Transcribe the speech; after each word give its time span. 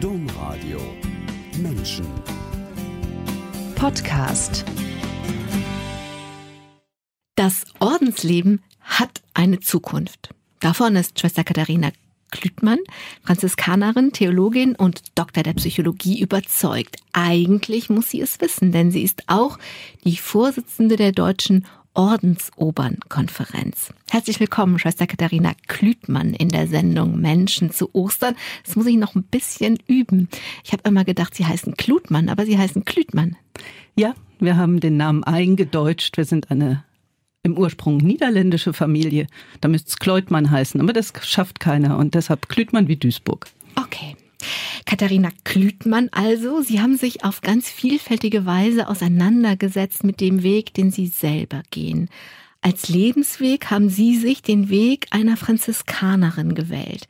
Domradio 0.00 0.78
Menschen 1.56 2.06
Podcast 3.76 4.62
Das 7.34 7.64
Ordensleben 7.78 8.62
hat 8.82 9.22
eine 9.32 9.60
Zukunft. 9.60 10.34
Davon 10.60 10.96
ist 10.96 11.18
Schwester 11.18 11.44
Katharina 11.44 11.92
Klütmann, 12.30 12.80
Franziskanerin, 13.22 14.12
Theologin 14.12 14.76
und 14.76 15.00
Doktor 15.14 15.42
der 15.42 15.54
Psychologie 15.54 16.20
überzeugt. 16.20 16.98
Eigentlich 17.14 17.88
muss 17.88 18.10
sie 18.10 18.20
es 18.20 18.38
wissen, 18.42 18.72
denn 18.72 18.90
sie 18.90 19.02
ist 19.02 19.22
auch 19.28 19.58
die 20.04 20.18
Vorsitzende 20.18 20.96
der 20.96 21.12
Deutschen 21.12 21.64
Ordensobernkonferenz. 21.96 23.92
Herzlich 24.10 24.38
willkommen, 24.38 24.78
Schwester 24.78 25.06
Katharina 25.06 25.52
Klütmann 25.66 26.34
in 26.34 26.50
der 26.50 26.68
Sendung 26.68 27.20
Menschen 27.20 27.70
zu 27.70 27.94
Ostern. 27.94 28.36
Das 28.64 28.76
muss 28.76 28.86
ich 28.86 28.96
noch 28.96 29.14
ein 29.14 29.24
bisschen 29.24 29.78
üben. 29.86 30.28
Ich 30.62 30.72
habe 30.72 30.82
immer 30.86 31.04
gedacht, 31.04 31.34
Sie 31.34 31.46
heißen 31.46 31.76
Klutmann, 31.76 32.28
aber 32.28 32.44
Sie 32.44 32.58
heißen 32.58 32.84
Klütmann. 32.84 33.36
Ja, 33.96 34.14
wir 34.38 34.56
haben 34.56 34.80
den 34.80 34.98
Namen 34.98 35.24
eingedeutscht. 35.24 36.18
Wir 36.18 36.26
sind 36.26 36.50
eine 36.50 36.84
im 37.42 37.56
Ursprung 37.56 37.96
niederländische 37.96 38.72
Familie. 38.72 39.26
Da 39.60 39.68
müsste 39.68 39.88
es 39.88 39.98
Kleutmann 39.98 40.50
heißen, 40.50 40.80
aber 40.80 40.92
das 40.92 41.12
schafft 41.22 41.60
keiner 41.60 41.96
und 41.96 42.14
deshalb 42.14 42.48
Klütmann 42.48 42.88
wie 42.88 42.96
Duisburg. 42.96 43.46
Okay. 43.76 44.16
Katharina 44.86 45.30
Klütmann 45.42 46.08
also, 46.12 46.62
Sie 46.62 46.80
haben 46.80 46.96
sich 46.96 47.24
auf 47.24 47.40
ganz 47.40 47.68
vielfältige 47.68 48.46
Weise 48.46 48.88
auseinandergesetzt 48.88 50.04
mit 50.04 50.20
dem 50.20 50.44
Weg, 50.44 50.74
den 50.74 50.92
Sie 50.92 51.08
selber 51.08 51.62
gehen. 51.70 52.08
Als 52.62 52.88
Lebensweg 52.88 53.70
haben 53.70 53.90
Sie 53.90 54.16
sich 54.16 54.42
den 54.42 54.70
Weg 54.70 55.08
einer 55.10 55.36
Franziskanerin 55.36 56.54
gewählt. 56.54 57.08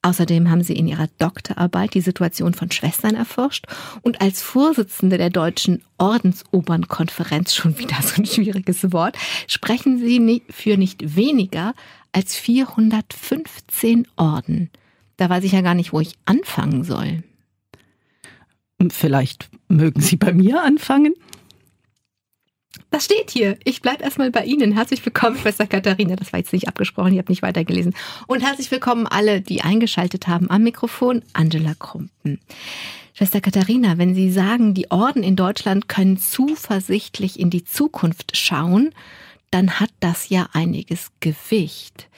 Außerdem 0.00 0.48
haben 0.48 0.62
Sie 0.62 0.74
in 0.74 0.88
Ihrer 0.88 1.08
Doktorarbeit 1.18 1.92
die 1.92 2.00
Situation 2.00 2.54
von 2.54 2.70
Schwestern 2.70 3.14
erforscht 3.14 3.66
und 4.02 4.20
als 4.20 4.40
Vorsitzende 4.40 5.18
der 5.18 5.30
Deutschen 5.30 5.82
Ordensobernkonferenz, 5.98 7.54
schon 7.54 7.78
wieder 7.78 7.96
so 8.00 8.22
ein 8.22 8.26
schwieriges 8.26 8.92
Wort, 8.92 9.18
sprechen 9.48 9.98
Sie 9.98 10.42
für 10.48 10.78
nicht 10.78 11.16
weniger 11.16 11.74
als 12.12 12.36
415 12.36 14.06
Orden. 14.16 14.70
Da 15.18 15.28
weiß 15.28 15.44
ich 15.44 15.52
ja 15.52 15.60
gar 15.60 15.74
nicht, 15.74 15.92
wo 15.92 16.00
ich 16.00 16.16
anfangen 16.24 16.84
soll. 16.84 17.24
Vielleicht 18.90 19.50
mögen 19.66 20.00
Sie 20.00 20.16
bei 20.16 20.32
mir 20.32 20.62
anfangen? 20.62 21.12
Das 22.90 23.04
steht 23.04 23.30
hier. 23.30 23.58
Ich 23.64 23.82
bleibe 23.82 24.04
erstmal 24.04 24.30
bei 24.30 24.44
Ihnen. 24.44 24.72
Herzlich 24.72 25.04
willkommen, 25.04 25.36
Schwester 25.36 25.66
Katharina. 25.66 26.14
Das 26.14 26.32
war 26.32 26.38
jetzt 26.38 26.52
nicht 26.52 26.68
abgesprochen, 26.68 27.12
ich 27.12 27.18
habe 27.18 27.32
nicht 27.32 27.42
weitergelesen. 27.42 27.94
Und 28.28 28.46
herzlich 28.46 28.70
willkommen 28.70 29.08
alle, 29.08 29.40
die 29.40 29.60
eingeschaltet 29.62 30.28
haben 30.28 30.48
am 30.50 30.62
Mikrofon. 30.62 31.22
Angela 31.32 31.74
Krumpen. 31.74 32.38
Schwester 33.12 33.40
Katharina, 33.40 33.98
wenn 33.98 34.14
Sie 34.14 34.30
sagen, 34.30 34.72
die 34.72 34.92
Orden 34.92 35.24
in 35.24 35.34
Deutschland 35.34 35.88
können 35.88 36.18
zuversichtlich 36.18 37.40
in 37.40 37.50
die 37.50 37.64
Zukunft 37.64 38.36
schauen, 38.36 38.94
dann 39.50 39.80
hat 39.80 39.90
das 39.98 40.28
ja 40.28 40.48
einiges 40.52 41.10
Gewicht 41.18 42.08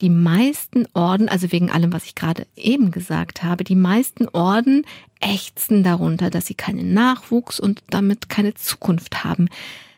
die 0.00 0.10
meisten 0.10 0.86
Orden, 0.92 1.28
also 1.28 1.52
wegen 1.52 1.70
allem, 1.70 1.92
was 1.92 2.04
ich 2.04 2.14
gerade 2.14 2.46
eben 2.54 2.90
gesagt 2.90 3.42
habe, 3.42 3.64
die 3.64 3.74
meisten 3.74 4.28
Orden 4.28 4.84
ächzen 5.20 5.82
darunter, 5.82 6.30
dass 6.30 6.46
sie 6.46 6.54
keinen 6.54 6.92
Nachwuchs 6.92 7.58
und 7.58 7.82
damit 7.90 8.28
keine 8.28 8.54
Zukunft 8.54 9.24
haben. 9.24 9.48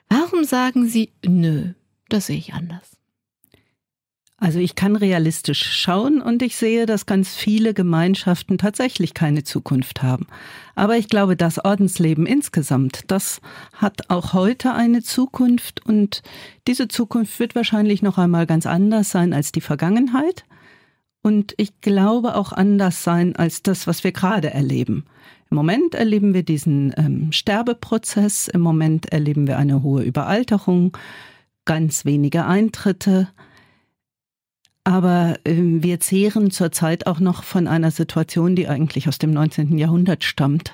Warum 0.09 0.45
sagen 0.45 0.89
sie, 0.89 1.11
nö, 1.25 1.73
das 2.09 2.27
sehe 2.27 2.39
ich 2.39 2.55
anders? 2.55 2.98
Also 4.41 4.61
ich 4.61 4.77
kann 4.77 4.95
realistisch 4.95 5.65
schauen 5.65 6.23
und 6.23 6.43
ich 6.43 6.57
sehe, 6.57 6.87
dass 6.87 7.07
ganz 7.07 7.35
viele 7.35 7.75
Gemeinschaften 7.75 8.57
tatsächlich 8.57 9.13
keine 9.13 9.43
Zukunft 9.43 10.01
haben. 10.01 10.29
Aber 10.77 10.97
ich 10.97 11.09
glaube, 11.09 11.37
das 11.37 11.65
Ordensleben 11.65 12.25
insgesamt, 12.25 13.03
das 13.09 13.41
hat 13.73 14.11
auch 14.11 14.35
heute 14.35 14.75
eine 14.75 15.03
Zukunft 15.03 15.85
und 15.85 16.23
diese 16.69 16.87
Zukunft 16.87 17.41
wird 17.41 17.57
wahrscheinlich 17.57 18.01
noch 18.01 18.17
einmal 18.17 18.47
ganz 18.47 18.65
anders 18.65 19.11
sein 19.11 19.33
als 19.33 19.51
die 19.51 19.61
Vergangenheit. 19.61 20.45
Und 21.21 21.55
ich 21.57 21.81
glaube 21.81 22.37
auch 22.37 22.53
anders 22.53 23.03
sein 23.03 23.35
als 23.35 23.65
das, 23.65 23.89
was 23.89 24.05
wir 24.05 24.13
gerade 24.13 24.51
erleben. 24.51 25.05
Im 25.51 25.57
Moment 25.57 25.97
erleben 25.97 26.33
wir 26.33 26.45
diesen 26.45 26.95
ähm, 26.97 27.33
Sterbeprozess, 27.33 28.47
im 28.47 28.61
Moment 28.61 29.07
erleben 29.07 29.49
wir 29.49 29.59
eine 29.59 29.83
hohe 29.83 30.05
Überalterung, 30.05 30.97
ganz 31.65 32.05
wenige 32.05 32.45
Eintritte. 32.45 33.29
Aber 34.89 35.37
äh, 35.45 35.55
wir 35.55 36.01
zehren 36.01 36.51
zurzeit 36.51 37.07
auch 37.07 37.21
noch 37.21 37.45
von 37.45 37.67
einer 37.67 37.91
Situation, 37.91 38.57
die 38.57 38.69
eigentlich 38.69 39.07
aus 39.07 39.19
dem 39.19 39.33
19. 39.33 39.77
Jahrhundert 39.77 40.25
stammt, 40.25 40.73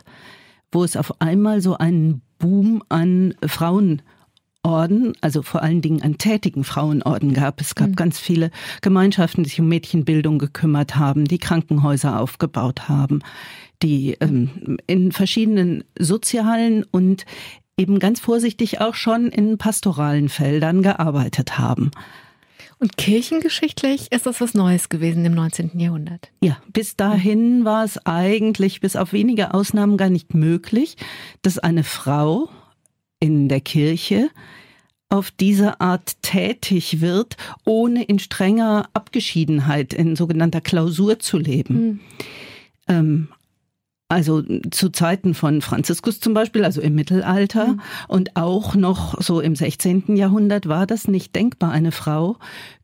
wo 0.70 0.84
es 0.84 0.96
auf 0.96 1.20
einmal 1.20 1.60
so 1.60 1.76
einen 1.78 2.22
Boom 2.38 2.84
an 2.88 3.34
Frauenorden, 3.44 5.14
also 5.20 5.42
vor 5.42 5.64
allen 5.64 5.82
Dingen 5.82 6.02
an 6.02 6.16
tätigen 6.16 6.62
Frauenorden 6.62 7.34
gab. 7.34 7.60
Es 7.60 7.74
gab 7.74 7.88
mhm. 7.88 7.96
ganz 7.96 8.20
viele 8.20 8.52
Gemeinschaften, 8.82 9.42
die 9.42 9.50
sich 9.50 9.60
um 9.60 9.66
Mädchenbildung 9.66 10.38
gekümmert 10.38 10.94
haben, 10.94 11.24
die 11.24 11.38
Krankenhäuser 11.38 12.20
aufgebaut 12.20 12.88
haben, 12.88 13.18
die 13.82 14.16
ähm, 14.20 14.78
in 14.86 15.10
verschiedenen 15.10 15.82
sozialen 15.98 16.84
und 16.84 17.26
eben 17.76 17.98
ganz 17.98 18.20
vorsichtig 18.20 18.80
auch 18.80 18.94
schon 18.94 19.26
in 19.26 19.58
pastoralen 19.58 20.28
Feldern 20.28 20.82
gearbeitet 20.82 21.58
haben. 21.58 21.90
Und 22.84 22.98
kirchengeschichtlich 22.98 24.12
ist 24.12 24.26
das 24.26 24.42
was 24.42 24.52
Neues 24.52 24.90
gewesen 24.90 25.24
im 25.24 25.32
19. 25.32 25.80
Jahrhundert. 25.80 26.30
Ja, 26.42 26.58
bis 26.70 26.96
dahin 26.96 27.64
war 27.64 27.82
es 27.82 27.96
eigentlich 28.04 28.82
bis 28.82 28.94
auf 28.94 29.14
wenige 29.14 29.54
Ausnahmen 29.54 29.96
gar 29.96 30.10
nicht 30.10 30.34
möglich, 30.34 30.98
dass 31.40 31.58
eine 31.58 31.82
Frau 31.82 32.50
in 33.20 33.48
der 33.48 33.62
Kirche 33.62 34.28
auf 35.08 35.30
diese 35.30 35.80
Art 35.80 36.20
tätig 36.20 37.00
wird, 37.00 37.38
ohne 37.64 38.04
in 38.04 38.18
strenger 38.18 38.86
Abgeschiedenheit, 38.92 39.94
in 39.94 40.14
sogenannter 40.14 40.60
Klausur 40.60 41.18
zu 41.18 41.38
leben. 41.38 41.74
Mhm. 41.74 42.00
Ähm, 42.86 43.28
also 44.08 44.42
zu 44.70 44.90
Zeiten 44.90 45.34
von 45.34 45.62
Franziskus 45.62 46.20
zum 46.20 46.34
Beispiel, 46.34 46.64
also 46.64 46.80
im 46.80 46.94
Mittelalter 46.94 47.68
mhm. 47.68 47.80
und 48.08 48.36
auch 48.36 48.74
noch 48.74 49.20
so 49.20 49.40
im 49.40 49.56
16. 49.56 50.16
Jahrhundert 50.16 50.68
war 50.68 50.86
das 50.86 51.08
nicht 51.08 51.34
denkbar. 51.34 51.70
Eine 51.72 51.90
Frau 51.90 52.36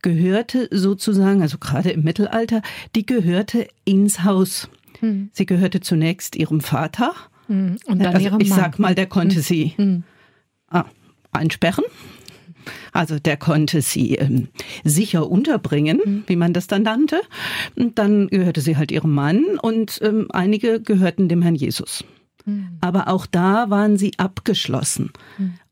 gehörte 0.03 0.69
sozusagen, 0.71 1.43
also 1.43 1.59
gerade 1.59 1.91
im 1.91 2.03
Mittelalter, 2.03 2.63
die 2.95 3.05
gehörte 3.07 3.69
ins 3.85 4.25
Haus. 4.25 4.69
Mhm. 5.01 5.31
Sie 5.33 5.47
gehörte 5.47 5.81
zunächst 5.81 6.37
ihrem 6.37 6.61
Vater. 6.61 7.13
Mhm. 7.49 7.77
Und 7.87 7.99
dann 7.99 8.15
also 8.15 8.27
ihrem 8.27 8.41
ich 8.41 8.49
Mann. 8.49 8.59
sag 8.59 8.79
mal, 8.79 8.95
der 8.95 9.07
konnte 9.07 9.39
Mhm. 9.39 9.43
sie 9.43 9.75
Mhm. 9.77 10.03
ah, 10.69 10.85
einsperren. 11.33 11.85
Also 12.93 13.19
der 13.19 13.37
konnte 13.37 13.83
sie 13.83 14.15
ähm, 14.17 14.49
sicher 14.85 15.31
unterbringen, 15.31 16.01
Mhm. 16.05 16.25
wie 16.27 16.37
man 16.37 16.53
das 16.53 16.67
dann 16.67 16.83
nannte. 16.83 17.21
Und 17.77 17.99
dann 17.99 18.29
gehörte 18.29 18.61
sie 18.61 18.77
halt 18.77 18.91
ihrem 18.93 19.15
Mann 19.15 19.45
und 19.61 19.99
ähm, 20.03 20.29
einige 20.31 20.81
gehörten 20.81 21.29
dem 21.29 21.43
Herrn 21.43 21.55
Jesus. 21.55 22.05
Mhm. 22.45 22.79
Aber 22.81 23.09
auch 23.09 23.27
da 23.27 23.71
waren 23.71 23.97
sie 23.99 24.13
abgeschlossen. 24.17 25.11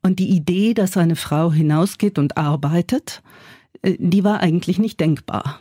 Und 0.02 0.18
die 0.18 0.28
Idee, 0.30 0.74
dass 0.74 0.96
eine 0.96 1.16
Frau 1.16 1.52
hinausgeht 1.52 2.18
und 2.18 2.36
arbeitet, 2.36 3.22
äh, 3.82 3.96
die 3.98 4.24
war 4.24 4.40
eigentlich 4.40 4.78
nicht 4.78 5.00
denkbar. 5.00 5.60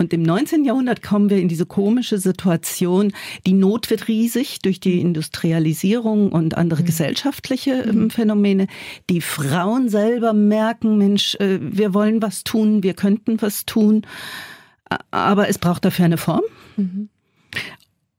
Und 0.00 0.12
im 0.12 0.22
19. 0.22 0.64
Jahrhundert 0.64 1.02
kommen 1.02 1.28
wir 1.28 1.38
in 1.38 1.48
diese 1.48 1.66
komische 1.66 2.18
Situation, 2.18 3.12
die 3.48 3.52
Not 3.52 3.90
wird 3.90 4.06
riesig 4.06 4.60
durch 4.60 4.78
die 4.78 5.00
Industrialisierung 5.00 6.30
und 6.30 6.56
andere 6.56 6.84
gesellschaftliche 6.84 7.72
ähm, 7.82 8.08
Phänomene. 8.08 8.68
Die 9.10 9.20
Frauen 9.20 9.88
selber 9.88 10.32
merken, 10.32 10.98
Mensch, 10.98 11.34
äh, 11.40 11.58
wir 11.60 11.94
wollen 11.94 12.22
was 12.22 12.44
tun, 12.44 12.84
wir 12.84 12.94
könnten 12.94 13.42
was 13.42 13.66
tun, 13.66 14.02
aber 15.10 15.48
es 15.48 15.58
braucht 15.58 15.84
dafür 15.84 16.04
eine 16.04 16.16
Form. 16.16 16.42
Mhm. 16.76 17.08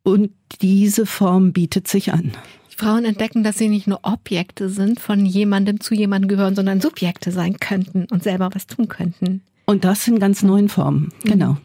Und 0.04 0.31
diese 0.62 1.06
Form 1.06 1.54
bietet 1.54 1.88
sich 1.88 2.12
an. 2.12 2.33
Frauen 2.75 3.06
entdecken, 3.06 3.42
dass 3.42 3.57
sie 3.57 3.69
nicht 3.69 3.88
nur 3.88 4.01
Objekte 4.04 4.68
sind, 4.68 5.00
von 5.00 5.25
jemandem 5.25 5.80
zu 5.80 5.95
jemandem 5.95 6.27
gehören, 6.27 6.56
sondern 6.56 6.81
Subjekte 6.81 7.31
sein 7.31 7.57
könnten 7.57 8.06
und 8.12 8.21
selber 8.21 8.50
was 8.54 8.68
tun 8.68 8.89
könnten. 8.89 9.44
Und 9.69 9.83
das 9.83 10.07
in 10.07 10.18
ganz 10.18 10.42
neuen 10.42 10.68
Formen, 10.68 11.13
genau. 11.24 11.56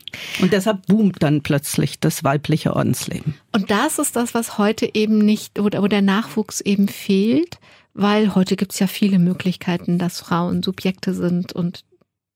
Und 0.43 0.53
deshalb 0.53 0.87
boomt 0.89 1.23
dann 1.23 1.41
plötzlich 1.41 2.01
das 2.01 2.23
weibliche 2.23 2.77
Ordensleben. 2.77 3.33
Und 3.53 3.71
das 3.71 3.99
ist 3.99 4.15
das, 4.15 4.35
was 4.35 4.59
heute 4.59 4.91
eben 4.93 5.17
nicht, 5.17 5.59
oder 5.59 5.83
wo 5.83 5.89
der 5.89 6.03
Nachwuchs 6.03 6.61
eben 6.61 6.89
fehlt, 6.89 7.59
weil 7.95 8.35
heute 8.35 8.56
gibt 8.56 8.75
es 8.75 8.79
ja 8.79 8.89
viele 8.89 9.19
Möglichkeiten, 9.19 9.99
dass 9.99 10.21
Frauen 10.21 10.62
Subjekte 10.62 11.15
sind 11.15 11.55
und 11.55 11.87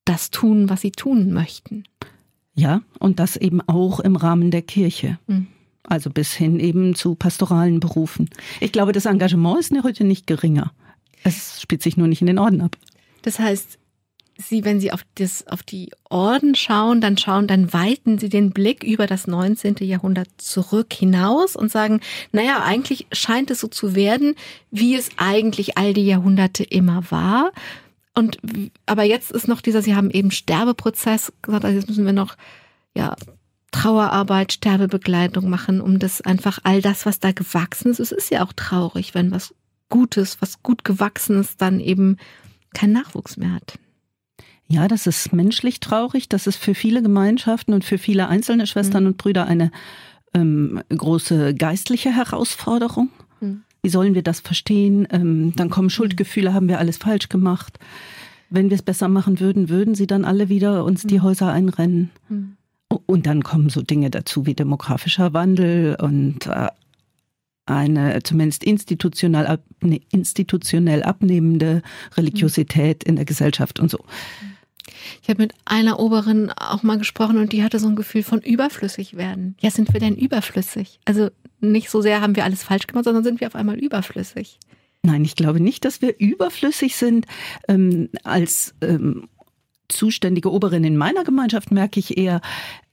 das 0.07 0.31
tun, 0.31 0.71
was 0.71 0.81
sie 0.81 0.91
tun 0.91 1.35
möchten. 1.35 1.85
Ja, 2.55 2.81
und 2.99 3.21
das 3.21 3.37
eben 3.37 3.61
auch 3.61 4.01
im 4.01 4.17
Rahmen 4.17 4.51
der 4.51 4.63
Kirche. 4.63 5.19
Mhm. 5.27 5.49
Also 5.83 6.09
bis 6.09 6.33
hin 6.33 6.61
eben 6.61 6.95
zu 6.95 7.15
pastoralen 7.15 7.79
Berufen. 7.79 8.31
Ich 8.61 8.73
glaube, 8.73 8.93
das 8.93 9.05
Engagement 9.05 9.61
ist 9.61 9.73
heute 9.83 10.05
nicht 10.05 10.27
geringer. 10.27 10.73
Es 11.25 11.61
spielt 11.61 11.83
sich 11.83 11.99
nur 11.99 12.09
nicht 12.09 12.23
in 12.23 12.27
den 12.27 12.39
Orden 12.39 12.63
ab. 12.63 12.75
Das 13.21 13.39
heißt, 13.39 13.78
Sie, 14.41 14.65
wenn 14.65 14.81
Sie 14.81 14.93
auf, 14.93 15.05
das, 15.17 15.47
auf 15.49 15.65
die 15.65 15.91
Orden 16.09 16.55
schauen, 16.55 17.01
dann 17.01 17.19
schauen, 17.19 17.49
dann 17.49 17.73
weiten 17.73 18.19
Sie 18.19 18.29
den 18.29 18.53
Blick 18.53 18.85
über 18.85 19.09
das 19.09 19.27
19. 19.27 19.77
Jahrhundert 19.81 20.29
zurück 20.39 20.93
hinaus 20.93 21.57
und 21.57 21.73
sagen, 21.73 22.01
naja, 22.31 22.63
eigentlich 22.63 23.09
scheint 23.11 23.51
es 23.51 23.61
so 23.61 23.67
zu 23.67 23.97
werden, 23.97 24.37
wie 24.71 24.95
es 24.95 25.11
eigentlich 25.17 25.77
all 25.77 25.93
die 25.93 26.07
Jahrhunderte 26.07 26.63
immer 26.63 27.11
war. 27.11 27.51
Und, 28.15 28.39
aber 28.87 29.03
jetzt 29.03 29.33
ist 29.33 29.49
noch 29.49 29.61
dieser, 29.61 29.83
Sie 29.83 29.97
haben 29.97 30.11
eben 30.11 30.31
Sterbeprozess 30.31 31.33
gesagt, 31.43 31.65
also 31.65 31.77
jetzt 31.77 31.89
müssen 31.89 32.07
wir 32.07 32.13
noch, 32.13 32.37
ja, 32.95 33.17
Trauerarbeit, 33.73 34.53
Sterbebegleitung 34.53 35.51
machen, 35.51 35.81
um 35.81 35.99
das 35.99 36.21
einfach 36.21 36.61
all 36.63 36.81
das, 36.81 37.07
was 37.07 37.19
da 37.19 37.33
gewachsen 37.33 37.91
ist. 37.91 38.01
Es 38.01 38.13
ist 38.13 38.31
ja 38.31 38.45
auch 38.45 38.53
traurig, 38.53 39.15
wenn 39.15 39.31
was 39.31 39.55
Gutes, 39.89 40.41
was 40.41 40.63
gut 40.63 40.85
gewachsenes 40.85 41.57
dann 41.57 41.81
eben 41.81 42.19
keinen 42.73 42.93
Nachwuchs 42.93 43.37
mehr 43.37 43.53
hat. 43.53 43.79
Ja, 44.71 44.87
das 44.87 45.07
ist 45.07 45.33
menschlich 45.33 45.81
traurig. 45.81 46.29
Das 46.29 46.47
ist 46.47 46.57
für 46.57 46.75
viele 46.75 47.03
Gemeinschaften 47.03 47.73
und 47.73 47.85
für 47.85 47.99
viele 47.99 48.29
einzelne 48.29 48.67
Schwestern 48.67 49.05
mhm. 49.05 49.09
und 49.11 49.17
Brüder 49.17 49.47
eine 49.47 49.71
ähm, 50.35 50.83
große 50.91 51.55
geistliche 51.55 52.15
Herausforderung. 52.15 53.09
Mhm. 53.41 53.63
Wie 53.83 53.89
sollen 53.89 54.15
wir 54.15 54.23
das 54.23 54.41
verstehen? 54.41 55.09
Ähm, 55.11 55.55
dann 55.57 55.71
kommen 55.71 55.89
Schuldgefühle, 55.89 56.53
haben 56.53 56.69
wir 56.69 56.79
alles 56.79 56.99
falsch 56.99 57.31
gemacht. 57.31 57.79
Wenn 58.51 58.69
wir 58.69 58.77
es 58.77 58.83
besser 58.83 59.09
machen 59.09 59.41
würden, 59.41 59.71
würden 59.71 59.95
sie 59.95 60.07
dann 60.07 60.25
alle 60.25 60.51
wieder 60.51 60.85
uns 60.85 61.03
die 61.03 61.19
mhm. 61.19 61.23
Häuser 61.23 61.51
einrennen. 61.51 62.11
Mhm. 62.29 62.57
Und 63.07 63.27
dann 63.27 63.43
kommen 63.43 63.71
so 63.71 63.83
Dinge 63.83 64.11
dazu 64.11 64.45
wie 64.47 64.55
demografischer 64.55 65.33
Wandel 65.33 65.97
und 66.01 66.47
äh, 66.47 66.69
eine 67.67 68.23
zumindest 68.23 68.65
institutionell, 68.65 69.47
ab, 69.47 69.63
ne, 69.83 70.01
institutionell 70.11 71.03
abnehmende 71.03 71.83
Religiosität 72.17 73.05
in 73.05 73.17
der 73.17 73.25
Gesellschaft 73.25 73.79
und 73.79 73.91
so. 73.91 74.05
Ich 75.23 75.29
habe 75.29 75.43
mit 75.43 75.55
einer 75.65 75.99
Oberin 75.99 76.51
auch 76.51 76.83
mal 76.83 76.99
gesprochen 76.99 77.39
und 77.39 77.53
die 77.53 77.63
hatte 77.63 77.79
so 77.79 77.89
ein 77.89 77.97
Gefühl 77.97 78.23
von 78.23 78.41
überflüssig 78.41 79.17
werden. 79.17 79.57
Ja, 79.61 79.71
sind 79.71 79.93
wir 79.93 80.01
denn 80.01 80.17
überflüssig? 80.17 81.01
Also 81.05 81.31
nicht 81.61 81.91
so 81.91 82.01
sehr 82.01 82.21
haben 82.21 82.37
wir 82.37 82.45
alles 82.45 82.63
falsch 82.63 82.87
gemacht, 82.87 83.05
sondern 83.05 83.25
sind 83.25 83.41
wir 83.41 83.49
auf 83.49 83.55
einmal 83.55 83.79
überflüssig. 83.79 84.59
Nein, 85.03 85.25
ich 85.25 85.37
glaube 85.37 85.61
nicht, 85.61 85.85
dass 85.85 86.03
wir 86.03 86.19
überflüssig 86.19 86.97
sind. 86.97 87.27
Ähm, 87.69 88.09
als 88.25 88.75
ähm, 88.81 89.29
zuständige 89.89 90.53
Oberin 90.53 90.85
in 90.85 90.97
meiner 90.97 91.25
Gemeinschaft 91.25 91.71
merke 91.71 91.99
ich 92.01 92.17
eher, 92.17 92.41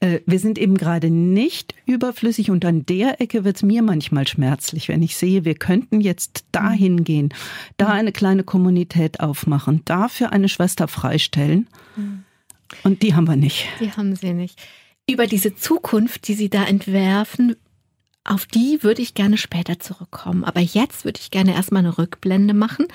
äh, 0.00 0.20
wir 0.26 0.38
sind 0.38 0.58
eben 0.58 0.76
gerade 0.76 1.10
nicht 1.10 1.74
überflüssig 1.86 2.50
und 2.50 2.64
an 2.64 2.86
der 2.86 3.20
Ecke 3.20 3.44
wird 3.44 3.56
es 3.56 3.62
mir 3.62 3.82
manchmal 3.82 4.26
schmerzlich, 4.26 4.88
wenn 4.88 5.02
ich 5.02 5.16
sehe, 5.16 5.44
wir 5.44 5.54
könnten 5.54 6.00
jetzt 6.00 6.44
dahin 6.52 7.04
gehen, 7.04 7.32
da 7.76 7.88
eine 7.88 8.12
kleine 8.12 8.44
Kommunität 8.44 9.20
aufmachen, 9.20 9.82
dafür 9.84 10.32
eine 10.32 10.48
Schwester 10.48 10.88
freistellen. 10.88 11.68
Und 12.82 13.02
die 13.02 13.14
haben 13.14 13.28
wir 13.28 13.36
nicht. 13.36 13.66
Die 13.80 13.92
haben 13.92 14.16
sie 14.16 14.32
nicht. 14.32 14.60
Über 15.08 15.26
diese 15.26 15.54
Zukunft, 15.54 16.26
die 16.26 16.34
Sie 16.34 16.50
da 16.50 16.64
entwerfen, 16.64 17.54
auf 18.24 18.46
die 18.46 18.82
würde 18.82 19.02
ich 19.02 19.14
gerne 19.14 19.38
später 19.38 19.78
zurückkommen. 19.78 20.44
Aber 20.44 20.60
jetzt 20.60 21.04
würde 21.04 21.20
ich 21.20 21.30
gerne 21.30 21.54
erstmal 21.54 21.84
eine 21.84 21.96
Rückblende 21.96 22.54
machen 22.54 22.86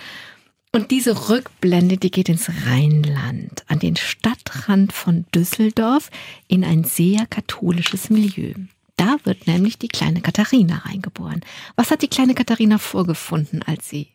und 0.74 0.92
diese 0.92 1.30
Rückblende, 1.30 1.98
die 1.98 2.12
geht 2.12 2.30
ins 2.30 2.50
Rheinland, 2.66 3.64
an 3.68 3.80
den 3.80 3.98
Stadtrand 3.98 4.94
von 4.94 5.26
Düsseldorf, 5.36 6.10
in 6.48 6.64
ein 6.64 6.84
sehr 6.86 7.26
katholisches 7.28 8.10
Milieu. 8.10 8.54
Da 8.96 9.18
wird 9.24 9.48
nämlich 9.48 9.80
die 9.80 9.88
kleine 9.88 10.22
Katharina 10.22 10.78
reingeboren. 10.86 11.42
Was 11.76 11.92
hat 11.92 12.02
die 12.04 12.08
kleine 12.08 12.36
Katharina 12.36 12.78
vorgefunden, 12.78 13.64
als 13.64 13.90
sie 13.90 14.10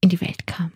in 0.00 0.08
die 0.08 0.20
Welt 0.20 0.46
kam? 0.46 0.72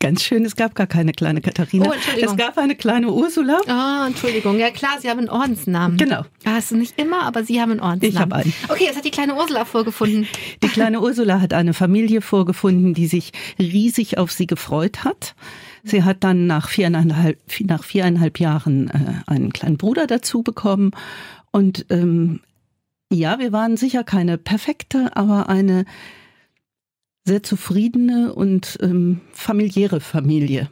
Ganz 0.00 0.22
schön, 0.22 0.46
es 0.46 0.56
gab 0.56 0.74
gar 0.74 0.86
keine 0.86 1.12
kleine 1.12 1.42
Katharina. 1.42 1.86
Oh, 1.86 1.92
Entschuldigung. 1.92 2.30
Es 2.30 2.36
gab 2.38 2.56
eine 2.56 2.74
kleine 2.74 3.12
Ursula. 3.12 3.60
Ah, 3.68 4.02
oh, 4.02 4.06
Entschuldigung. 4.06 4.58
Ja 4.58 4.70
klar, 4.70 4.98
Sie 4.98 5.10
haben 5.10 5.18
einen 5.18 5.28
Ordensnamen. 5.28 5.98
Genau. 5.98 6.22
Hast 6.46 6.70
du 6.70 6.76
nicht 6.76 6.98
immer, 6.98 7.24
aber 7.24 7.44
Sie 7.44 7.60
haben 7.60 7.72
einen 7.72 7.80
Ordensnamen. 7.80 8.14
Ich 8.14 8.18
habe 8.18 8.34
einen. 8.34 8.54
Okay, 8.70 8.86
was 8.88 8.96
hat 8.96 9.04
die 9.04 9.10
kleine 9.10 9.34
Ursula 9.34 9.66
vorgefunden? 9.66 10.26
Die 10.62 10.68
kleine 10.68 11.02
Ursula 11.02 11.42
hat 11.42 11.52
eine 11.52 11.74
Familie 11.74 12.22
vorgefunden, 12.22 12.94
die 12.94 13.06
sich 13.06 13.32
riesig 13.58 14.16
auf 14.16 14.32
sie 14.32 14.46
gefreut 14.46 15.04
hat. 15.04 15.34
Sie 15.84 16.02
hat 16.02 16.24
dann 16.24 16.46
nach 16.46 16.70
viereinhalb, 16.70 17.38
nach 17.60 17.84
viereinhalb 17.84 18.40
Jahren 18.40 18.88
äh, 18.88 19.30
einen 19.30 19.52
kleinen 19.52 19.76
Bruder 19.76 20.06
dazu 20.06 20.42
bekommen. 20.42 20.92
Und 21.50 21.84
ähm, 21.90 22.40
ja, 23.12 23.38
wir 23.38 23.52
waren 23.52 23.76
sicher 23.76 24.02
keine 24.02 24.38
perfekte, 24.38 25.14
aber 25.14 25.50
eine 25.50 25.84
sehr 27.24 27.42
zufriedene 27.42 28.34
und 28.34 28.78
ähm, 28.80 29.20
familiäre 29.32 30.00
Familie. 30.00 30.70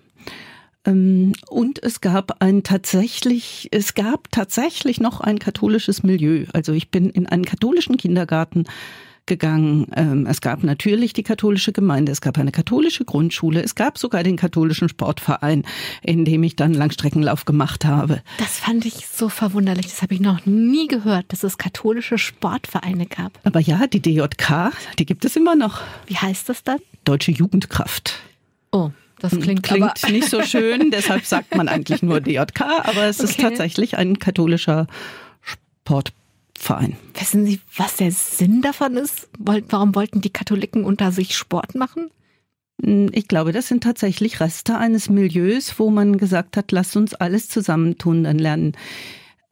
Ähm, 0.85 1.35
und 1.49 1.83
es 1.83 2.01
gab 2.01 2.43
ein 2.43 2.63
tatsächlich, 2.63 3.69
es 3.73 3.95
gab 3.95 4.31
tatsächlich 4.31 5.01
noch 5.01 5.21
ein 5.21 5.39
katholisches 5.39 6.03
Milieu. 6.03 6.47
Also 6.53 6.73
ich 6.73 6.91
bin 6.91 7.11
in 7.11 7.27
einen 7.27 7.45
katholischen 7.45 7.97
Kindergarten 7.97 8.65
gegangen. 9.29 9.87
Ähm, 9.95 10.27
es 10.27 10.41
gab 10.41 10.65
natürlich 10.65 11.13
die 11.13 11.23
katholische 11.23 11.73
Gemeinde, 11.73 12.11
es 12.11 12.21
gab 12.21 12.37
eine 12.39 12.51
katholische 12.51 13.05
Grundschule, 13.05 13.63
es 13.63 13.77
gab 13.77 13.99
sogar 13.99 14.25
den 14.25 14.37
katholischen 14.37 14.89
Sportverein, 14.89 15.65
in 16.03 16.25
dem 16.25 16.43
ich 16.43 16.57
dann 16.57 16.75
Langstreckenlauf 16.75 17.45
gemacht 17.45 17.85
habe. 17.85 18.23
Das 18.39 18.59
fand 18.59 18.85
ich 18.85 19.07
so 19.07 19.29
verwunderlich. 19.29 19.87
Das 19.87 20.03
habe 20.03 20.15
ich 20.15 20.21
noch 20.21 20.45
nie 20.47 20.89
gehört, 20.89 21.27
dass 21.29 21.45
es 21.45 21.59
katholische 21.59 22.19
Sportvereine 22.19 23.07
gab. 23.07 23.39
Aber 23.45 23.61
ja, 23.61 23.87
die 23.87 24.01
DJK, 24.01 24.73
die 24.99 25.07
gibt 25.07 25.25
es 25.25 25.37
immer 25.37 25.55
noch. 25.55 25.83
Wie 26.07 26.17
heißt 26.17 26.49
das 26.49 26.65
dann? 26.65 26.79
Deutsche 27.05 27.31
Jugendkraft. 27.31 28.19
Oh. 28.73 28.91
Das 29.21 29.33
hm, 29.33 29.41
klingt, 29.41 29.63
klingt 29.65 30.11
nicht 30.11 30.31
so 30.31 30.43
schön, 30.43 30.91
deshalb 30.93 31.25
sagt 31.25 31.57
man 31.57 31.67
eigentlich 31.67 32.03
nur 32.03 32.21
DJK, 32.21 32.61
aber 32.85 33.07
es 33.07 33.19
okay. 33.19 33.29
ist 33.29 33.41
tatsächlich 33.41 33.99
ein 33.99 34.21
katholischer 34.21 34.87
Sport. 35.43 36.13
Verein. 36.59 36.97
Wissen 37.15 37.47
Sie, 37.47 37.61
was 37.77 37.97
der 37.97 38.11
Sinn 38.11 38.63
davon 38.63 38.97
ist? 38.97 39.29
Warum 39.39 39.95
wollten 39.95 40.21
die 40.21 40.33
Katholiken 40.33 40.85
unter 40.85 41.13
sich 41.13 41.37
Sport 41.37 41.75
machen? 41.75 42.11
Hm, 42.83 43.11
ich 43.13 43.29
glaube, 43.29 43.53
das 43.53 43.69
sind 43.69 43.85
tatsächlich 43.85 44.41
Reste 44.41 44.77
eines 44.77 45.09
Milieus, 45.09 45.79
wo 45.79 45.91
man 45.91 46.19
gesagt 46.19 46.57
hat, 46.57 46.73
lasst 46.73 46.97
uns 46.97 47.15
alles 47.15 47.49
zusammentun, 47.49 48.25
dann 48.25 48.39
lernen 48.39 48.73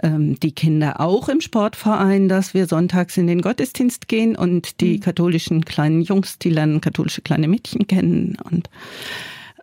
ähm, 0.02 0.38
die 0.40 0.52
Kinder 0.52 1.00
auch 1.00 1.28
im 1.28 1.40
Sportverein, 1.40 2.28
dass 2.28 2.54
wir 2.54 2.66
sonntags 2.66 3.16
in 3.16 3.26
den 3.26 3.40
Gottesdienst 3.40 4.08
gehen 4.08 4.36
und 4.36 4.80
die 4.80 4.96
mhm. 4.96 5.00
katholischen 5.00 5.64
kleinen 5.64 6.02
Jungs, 6.02 6.38
die 6.38 6.50
lernen 6.50 6.80
katholische 6.80 7.22
kleine 7.22 7.48
Mädchen 7.48 7.86
kennen 7.86 8.36
und 8.50 8.68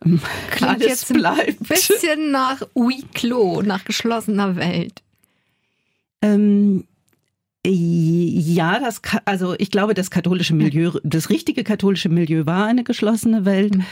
ähm, 0.06 0.22
Klingt 0.50 0.76
alles 0.76 0.88
jetzt 0.88 1.14
bleibt. 1.14 1.62
Ein 1.62 1.68
bisschen 1.68 2.32
nach 2.32 2.62
Ui 2.74 3.04
Klo, 3.14 3.62
nach 3.62 3.86
geschlossener 3.86 4.56
Welt. 4.56 5.04
Ähm, 6.22 6.86
ja, 7.66 8.80
das, 8.80 9.02
also 9.24 9.56
ich 9.58 9.72
glaube, 9.72 9.94
das 9.94 10.12
katholische 10.12 10.54
Milieu, 10.54 10.92
das 11.04 11.30
richtige 11.30 11.64
katholische 11.64 12.10
Milieu 12.10 12.46
war 12.46 12.66
eine 12.66 12.84
geschlossene 12.84 13.46
Welt. 13.46 13.78
Mhm. 13.78 13.86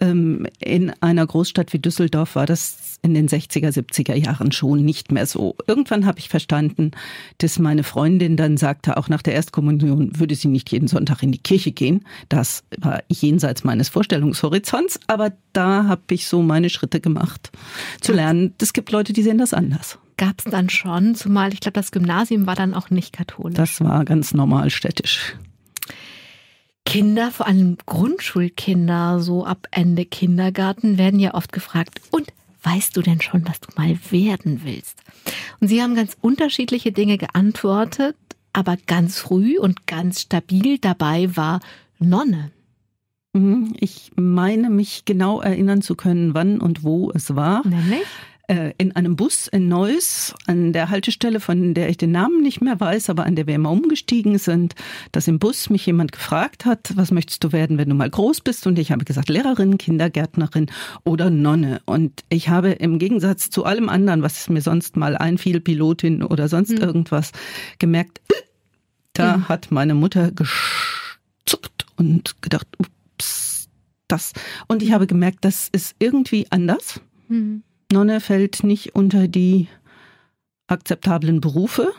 Ähm, 0.00 0.46
in 0.58 0.90
einer 1.00 1.26
Großstadt 1.26 1.72
wie 1.72 1.78
Düsseldorf 1.78 2.34
war 2.34 2.46
das 2.46 2.98
in 3.00 3.14
den 3.14 3.28
60er, 3.28 3.68
70er 3.68 4.14
Jahren 4.14 4.50
schon 4.50 4.84
nicht 4.84 5.12
mehr 5.12 5.24
so. 5.24 5.54
Irgendwann 5.66 6.04
habe 6.04 6.18
ich 6.18 6.28
verstanden, 6.28 6.90
dass 7.38 7.58
meine 7.58 7.84
Freundin 7.84 8.36
dann 8.36 8.56
sagte, 8.56 8.96
auch 8.96 9.08
nach 9.08 9.22
der 9.22 9.34
Erstkommunion 9.34 10.18
würde 10.18 10.34
sie 10.34 10.48
nicht 10.48 10.70
jeden 10.72 10.88
Sonntag 10.88 11.22
in 11.22 11.32
die 11.32 11.38
Kirche 11.38 11.70
gehen. 11.70 12.04
Das 12.28 12.64
war 12.78 13.02
jenseits 13.08 13.62
meines 13.62 13.88
Vorstellungshorizonts, 13.88 15.00
aber 15.06 15.32
da 15.52 15.84
habe 15.84 16.02
ich 16.10 16.26
so 16.26 16.42
meine 16.42 16.70
Schritte 16.70 17.00
gemacht, 17.00 17.52
zu 18.00 18.12
lernen, 18.12 18.54
es 18.60 18.72
gibt 18.72 18.90
Leute, 18.90 19.12
die 19.12 19.22
sehen 19.22 19.38
das 19.38 19.54
anders 19.54 19.98
gab 20.16 20.38
es 20.38 20.44
dann 20.44 20.70
schon, 20.70 21.14
zumal 21.14 21.52
ich 21.52 21.60
glaube, 21.60 21.74
das 21.74 21.90
Gymnasium 21.90 22.46
war 22.46 22.54
dann 22.54 22.74
auch 22.74 22.90
nicht 22.90 23.12
katholisch. 23.12 23.56
Das 23.56 23.80
war 23.80 24.04
ganz 24.04 24.34
normal 24.34 24.70
städtisch. 24.70 25.36
Kinder, 26.86 27.30
vor 27.30 27.46
allem 27.46 27.78
Grundschulkinder, 27.86 29.20
so 29.20 29.46
ab 29.46 29.66
Ende 29.70 30.04
Kindergarten, 30.04 30.98
werden 30.98 31.18
ja 31.18 31.34
oft 31.34 31.52
gefragt, 31.52 32.00
und 32.10 32.32
weißt 32.62 32.96
du 32.96 33.02
denn 33.02 33.20
schon, 33.20 33.46
was 33.46 33.60
du 33.60 33.68
mal 33.76 33.98
werden 34.10 34.60
willst? 34.64 35.02
Und 35.60 35.68
sie 35.68 35.82
haben 35.82 35.94
ganz 35.94 36.16
unterschiedliche 36.20 36.92
Dinge 36.92 37.18
geantwortet, 37.18 38.16
aber 38.52 38.76
ganz 38.86 39.18
früh 39.18 39.58
und 39.58 39.86
ganz 39.86 40.20
stabil 40.20 40.78
dabei 40.78 41.34
war 41.36 41.60
Nonne. 41.98 42.50
Mhm, 43.32 43.74
ich 43.80 44.12
meine 44.14 44.70
mich 44.70 45.04
genau 45.04 45.40
erinnern 45.40 45.82
zu 45.82 45.96
können, 45.96 46.34
wann 46.34 46.60
und 46.60 46.84
wo 46.84 47.10
es 47.12 47.34
war. 47.34 47.66
Nämlich? 47.66 48.02
Äh, 48.46 48.72
in 48.76 48.94
einem 48.94 49.16
Bus 49.16 49.46
in 49.46 49.68
Neuss, 49.68 50.34
an 50.46 50.74
der 50.74 50.90
Haltestelle, 50.90 51.40
von 51.40 51.72
der 51.72 51.88
ich 51.88 51.96
den 51.96 52.10
Namen 52.10 52.42
nicht 52.42 52.60
mehr 52.60 52.78
weiß, 52.78 53.08
aber 53.08 53.24
an 53.24 53.36
der 53.36 53.46
wir 53.46 53.54
immer 53.54 53.70
umgestiegen 53.70 54.36
sind, 54.36 54.74
dass 55.12 55.28
im 55.28 55.38
Bus 55.38 55.70
mich 55.70 55.86
jemand 55.86 56.12
gefragt 56.12 56.66
hat, 56.66 56.92
was 56.94 57.10
möchtest 57.10 57.42
du 57.42 57.52
werden, 57.52 57.78
wenn 57.78 57.88
du 57.88 57.94
mal 57.94 58.10
groß 58.10 58.42
bist? 58.42 58.66
Und 58.66 58.78
ich 58.78 58.92
habe 58.92 59.06
gesagt, 59.06 59.30
Lehrerin, 59.30 59.78
Kindergärtnerin 59.78 60.66
oder 61.04 61.30
Nonne. 61.30 61.80
Und 61.86 62.22
ich 62.28 62.50
habe 62.50 62.72
im 62.72 62.98
Gegensatz 62.98 63.48
zu 63.48 63.64
allem 63.64 63.88
anderen, 63.88 64.20
was 64.20 64.50
mir 64.50 64.60
sonst 64.60 64.96
mal 64.96 65.16
einfiel, 65.16 65.60
Pilotin 65.60 66.22
oder 66.22 66.48
sonst 66.48 66.72
mhm. 66.72 66.82
irgendwas, 66.82 67.32
gemerkt, 67.78 68.20
da 69.14 69.38
mhm. 69.38 69.48
hat 69.48 69.70
meine 69.70 69.94
Mutter 69.94 70.32
gezuckt 70.32 71.86
und 71.96 72.42
gedacht, 72.42 72.66
ups, 72.78 73.70
das. 74.06 74.34
Und 74.68 74.82
ich 74.82 74.92
habe 74.92 75.06
gemerkt, 75.06 75.46
das 75.46 75.70
ist 75.72 75.96
irgendwie 75.98 76.46
anders. 76.50 77.00
Mhm 77.28 77.62
Nonne 77.92 78.20
fällt 78.20 78.64
nicht 78.64 78.94
unter 78.94 79.28
die 79.28 79.68
akzeptablen 80.66 81.40
Berufe. 81.40 81.92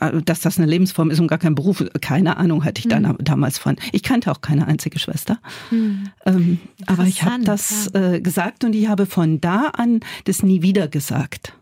Äh, 0.00 0.22
Dass 0.22 0.40
das 0.40 0.58
eine 0.58 0.66
Lebensform 0.66 1.10
ist 1.10 1.20
und 1.20 1.28
gar 1.28 1.38
kein 1.38 1.54
Beruf, 1.54 1.84
keine 2.00 2.36
Ahnung 2.36 2.64
hatte 2.64 2.80
ich 2.80 2.86
Mhm. 2.86 3.16
damals 3.20 3.58
von. 3.58 3.76
Ich 3.92 4.02
kannte 4.02 4.30
auch 4.30 4.40
keine 4.40 4.66
einzige 4.66 4.98
Schwester. 4.98 5.38
Hm. 5.70 6.08
Ähm, 6.26 6.58
aber 6.86 7.04
ich 7.04 7.22
habe 7.24 7.42
das 7.44 7.88
äh, 7.94 8.20
gesagt 8.20 8.64
und 8.64 8.74
ich 8.74 8.88
habe 8.88 9.06
von 9.06 9.40
da 9.40 9.68
an 9.74 10.00
das 10.24 10.42
nie 10.42 10.62
wieder 10.62 10.88
gesagt. 10.88 11.54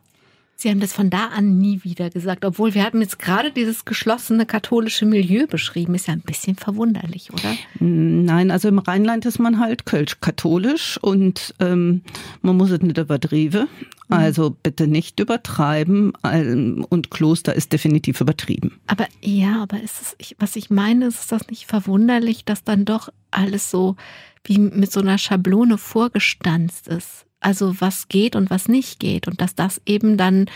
Sie 0.61 0.69
haben 0.69 0.81
das 0.81 0.93
von 0.93 1.09
da 1.09 1.29
an 1.29 1.57
nie 1.57 1.85
wieder 1.85 2.11
gesagt, 2.11 2.45
obwohl 2.45 2.75
wir 2.75 2.85
haben 2.85 3.01
jetzt 3.01 3.19
gerade 3.19 3.51
dieses 3.51 3.87
geschlossene 3.87 4.45
katholische 4.45 5.07
Milieu 5.07 5.47
beschrieben. 5.47 5.95
Ist 5.95 6.07
ja 6.07 6.13
ein 6.13 6.21
bisschen 6.21 6.55
verwunderlich, 6.55 7.33
oder? 7.33 7.57
Nein, 7.79 8.51
also 8.51 8.69
im 8.69 8.79
Rheinland 8.79 9.25
ist 9.25 9.39
man 9.39 9.59
halt 9.59 9.87
kölsch-katholisch 9.87 10.99
und 10.99 11.55
ähm, 11.61 12.03
man 12.43 12.59
muss 12.59 12.71
es 12.71 12.83
nicht 12.83 12.99
übertrieben. 12.99 13.69
Also 14.11 14.51
bitte 14.51 14.87
nicht 14.87 15.19
übertreiben 15.19 16.13
ähm, 16.25 16.85
und 16.91 17.11
Kloster 17.11 17.55
ist 17.55 17.73
definitiv 17.73 18.21
übertrieben. 18.21 18.81
Aber 18.87 19.07
ja, 19.23 19.63
aber 19.63 19.81
ist 19.81 20.03
es, 20.03 20.17
ich, 20.19 20.37
was 20.39 20.57
ich 20.57 20.69
meine, 20.69 21.07
ist 21.07 21.33
das 21.33 21.47
nicht 21.49 21.67
verwunderlich, 21.67 22.45
dass 22.45 22.65
dann 22.65 22.85
doch 22.85 23.09
alles 23.31 23.71
so 23.71 23.97
wie 24.45 24.59
mit 24.59 24.93
so 24.93 25.01
einer 25.01 25.17
Schablone 25.17 25.79
vorgestanzt 25.79 26.89
ist? 26.89 27.25
Also 27.41 27.81
was 27.81 28.09
geht 28.09 28.37
und 28.37 28.51
was 28.51 28.69
nicht 28.69 29.01
geht 29.01 29.27
und 29.27 29.41
dass 29.41 29.55
das 29.55 29.81
eben 29.87 30.17
dann 30.17 30.47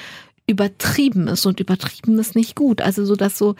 übertrieben 0.46 1.28
ist 1.28 1.46
und 1.46 1.60
übertrieben 1.60 2.18
ist 2.18 2.34
nicht 2.34 2.54
gut. 2.54 2.82
Also 2.82 3.04
so, 3.04 3.16
dass 3.16 3.38
so, 3.38 3.56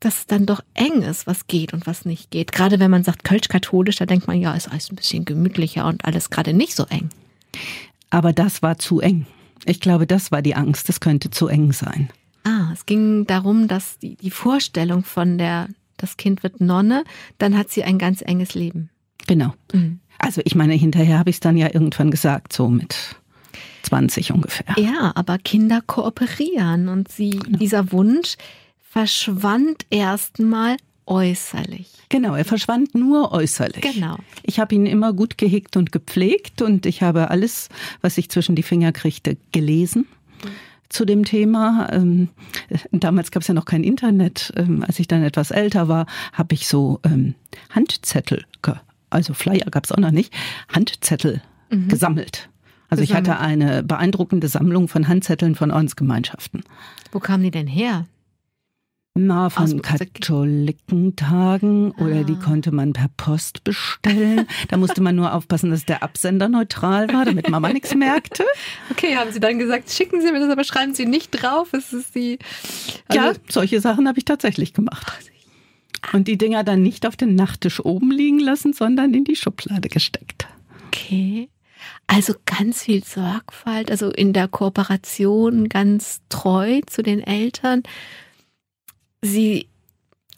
dass 0.00 0.20
es 0.20 0.26
dann 0.26 0.46
doch 0.46 0.62
eng 0.74 1.02
ist, 1.02 1.26
was 1.26 1.46
geht 1.46 1.74
und 1.74 1.86
was 1.86 2.04
nicht 2.04 2.30
geht. 2.30 2.52
Gerade 2.52 2.80
wenn 2.80 2.90
man 2.90 3.04
sagt 3.04 3.24
kölsch-katholisch, 3.24 3.96
da 3.96 4.06
denkt 4.06 4.26
man, 4.26 4.40
ja, 4.40 4.54
ist 4.54 4.68
alles 4.68 4.90
ein 4.90 4.96
bisschen 4.96 5.24
gemütlicher 5.24 5.86
und 5.86 6.04
alles 6.04 6.30
gerade 6.30 6.54
nicht 6.54 6.74
so 6.74 6.84
eng. 6.86 7.10
Aber 8.10 8.32
das 8.32 8.62
war 8.62 8.78
zu 8.78 9.00
eng. 9.00 9.26
Ich 9.64 9.80
glaube, 9.80 10.06
das 10.06 10.32
war 10.32 10.42
die 10.42 10.56
Angst, 10.56 10.88
es 10.88 11.00
könnte 11.00 11.30
zu 11.30 11.48
eng 11.48 11.72
sein. 11.72 12.10
Ah, 12.44 12.70
es 12.72 12.86
ging 12.86 13.26
darum, 13.26 13.68
dass 13.68 13.98
die, 13.98 14.16
die 14.16 14.30
Vorstellung 14.30 15.04
von 15.04 15.38
der, 15.38 15.68
das 15.96 16.16
Kind 16.16 16.42
wird 16.42 16.60
Nonne, 16.60 17.04
dann 17.38 17.56
hat 17.56 17.70
sie 17.70 17.84
ein 17.84 17.98
ganz 17.98 18.22
enges 18.22 18.54
Leben. 18.54 18.90
Genau. 19.26 19.54
Mhm. 19.72 20.00
Also 20.18 20.40
ich 20.44 20.54
meine, 20.54 20.74
hinterher 20.74 21.18
habe 21.18 21.30
ich 21.30 21.36
es 21.36 21.40
dann 21.40 21.56
ja 21.56 21.66
irgendwann 21.72 22.10
gesagt, 22.10 22.52
so 22.52 22.68
mit 22.68 22.96
20 23.82 24.32
ungefähr. 24.32 24.74
Ja, 24.78 25.12
aber 25.14 25.38
Kinder 25.38 25.80
kooperieren 25.84 26.88
und 26.88 27.10
sie, 27.10 27.40
dieser 27.48 27.92
Wunsch 27.92 28.36
verschwand 28.80 29.86
erstmal 29.90 30.76
äußerlich. 31.06 31.88
Genau, 32.08 32.34
er 32.34 32.44
verschwand 32.44 32.94
nur 32.94 33.32
äußerlich. 33.32 33.80
Genau. 33.80 34.16
Ich 34.42 34.60
habe 34.60 34.74
ihn 34.74 34.86
immer 34.86 35.12
gut 35.12 35.38
gehegt 35.38 35.76
und 35.76 35.92
gepflegt 35.92 36.62
und 36.62 36.86
ich 36.86 37.02
habe 37.02 37.30
alles, 37.30 37.68
was 38.00 38.18
ich 38.18 38.28
zwischen 38.28 38.54
die 38.54 38.62
Finger 38.62 38.92
kriegte, 38.92 39.36
gelesen 39.50 40.06
zu 40.88 41.04
dem 41.04 41.24
Thema. 41.24 41.88
Ähm, 41.90 42.28
damals 42.92 43.30
gab 43.30 43.42
es 43.42 43.48
ja 43.48 43.54
noch 43.54 43.64
kein 43.64 43.82
Internet. 43.82 44.52
Ähm, 44.56 44.84
als 44.86 44.98
ich 44.98 45.08
dann 45.08 45.22
etwas 45.22 45.50
älter 45.50 45.88
war, 45.88 46.06
habe 46.32 46.54
ich 46.54 46.68
so 46.68 47.00
ähm, 47.04 47.34
Handzettel, 47.70 48.44
also 49.12 49.34
Flyer 49.34 49.66
gab 49.70 49.84
es 49.84 49.92
auch 49.92 49.98
noch 49.98 50.10
nicht, 50.10 50.32
Handzettel 50.72 51.42
gesammelt. 51.88 52.48
Also 52.90 53.02
ich 53.02 53.14
hatte 53.14 53.38
eine 53.38 53.82
beeindruckende 53.82 54.48
Sammlung 54.48 54.88
von 54.88 55.08
Handzetteln 55.08 55.54
von 55.54 55.70
Ordensgemeinschaften. 55.70 56.62
Wo 57.12 57.18
kamen 57.20 57.42
die 57.44 57.50
denn 57.50 57.66
her? 57.66 58.06
Na, 59.14 59.48
von 59.50 59.64
Aus- 59.64 59.82
Katholikentagen 59.82 61.90
oder 61.92 62.24
die 62.24 62.34
Ah. 62.34 62.44
konnte 62.44 62.72
man 62.72 62.92
per 62.92 63.08
Post 63.16 63.64
bestellen. 63.64 64.46
Da 64.68 64.76
musste 64.76 65.00
man 65.02 65.14
nur 65.16 65.34
aufpassen, 65.34 65.70
dass 65.70 65.84
der 65.84 66.02
Absender 66.02 66.48
neutral 66.48 67.12
war, 67.12 67.24
damit 67.24 67.48
Mama 67.50 67.72
nichts 67.72 67.94
merkte. 67.94 68.44
Okay, 68.90 69.16
haben 69.16 69.32
Sie 69.32 69.40
dann 69.40 69.58
gesagt, 69.58 69.90
schicken 69.90 70.20
Sie 70.20 70.32
mir 70.32 70.40
das, 70.40 70.50
aber 70.50 70.64
schreiben 70.64 70.94
Sie 70.94 71.06
nicht 71.06 71.30
drauf. 71.30 71.72
Es 71.72 71.92
ist 71.92 72.14
die. 72.14 72.38
ja, 73.12 73.28
Also, 73.28 73.40
solche 73.50 73.80
Sachen 73.80 74.08
habe 74.08 74.18
ich 74.18 74.24
tatsächlich 74.24 74.72
gemacht. 74.72 75.30
Und 76.12 76.28
die 76.28 76.36
Dinger 76.36 76.64
dann 76.64 76.82
nicht 76.82 77.06
auf 77.06 77.16
den 77.16 77.34
Nachttisch 77.34 77.84
oben 77.84 78.10
liegen 78.10 78.40
lassen, 78.40 78.72
sondern 78.72 79.14
in 79.14 79.24
die 79.24 79.36
Schublade 79.36 79.88
gesteckt. 79.88 80.48
Okay. 80.88 81.48
Also 82.06 82.34
ganz 82.44 82.82
viel 82.82 83.02
Sorgfalt, 83.04 83.90
also 83.90 84.10
in 84.10 84.32
der 84.32 84.48
Kooperation 84.48 85.68
ganz 85.68 86.20
treu 86.28 86.80
zu 86.86 87.02
den 87.02 87.20
Eltern. 87.20 87.82
Sie 89.22 89.68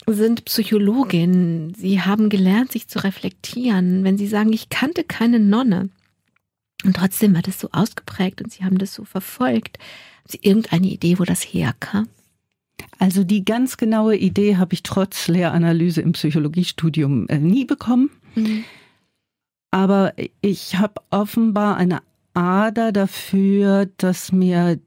sind 0.07 0.45
Psychologin. 0.45 1.75
Sie 1.75 2.01
haben 2.01 2.29
gelernt, 2.29 2.73
sich 2.73 2.89
zu 2.89 3.03
reflektieren. 3.03 4.05
Wenn 4.05 4.19
Sie 4.19 4.27
sagen, 4.27 4.53
ich 4.53 4.69
kannte 4.69 5.05
keine 5.05 5.41
Nonne 5.41 5.89
und 6.85 6.97
trotzdem 6.97 7.37
hat 7.37 7.49
es 7.49 7.59
so 7.59 7.71
ausgeprägt 7.73 8.43
und 8.43 8.53
Sie 8.53 8.65
haben 8.65 8.79
das 8.79 8.95
so 8.95 9.05
verfolgt, 9.05 9.79
haben 9.79 10.29
Sie 10.29 10.41
irgendeine 10.43 10.87
Idee, 10.87 11.19
wo 11.19 11.25
das 11.25 11.43
herkam? 11.43 12.09
Also 12.99 13.25
die 13.25 13.45
ganz 13.45 13.77
genaue 13.77 14.17
Idee 14.17 14.57
habe 14.57 14.75
ich 14.75 14.83
trotz 14.83 15.29
Lehranalyse 15.29 16.01
im 16.01 16.13
Psychologiestudium 16.13 17.29
äh, 17.29 17.39
nie 17.39 17.65
bekommen. 17.65 18.11
Aber 19.71 20.15
ich 20.41 20.77
habe 20.77 20.95
offenbar 21.11 21.77
eine 21.77 22.01
Ader 22.35 22.93
dafür, 22.93 23.89
dass 23.97 24.33
mir 24.33 24.79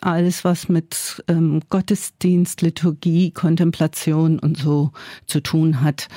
alles, 0.00 0.44
was 0.44 0.68
mit 0.68 1.22
ähm, 1.28 1.60
Gottesdienst, 1.68 2.62
Liturgie, 2.62 3.30
Kontemplation 3.30 4.38
und 4.38 4.56
so 4.56 4.92
zu 5.26 5.40
tun 5.40 5.82
hat, 5.82 6.08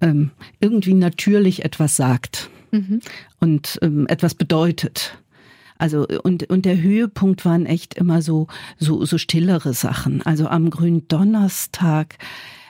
ähm, 0.00 0.30
irgendwie 0.60 0.94
natürlich 0.94 1.64
etwas 1.64 1.96
sagt 1.96 2.50
Mhm. 2.72 3.00
und 3.40 3.78
ähm, 3.82 4.06
etwas 4.08 4.34
bedeutet. 4.34 5.16
Also 5.78 6.06
und 6.22 6.44
und 6.50 6.64
der 6.64 6.80
Höhepunkt 6.80 7.44
waren 7.44 7.66
echt 7.66 7.94
immer 7.94 8.22
so 8.22 8.46
so 8.78 9.04
so 9.04 9.18
stillere 9.18 9.74
Sachen. 9.74 10.22
Also 10.22 10.48
am 10.48 10.70
Gründonnerstag 10.70 12.18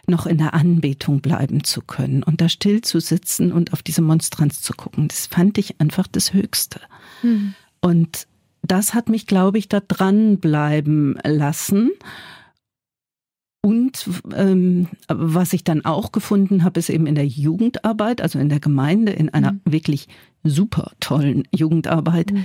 noch 0.08 0.26
in 0.26 0.38
der 0.38 0.54
Anbetung 0.54 1.20
bleiben 1.20 1.64
zu 1.64 1.80
können 1.82 2.22
und 2.22 2.40
da 2.40 2.48
still 2.48 2.80
zu 2.82 3.00
sitzen 3.00 3.50
und 3.52 3.72
auf 3.72 3.82
diese 3.82 4.02
Monstranz 4.02 4.60
zu 4.62 4.72
gucken, 4.72 5.08
das 5.08 5.26
fand 5.26 5.58
ich 5.58 5.80
einfach 5.80 6.06
das 6.06 6.32
Höchste. 6.32 6.80
Mhm. 7.22 7.54
Und 7.80 8.26
das 8.62 8.94
hat 8.94 9.08
mich, 9.08 9.26
glaube 9.26 9.58
ich, 9.58 9.68
da 9.68 9.80
dranbleiben 9.80 11.18
lassen. 11.24 11.90
Und 13.62 14.08
ähm, 14.36 14.86
was 15.08 15.52
ich 15.52 15.64
dann 15.64 15.84
auch 15.84 16.12
gefunden 16.12 16.62
habe, 16.62 16.78
ist 16.78 16.88
eben 16.88 17.06
in 17.06 17.16
der 17.16 17.26
Jugendarbeit, 17.26 18.20
also 18.20 18.38
in 18.38 18.48
der 18.48 18.60
Gemeinde, 18.60 19.10
in 19.12 19.30
einer 19.34 19.52
Mhm. 19.52 19.60
wirklich 19.64 20.06
super 20.44 20.92
tollen 21.00 21.48
Jugendarbeit, 21.52 22.30
Mhm. 22.32 22.44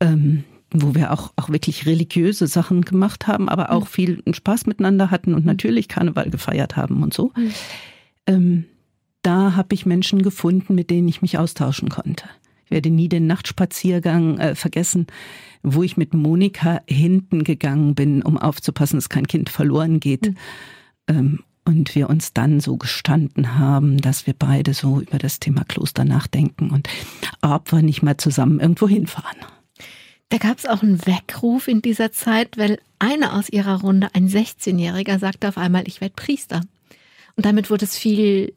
Ähm, 0.00 0.44
wo 0.72 0.94
wir 0.94 1.12
auch, 1.12 1.32
auch 1.36 1.50
wirklich 1.50 1.86
religiöse 1.86 2.46
Sachen 2.46 2.82
gemacht 2.82 3.26
haben, 3.26 3.48
aber 3.48 3.70
auch 3.70 3.82
Mhm. 3.82 3.86
viel 3.86 4.22
Spaß 4.32 4.66
miteinander 4.66 5.10
hatten 5.10 5.34
und 5.34 5.42
Mhm. 5.42 5.46
natürlich 5.46 5.88
Karneval 5.88 6.30
gefeiert 6.30 6.76
haben 6.76 7.02
und 7.02 7.14
so. 7.14 7.32
Mhm. 7.36 7.50
Ähm, 8.26 8.64
da 9.22 9.54
habe 9.56 9.74
ich 9.74 9.86
Menschen 9.86 10.22
gefunden, 10.22 10.74
mit 10.74 10.90
denen 10.90 11.08
ich 11.08 11.22
mich 11.22 11.38
austauschen 11.38 11.88
konnte. 11.88 12.24
Ich 12.64 12.70
werde 12.70 12.90
nie 12.90 13.08
den 13.08 13.26
Nachtspaziergang 13.26 14.38
äh, 14.38 14.54
vergessen, 14.54 15.06
wo 15.62 15.82
ich 15.82 15.96
mit 15.96 16.12
Monika 16.12 16.80
hinten 16.86 17.44
gegangen 17.44 17.94
bin, 17.94 18.22
um 18.22 18.36
aufzupassen, 18.36 18.96
dass 18.96 19.08
kein 19.08 19.26
Kind 19.26 19.50
verloren 19.50 20.00
geht. 20.00 20.28
Mhm. 20.28 20.36
Ähm, 21.08 21.38
und 21.66 21.94
wir 21.94 22.10
uns 22.10 22.34
dann 22.34 22.60
so 22.60 22.76
gestanden 22.76 23.58
haben, 23.58 23.96
dass 23.98 24.26
wir 24.26 24.34
beide 24.38 24.74
so 24.74 25.00
über 25.00 25.16
das 25.16 25.40
Thema 25.40 25.64
Kloster 25.64 26.04
nachdenken 26.04 26.70
und 26.70 26.88
ob 27.40 27.72
wir 27.72 27.80
nicht 27.80 28.02
mal 28.02 28.18
zusammen 28.18 28.60
irgendwo 28.60 28.86
hinfahren. 28.86 29.38
Da 30.34 30.48
gab 30.48 30.58
es 30.58 30.66
auch 30.66 30.82
einen 30.82 31.06
Weckruf 31.06 31.68
in 31.68 31.80
dieser 31.80 32.10
Zeit, 32.10 32.58
weil 32.58 32.80
einer 32.98 33.34
aus 33.34 33.48
ihrer 33.48 33.82
Runde, 33.82 34.08
ein 34.14 34.28
16-Jähriger, 34.28 35.20
sagte 35.20 35.46
auf 35.46 35.56
einmal, 35.56 35.84
ich 35.86 36.00
werde 36.00 36.14
Priester. 36.16 36.62
Und 37.36 37.46
damit 37.46 37.70
wurde 37.70 37.84
es 37.84 37.96
viel, 37.96 38.52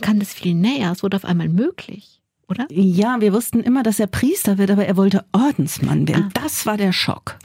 kam 0.00 0.18
das 0.18 0.32
viel 0.32 0.54
näher, 0.54 0.92
es 0.92 1.02
wurde 1.02 1.18
auf 1.18 1.26
einmal 1.26 1.50
möglich, 1.50 2.22
oder? 2.48 2.66
Ja, 2.70 3.20
wir 3.20 3.34
wussten 3.34 3.60
immer, 3.60 3.82
dass 3.82 4.00
er 4.00 4.06
Priester 4.06 4.56
wird, 4.56 4.70
aber 4.70 4.86
er 4.86 4.96
wollte 4.96 5.26
Ordensmann 5.32 6.08
werden. 6.08 6.30
Ah. 6.34 6.40
Das 6.42 6.64
war 6.64 6.78
der 6.78 6.92
Schock. 6.94 7.36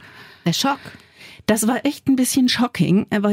Der 0.46 0.54
Schock. 0.54 0.78
Das 1.44 1.66
war 1.66 1.84
echt 1.84 2.08
ein 2.08 2.16
bisschen 2.16 2.48
shocking. 2.48 3.06
Er 3.10 3.22
war, 3.22 3.32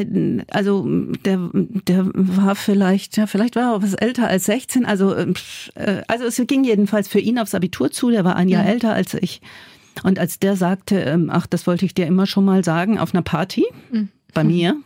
also 0.51 0.85
der, 1.23 1.49
der 1.53 2.11
war 2.13 2.55
vielleicht, 2.55 3.15
ja, 3.15 3.27
vielleicht 3.27 3.55
war 3.55 3.75
er 3.75 3.81
was 3.81 3.93
älter 3.93 4.27
als 4.27 4.43
16. 4.43 4.85
Also, 4.85 5.13
äh, 5.13 5.33
also 6.09 6.25
es 6.25 6.41
ging 6.47 6.65
jedenfalls 6.65 7.07
für 7.07 7.19
ihn 7.19 7.39
aufs 7.39 7.55
Abitur 7.55 7.91
zu. 7.91 8.09
Der 8.09 8.25
war 8.25 8.35
ein 8.35 8.49
Jahr 8.49 8.63
Mhm. 8.63 8.69
älter 8.69 8.93
als 8.93 9.13
ich. 9.13 9.39
Und 10.03 10.19
als 10.19 10.39
der 10.39 10.55
sagte, 10.55 10.99
ähm, 10.99 11.29
ach, 11.31 11.47
das 11.47 11.67
wollte 11.67 11.85
ich 11.85 11.93
dir 11.93 12.05
immer 12.05 12.25
schon 12.25 12.45
mal 12.45 12.63
sagen, 12.63 12.99
auf 12.99 13.13
einer 13.13 13.23
Party 13.23 13.65
Mhm. 13.91 14.09
bei 14.33 14.43
mir. 14.43 14.77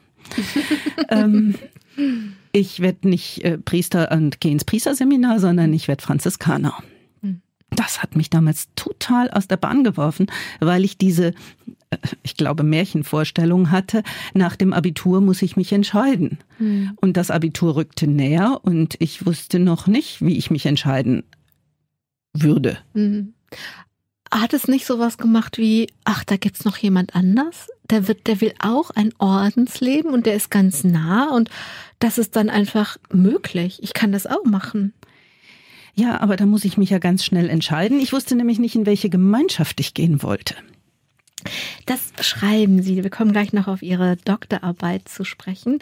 ähm, 1.10 1.56
ich 2.52 2.80
werde 2.80 3.08
nicht 3.10 3.44
äh, 3.44 3.58
Priester 3.58 4.12
und 4.12 4.40
gehe 4.42 4.52
ins 4.52 4.66
Priesterseminar, 4.66 5.40
sondern 5.40 5.74
ich 5.74 5.88
werde 5.88 6.04
Franziskaner. 6.04 6.74
Mhm. 7.22 7.42
Das 7.72 8.02
hat 8.02 8.16
mich 8.16 8.30
damals 8.30 8.70
total 8.76 9.30
aus 9.30 9.48
der 9.48 9.58
Bahn 9.58 9.84
geworfen, 9.84 10.28
weil 10.60 10.84
ich 10.84 10.98
diese, 10.98 11.34
äh, 11.90 11.98
ich 12.24 12.36
glaube, 12.36 12.64
Märchenvorstellung 12.64 13.72
hatte, 13.72 14.04
nach 14.34 14.56
dem 14.56 14.74
Abitur 14.74 15.22
muss 15.22 15.42
ich 15.42 15.58
mich 15.58 15.72
entscheiden. 15.74 16.40
Mhm. 16.60 16.92
Und 17.02 17.18
das 17.18 17.32
Abitur 17.32 17.76
rückte 17.76 18.08
näher 18.08 18.60
und 18.64 18.96
ich 19.00 19.26
wusste 19.26 19.60
noch 19.60 19.88
nicht, 19.88 20.22
wie 20.26 20.38
ich 20.38 20.52
mich 20.52 20.66
entscheiden 20.66 21.24
würde. 22.34 22.78
Mhm. 22.94 23.34
Hat 24.32 24.54
es 24.54 24.68
nicht 24.68 24.86
sowas 24.86 25.18
gemacht 25.18 25.58
wie, 25.58 25.88
ach, 26.04 26.24
da 26.24 26.38
gibt's 26.38 26.66
noch 26.66 26.78
jemand 26.78 27.16
anders? 27.16 27.68
Der 27.90 28.08
wird, 28.08 28.28
der 28.28 28.42
will 28.42 28.54
auch 28.60 28.92
ein 28.92 29.14
Ordensleben 29.18 30.14
und 30.14 30.26
der 30.26 30.36
ist 30.36 30.52
ganz 30.52 30.84
nah 30.84 31.34
und 31.36 31.50
das 32.00 32.18
ist 32.18 32.36
dann 32.36 32.50
einfach 32.50 32.98
möglich. 33.12 33.80
Ich 33.82 33.94
kann 33.94 34.12
das 34.12 34.28
auch 34.28 34.46
machen. 34.46 34.94
Ja, 35.96 36.22
aber 36.22 36.38
da 36.38 36.46
muss 36.46 36.64
ich 36.64 36.78
mich 36.78 36.92
ja 36.92 37.00
ganz 37.00 37.26
schnell 37.26 37.50
entscheiden. 37.50 38.00
Ich 38.00 38.14
wusste 38.14 38.36
nämlich 38.36 38.60
nicht, 38.60 38.76
in 38.76 38.86
welche 38.86 39.10
Gemeinschaft 39.10 39.80
ich 39.80 39.94
gehen 39.94 40.24
wollte. 40.24 40.56
Das 41.86 42.12
schreiben 42.22 42.82
Sie. 42.82 43.04
Wir 43.04 43.10
kommen 43.10 43.32
gleich 43.32 43.54
noch 43.54 43.68
auf 43.68 43.82
Ihre 43.82 44.18
Doktorarbeit 44.18 45.08
zu 45.10 45.24
sprechen. 45.24 45.80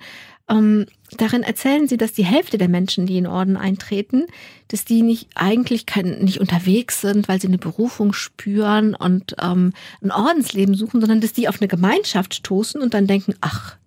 Ähm, 0.49 0.85
darin 1.17 1.43
erzählen 1.43 1.87
Sie, 1.87 1.97
dass 1.97 2.13
die 2.13 2.25
Hälfte 2.25 2.57
der 2.57 2.69
Menschen, 2.69 3.05
die 3.05 3.17
in 3.17 3.27
Orden 3.27 3.57
eintreten, 3.57 4.25
dass 4.69 4.85
die 4.85 5.01
nicht 5.01 5.29
eigentlich 5.35 5.85
kein, 5.85 6.19
nicht 6.19 6.39
unterwegs 6.39 7.01
sind, 7.01 7.27
weil 7.27 7.41
sie 7.41 7.47
eine 7.47 7.57
Berufung 7.57 8.13
spüren 8.13 8.95
und 8.95 9.35
ähm, 9.41 9.73
ein 10.01 10.11
Ordensleben 10.11 10.75
suchen, 10.75 11.01
sondern 11.01 11.21
dass 11.21 11.33
die 11.33 11.49
auf 11.49 11.59
eine 11.61 11.67
Gemeinschaft 11.67 12.35
stoßen 12.35 12.81
und 12.81 12.93
dann 12.93 13.07
denken, 13.07 13.35
ach, 13.41 13.77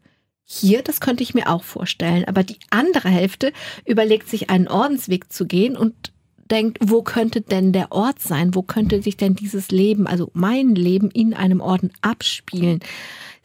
hier, 0.45 0.83
das 0.83 1.01
könnte 1.01 1.23
ich 1.23 1.33
mir 1.35 1.49
auch 1.49 1.63
vorstellen. 1.63 2.25
Aber 2.27 2.43
die 2.43 2.59
andere 2.71 3.09
Hälfte 3.09 3.53
überlegt 3.87 4.29
sich 4.29 4.51
einen 4.51 4.69
Ordensweg 4.69 5.33
zu 5.33 5.47
gehen 5.47 5.77
und 5.77 6.13
denkt, 6.51 6.79
wo 6.81 7.03
könnte 7.03 7.41
denn 7.41 7.73
der 7.73 7.93
Ort 7.93 8.21
sein? 8.21 8.55
Wo 8.55 8.63
könnte 8.63 9.01
sich 9.01 9.17
denn 9.17 9.37
dieses 9.37 9.71
Leben, 9.71 10.07
also 10.07 10.31
mein 10.35 10.75
Leben 10.75 11.11
in 11.11 11.35
einem 11.35 11.61
Orden 11.61 11.93
abspielen? 12.03 12.81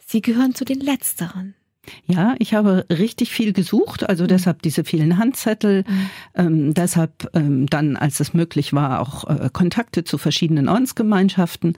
Sie 0.04 0.20
gehören 0.20 0.54
zu 0.54 0.64
den 0.64 0.80
Letzteren. 0.80 1.54
Ja, 2.06 2.34
ich 2.38 2.54
habe 2.54 2.86
richtig 2.90 3.30
viel 3.30 3.52
gesucht, 3.52 4.08
also 4.08 4.24
mhm. 4.24 4.28
deshalb 4.28 4.62
diese 4.62 4.84
vielen 4.84 5.18
Handzettel, 5.18 5.84
mhm. 5.86 6.10
ähm, 6.34 6.74
deshalb 6.74 7.30
ähm, 7.34 7.66
dann, 7.66 7.96
als 7.96 8.20
es 8.20 8.34
möglich 8.34 8.72
war, 8.72 9.00
auch 9.00 9.24
äh, 9.28 9.50
Kontakte 9.52 10.04
zu 10.04 10.18
verschiedenen 10.18 10.68
Ordensgemeinschaften. 10.68 11.76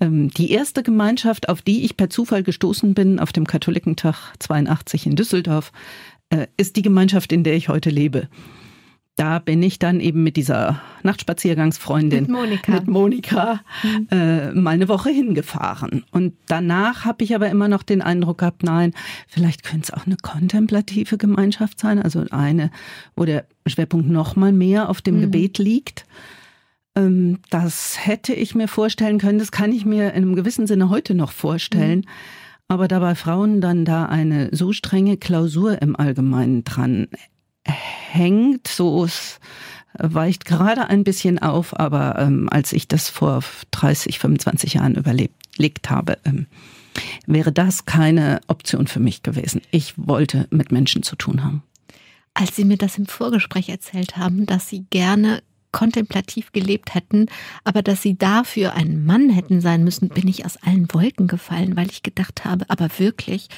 Ähm, 0.00 0.30
die 0.30 0.50
erste 0.50 0.82
Gemeinschaft, 0.82 1.48
auf 1.48 1.62
die 1.62 1.84
ich 1.84 1.96
per 1.96 2.10
Zufall 2.10 2.42
gestoßen 2.42 2.94
bin, 2.94 3.20
auf 3.20 3.32
dem 3.32 3.46
Katholikentag 3.46 4.34
82 4.38 5.06
in 5.06 5.16
Düsseldorf, 5.16 5.72
äh, 6.30 6.46
ist 6.56 6.76
die 6.76 6.82
Gemeinschaft, 6.82 7.32
in 7.32 7.44
der 7.44 7.54
ich 7.54 7.68
heute 7.68 7.90
lebe 7.90 8.28
da 9.16 9.38
bin 9.38 9.62
ich 9.62 9.78
dann 9.78 10.00
eben 10.00 10.24
mit 10.24 10.36
dieser 10.36 10.80
Nachtspaziergangsfreundin, 11.04 12.22
mit 12.22 12.30
Monika, 12.30 12.72
mit 12.72 12.86
Monika 12.88 13.60
mhm. 13.82 14.08
äh, 14.10 14.52
mal 14.52 14.70
eine 14.72 14.88
Woche 14.88 15.10
hingefahren. 15.10 16.04
Und 16.10 16.34
danach 16.48 17.04
habe 17.04 17.22
ich 17.22 17.34
aber 17.34 17.48
immer 17.48 17.68
noch 17.68 17.84
den 17.84 18.02
Eindruck 18.02 18.38
gehabt, 18.38 18.64
nein, 18.64 18.92
vielleicht 19.28 19.62
könnte 19.62 19.84
es 19.84 19.90
auch 19.92 20.06
eine 20.06 20.16
kontemplative 20.16 21.16
Gemeinschaft 21.16 21.78
sein, 21.78 22.02
also 22.02 22.24
eine, 22.30 22.70
wo 23.14 23.24
der 23.24 23.46
Schwerpunkt 23.66 24.08
noch 24.08 24.34
mal 24.34 24.52
mehr 24.52 24.88
auf 24.88 25.00
dem 25.00 25.18
mhm. 25.18 25.20
Gebet 25.22 25.58
liegt. 25.58 26.06
Ähm, 26.96 27.38
das 27.50 28.04
hätte 28.04 28.34
ich 28.34 28.56
mir 28.56 28.66
vorstellen 28.66 29.18
können, 29.18 29.38
das 29.38 29.52
kann 29.52 29.70
ich 29.70 29.84
mir 29.84 30.08
in 30.08 30.24
einem 30.24 30.34
gewissen 30.34 30.66
Sinne 30.66 30.90
heute 30.90 31.14
noch 31.14 31.30
vorstellen. 31.30 32.00
Mhm. 32.00 32.08
Aber 32.66 32.88
da 32.88 32.98
bei 32.98 33.14
Frauen 33.14 33.60
dann 33.60 33.84
da 33.84 34.06
eine 34.06 34.48
so 34.50 34.72
strenge 34.72 35.18
Klausur 35.18 35.80
im 35.82 35.94
Allgemeinen 35.94 36.64
dran 36.64 37.08
hängt, 37.64 38.68
so 38.68 39.04
es 39.04 39.40
weicht 39.96 40.44
gerade 40.44 40.88
ein 40.88 41.04
bisschen 41.04 41.38
auf, 41.38 41.78
aber 41.78 42.18
ähm, 42.18 42.48
als 42.50 42.72
ich 42.72 42.88
das 42.88 43.08
vor 43.08 43.42
30, 43.70 44.18
25 44.18 44.74
Jahren 44.74 44.94
überlegt 44.94 45.90
habe, 45.90 46.18
ähm, 46.24 46.46
wäre 47.26 47.52
das 47.52 47.86
keine 47.86 48.40
Option 48.46 48.86
für 48.86 49.00
mich 49.00 49.22
gewesen. 49.22 49.62
Ich 49.70 49.94
wollte 49.96 50.46
mit 50.50 50.72
Menschen 50.72 51.02
zu 51.02 51.16
tun 51.16 51.44
haben. 51.44 51.62
Als 52.34 52.56
Sie 52.56 52.64
mir 52.64 52.76
das 52.76 52.98
im 52.98 53.06
Vorgespräch 53.06 53.68
erzählt 53.68 54.16
haben, 54.16 54.46
dass 54.46 54.68
Sie 54.68 54.84
gerne 54.90 55.42
kontemplativ 55.70 56.52
gelebt 56.52 56.94
hätten, 56.94 57.26
aber 57.64 57.82
dass 57.82 58.02
Sie 58.02 58.16
dafür 58.16 58.74
ein 58.74 59.04
Mann 59.04 59.30
hätten 59.30 59.60
sein 59.60 59.84
müssen, 59.84 60.08
bin 60.08 60.28
ich 60.28 60.44
aus 60.44 60.56
allen 60.56 60.92
Wolken 60.92 61.26
gefallen, 61.26 61.76
weil 61.76 61.90
ich 61.90 62.02
gedacht 62.02 62.44
habe, 62.44 62.64
aber 62.68 62.88
wirklich, 62.98 63.48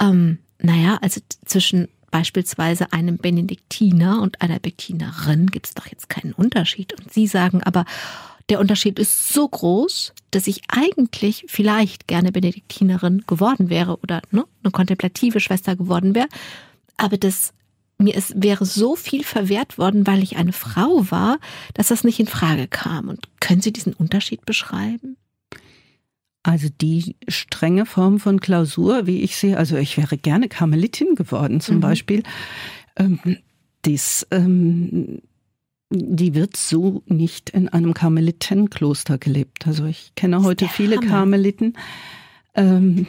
ähm, 0.00 0.38
naja, 0.58 0.98
also 1.02 1.20
zwischen 1.44 1.88
beispielsweise 2.12 2.92
einem 2.92 3.16
Benediktiner 3.16 4.22
und 4.22 4.40
einer 4.40 4.60
Bettinerin 4.60 5.48
gibt 5.48 5.66
es 5.66 5.74
doch 5.74 5.86
jetzt 5.86 6.08
keinen 6.08 6.32
Unterschied. 6.32 6.92
Und 6.92 7.12
Sie 7.12 7.26
sagen 7.26 7.64
aber, 7.64 7.84
der 8.48 8.60
Unterschied 8.60 9.00
ist 9.00 9.32
so 9.32 9.48
groß, 9.48 10.12
dass 10.30 10.46
ich 10.46 10.62
eigentlich 10.68 11.44
vielleicht 11.48 12.06
gerne 12.06 12.30
Benediktinerin 12.30 13.24
geworden 13.26 13.70
wäre 13.70 13.98
oder 13.98 14.22
ne, 14.30 14.44
eine 14.62 14.70
kontemplative 14.70 15.40
Schwester 15.40 15.74
geworden 15.74 16.14
wäre. 16.14 16.28
Aber 16.96 17.16
das 17.16 17.52
mir 17.98 18.16
es 18.16 18.32
wäre 18.36 18.66
so 18.66 18.96
viel 18.96 19.24
verwehrt 19.24 19.78
worden, 19.78 20.06
weil 20.06 20.22
ich 20.22 20.36
eine 20.36 20.52
Frau 20.52 21.10
war, 21.10 21.38
dass 21.74 21.88
das 21.88 22.04
nicht 22.04 22.20
in 22.20 22.26
Frage 22.26 22.68
kam. 22.68 23.08
Und 23.08 23.28
können 23.40 23.60
Sie 23.60 23.72
diesen 23.72 23.94
Unterschied 23.94 24.44
beschreiben? 24.44 25.16
Also 26.42 26.68
die 26.80 27.16
strenge 27.28 27.86
Form 27.86 28.18
von 28.18 28.40
Klausur, 28.40 29.06
wie 29.06 29.20
ich 29.20 29.36
sehe, 29.36 29.56
also 29.56 29.76
ich 29.76 29.96
wäre 29.96 30.16
gerne 30.16 30.48
Karmelitin 30.48 31.14
geworden 31.14 31.60
zum 31.60 31.76
mhm. 31.76 31.80
Beispiel. 31.80 32.22
Ähm, 32.96 33.20
dies, 33.84 34.26
ähm, 34.30 35.22
die 35.90 36.34
wird 36.34 36.56
so 36.56 37.02
nicht 37.06 37.50
in 37.50 37.68
einem 37.68 37.94
Karmelitenkloster 37.94 39.18
gelebt. 39.18 39.66
Also 39.66 39.84
ich 39.84 40.12
kenne 40.16 40.42
heute 40.42 40.68
viele 40.68 40.96
Hammer. 40.96 41.08
Karmeliten 41.08 41.74
ähm, 42.54 43.06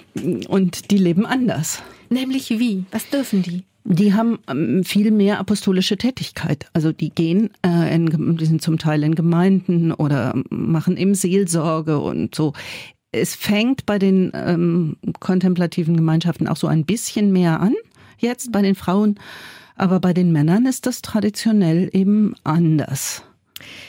und 0.48 0.92
die 0.92 0.98
leben 0.98 1.26
anders. 1.26 1.82
Nämlich 2.10 2.50
wie? 2.52 2.86
Was 2.92 3.10
dürfen 3.10 3.42
die? 3.42 3.64
Die 3.86 4.14
haben 4.14 4.40
ähm, 4.48 4.84
viel 4.86 5.12
mehr 5.12 5.40
apostolische 5.40 5.98
Tätigkeit. 5.98 6.68
Also 6.74 6.94
die 6.94 7.10
gehen, 7.10 7.50
äh, 7.66 7.94
in, 7.94 8.38
die 8.38 8.46
sind 8.46 8.62
zum 8.62 8.78
Teil 8.78 9.04
in 9.04 9.16
Gemeinden 9.16 9.92
oder 9.92 10.34
machen 10.50 10.96
eben 10.96 11.16
Seelsorge 11.16 12.00
und 12.00 12.34
so 12.34 12.54
es 13.14 13.36
fängt 13.36 13.86
bei 13.86 14.00
den 14.00 14.32
ähm, 14.34 14.98
kontemplativen 15.20 15.96
Gemeinschaften 15.96 16.48
auch 16.48 16.58
so 16.58 16.68
ein 16.68 16.84
bisschen 16.84 17.32
mehr 17.32 17.62
an, 17.62 17.76
jetzt 18.18 18.52
bei 18.52 18.62
den 18.62 18.76
Frauen, 18.76 19.20
aber 19.76 20.00
bei 20.00 20.14
den 20.14 20.32
Männern 20.32 20.66
ist 20.66 20.86
das 20.86 21.02
traditionell 21.02 21.90
eben 21.94 22.36
anders. 22.44 23.24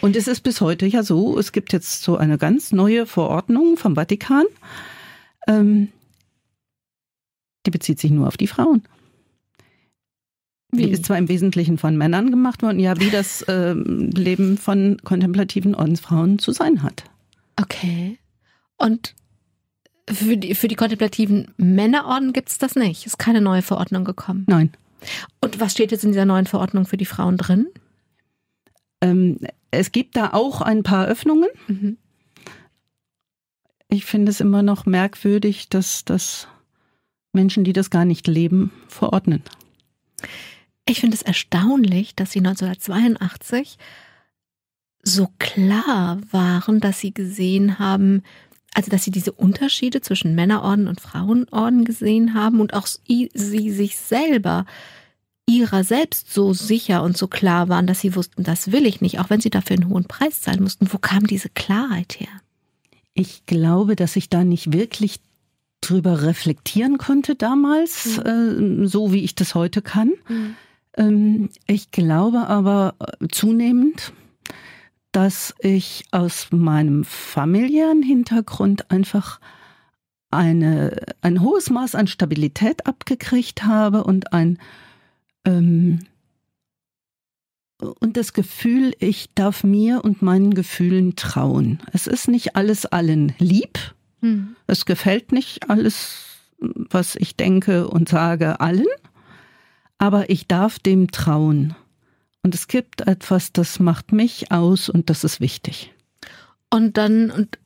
Und 0.01 0.15
es 0.15 0.29
ist 0.29 0.43
bis 0.43 0.61
heute 0.61 0.87
ja 0.87 1.03
so, 1.03 1.39
es 1.39 1.53
gibt 1.53 1.73
jetzt 1.73 2.03
so 2.03 2.17
eine 2.17 2.39
ganz 2.39 2.71
neue 2.71 3.07
Verordnung 3.07 3.77
vom 3.77 3.97
Vatikan, 3.97 4.45
ähm, 5.49 5.89
die 7.67 7.71
bezieht 7.71 7.99
sich 7.99 8.11
nur 8.11 8.29
auf 8.29 8.37
die 8.37 8.47
Frauen. 8.47 8.83
Wie? 10.71 10.85
Die 10.85 10.91
ist 10.91 11.07
zwar 11.07 11.19
im 11.19 11.29
Wesentlichen 11.29 11.79
von 11.79 11.97
Männern 11.97 12.31
gemacht 12.31 12.63
worden, 12.63 12.79
ja, 12.79 12.99
wie 13.01 13.11
das 13.11 13.45
ähm, 13.49 14.11
Leben 14.11 14.59
von 14.59 14.99
kontemplativen 15.03 15.75
Ordensfrauen 15.75 16.39
zu 16.39 16.53
sein 16.53 16.83
hat. 16.83 17.05
Okay. 17.61 18.19
Und 18.85 19.15
für 20.11 20.37
die, 20.37 20.55
für 20.55 20.69
die 20.69 20.75
kontemplativen 20.75 21.55
Männerorden 21.57 22.35
gibt 22.35 22.51
es 22.51 22.59
das 22.59 22.75
nicht. 22.75 23.07
Ist 23.07 23.19
keine 23.19 23.41
neue 23.41 23.63
Verordnung 23.63 24.05
gekommen. 24.05 24.45
Nein. 24.47 24.73
Und 25.41 25.59
was 25.59 25.73
steht 25.73 25.91
jetzt 25.91 26.05
in 26.05 26.13
dieser 26.13 26.27
neuen 26.27 26.45
Verordnung 26.45 26.85
für 26.85 26.99
die 26.99 27.07
Frauen 27.07 27.39
drin? 27.39 27.69
Ähm, 29.01 29.39
es 29.71 29.91
gibt 29.91 30.17
da 30.17 30.35
auch 30.35 30.61
ein 30.61 30.83
paar 30.83 31.07
Öffnungen. 31.07 31.49
Mhm. 31.67 31.97
Ich 33.89 34.05
finde 34.05 34.31
es 34.31 34.41
immer 34.41 34.63
noch 34.63 34.85
merkwürdig, 34.85 35.71
dass, 35.71 36.05
dass 36.05 36.47
Menschen, 37.33 37.65
die 37.65 37.73
das 37.73 37.89
gar 37.89 38.05
nicht 38.05 38.27
leben, 38.27 38.71
verordnen. 38.89 39.43
Ich 40.87 41.01
finde 41.01 41.17
es 41.17 41.23
erstaunlich, 41.23 42.15
dass 42.15 42.33
sie 42.33 42.41
1982 42.41 43.79
so 45.03 45.29
klar 45.39 46.21
waren, 46.31 46.81
dass 46.81 47.01
sie 47.01 47.15
gesehen 47.15 47.79
haben, 47.79 48.23
also 48.75 48.91
dass 48.91 49.05
sie 49.05 49.11
diese 49.11 49.33
Unterschiede 49.33 50.01
zwischen 50.01 50.35
Männerorden 50.35 50.89
und 50.89 51.01
Frauenorden 51.01 51.85
gesehen 51.85 52.35
haben 52.35 52.61
und 52.61 52.75
auch 52.75 52.87
sie 52.87 53.31
sich 53.35 53.97
selber 53.97 54.67
ihrer 55.47 55.85
selbst 55.85 56.33
so 56.33 56.53
sicher 56.53 57.03
und 57.03 57.17
so 57.17 57.29
klar 57.29 57.69
waren, 57.69 57.87
dass 57.87 58.01
sie 58.01 58.17
wussten, 58.17 58.45
das 58.45 58.73
will 58.73 58.87
ich 58.87 59.01
nicht, 59.01 59.19
auch 59.21 59.31
wenn 59.31 59.41
sie 59.41 59.51
dafür 59.51 59.77
einen 59.77 59.89
hohen 59.89 60.05
Preis 60.05 60.41
zahlen 60.41 60.63
mussten. 60.63 60.93
Wo 60.93 60.99
kam 60.99 61.27
diese 61.27 61.51
Klarheit 61.51 62.19
her? 62.19 62.29
Ich 63.13 63.47
glaube, 63.47 63.95
dass 63.95 64.17
ich 64.17 64.29
da 64.29 64.43
nicht 64.43 64.73
wirklich 64.73 65.21
drüber 65.81 66.23
reflektieren 66.23 66.99
konnte 66.99 67.35
damals, 67.35 68.19
mhm. 68.19 68.85
äh, 68.85 68.87
so 68.87 69.13
wie 69.13 69.23
ich 69.23 69.35
das 69.35 69.55
heute 69.55 69.83
kann. 69.83 70.13
Mhm. 70.29 70.57
Ähm, 70.97 71.49
ich 71.67 71.91
glaube 71.91 72.47
aber 72.47 72.95
äh, 72.99 73.29
zunehmend, 73.31 74.13
dass 75.15 75.55
ich 75.61 76.05
aus 76.11 76.49
meinem 76.51 77.05
familiären 77.05 78.03
Hintergrund 78.03 78.91
einfach 78.91 79.39
eine, 80.33 80.97
ein 81.23 81.41
hohes 81.41 81.71
Maß 81.71 81.95
an 81.95 82.09
Stabilität 82.09 82.87
abgekriegt 82.87 83.63
habe 83.63 84.03
und 84.03 84.33
ein 84.33 84.59
ähm, 85.45 86.01
und 88.01 88.17
das 88.17 88.33
Gefühl, 88.33 88.95
ich 88.99 89.31
darf 89.35 89.63
mir 89.63 90.05
und 90.05 90.23
meinen 90.23 90.55
Gefühlen 90.55 91.17
trauen. 91.17 91.81
Es 91.93 92.07
ist 92.07 92.29
nicht 92.29 92.57
alles 92.57 92.87
allen 92.87 93.35
lieb. 93.39 93.79
Hm. 94.21 94.57
Es 94.67 94.85
gefällt 94.87 95.33
nicht 95.33 95.71
alles, 95.71 96.25
was 96.59 97.15
ich 97.17 97.37
denke 97.37 97.89
und 97.89 98.09
sage, 98.09 98.61
allen. 98.61 98.87
Aber 99.99 100.31
ich 100.31 100.49
darf 100.49 100.79
dem 100.79 101.11
trauen. 101.11 101.77
Und 102.45 102.55
es 102.55 102.69
gibt 102.69 103.01
etwas, 103.01 103.53
das 103.53 103.81
macht 103.81 104.13
mich 104.13 104.53
aus 104.53 104.89
und 104.89 105.11
das 105.11 105.25
ist 105.25 105.41
wichtig. 105.41 105.93
Und 106.71 106.97
dann, 106.97 107.33
und 107.33 107.59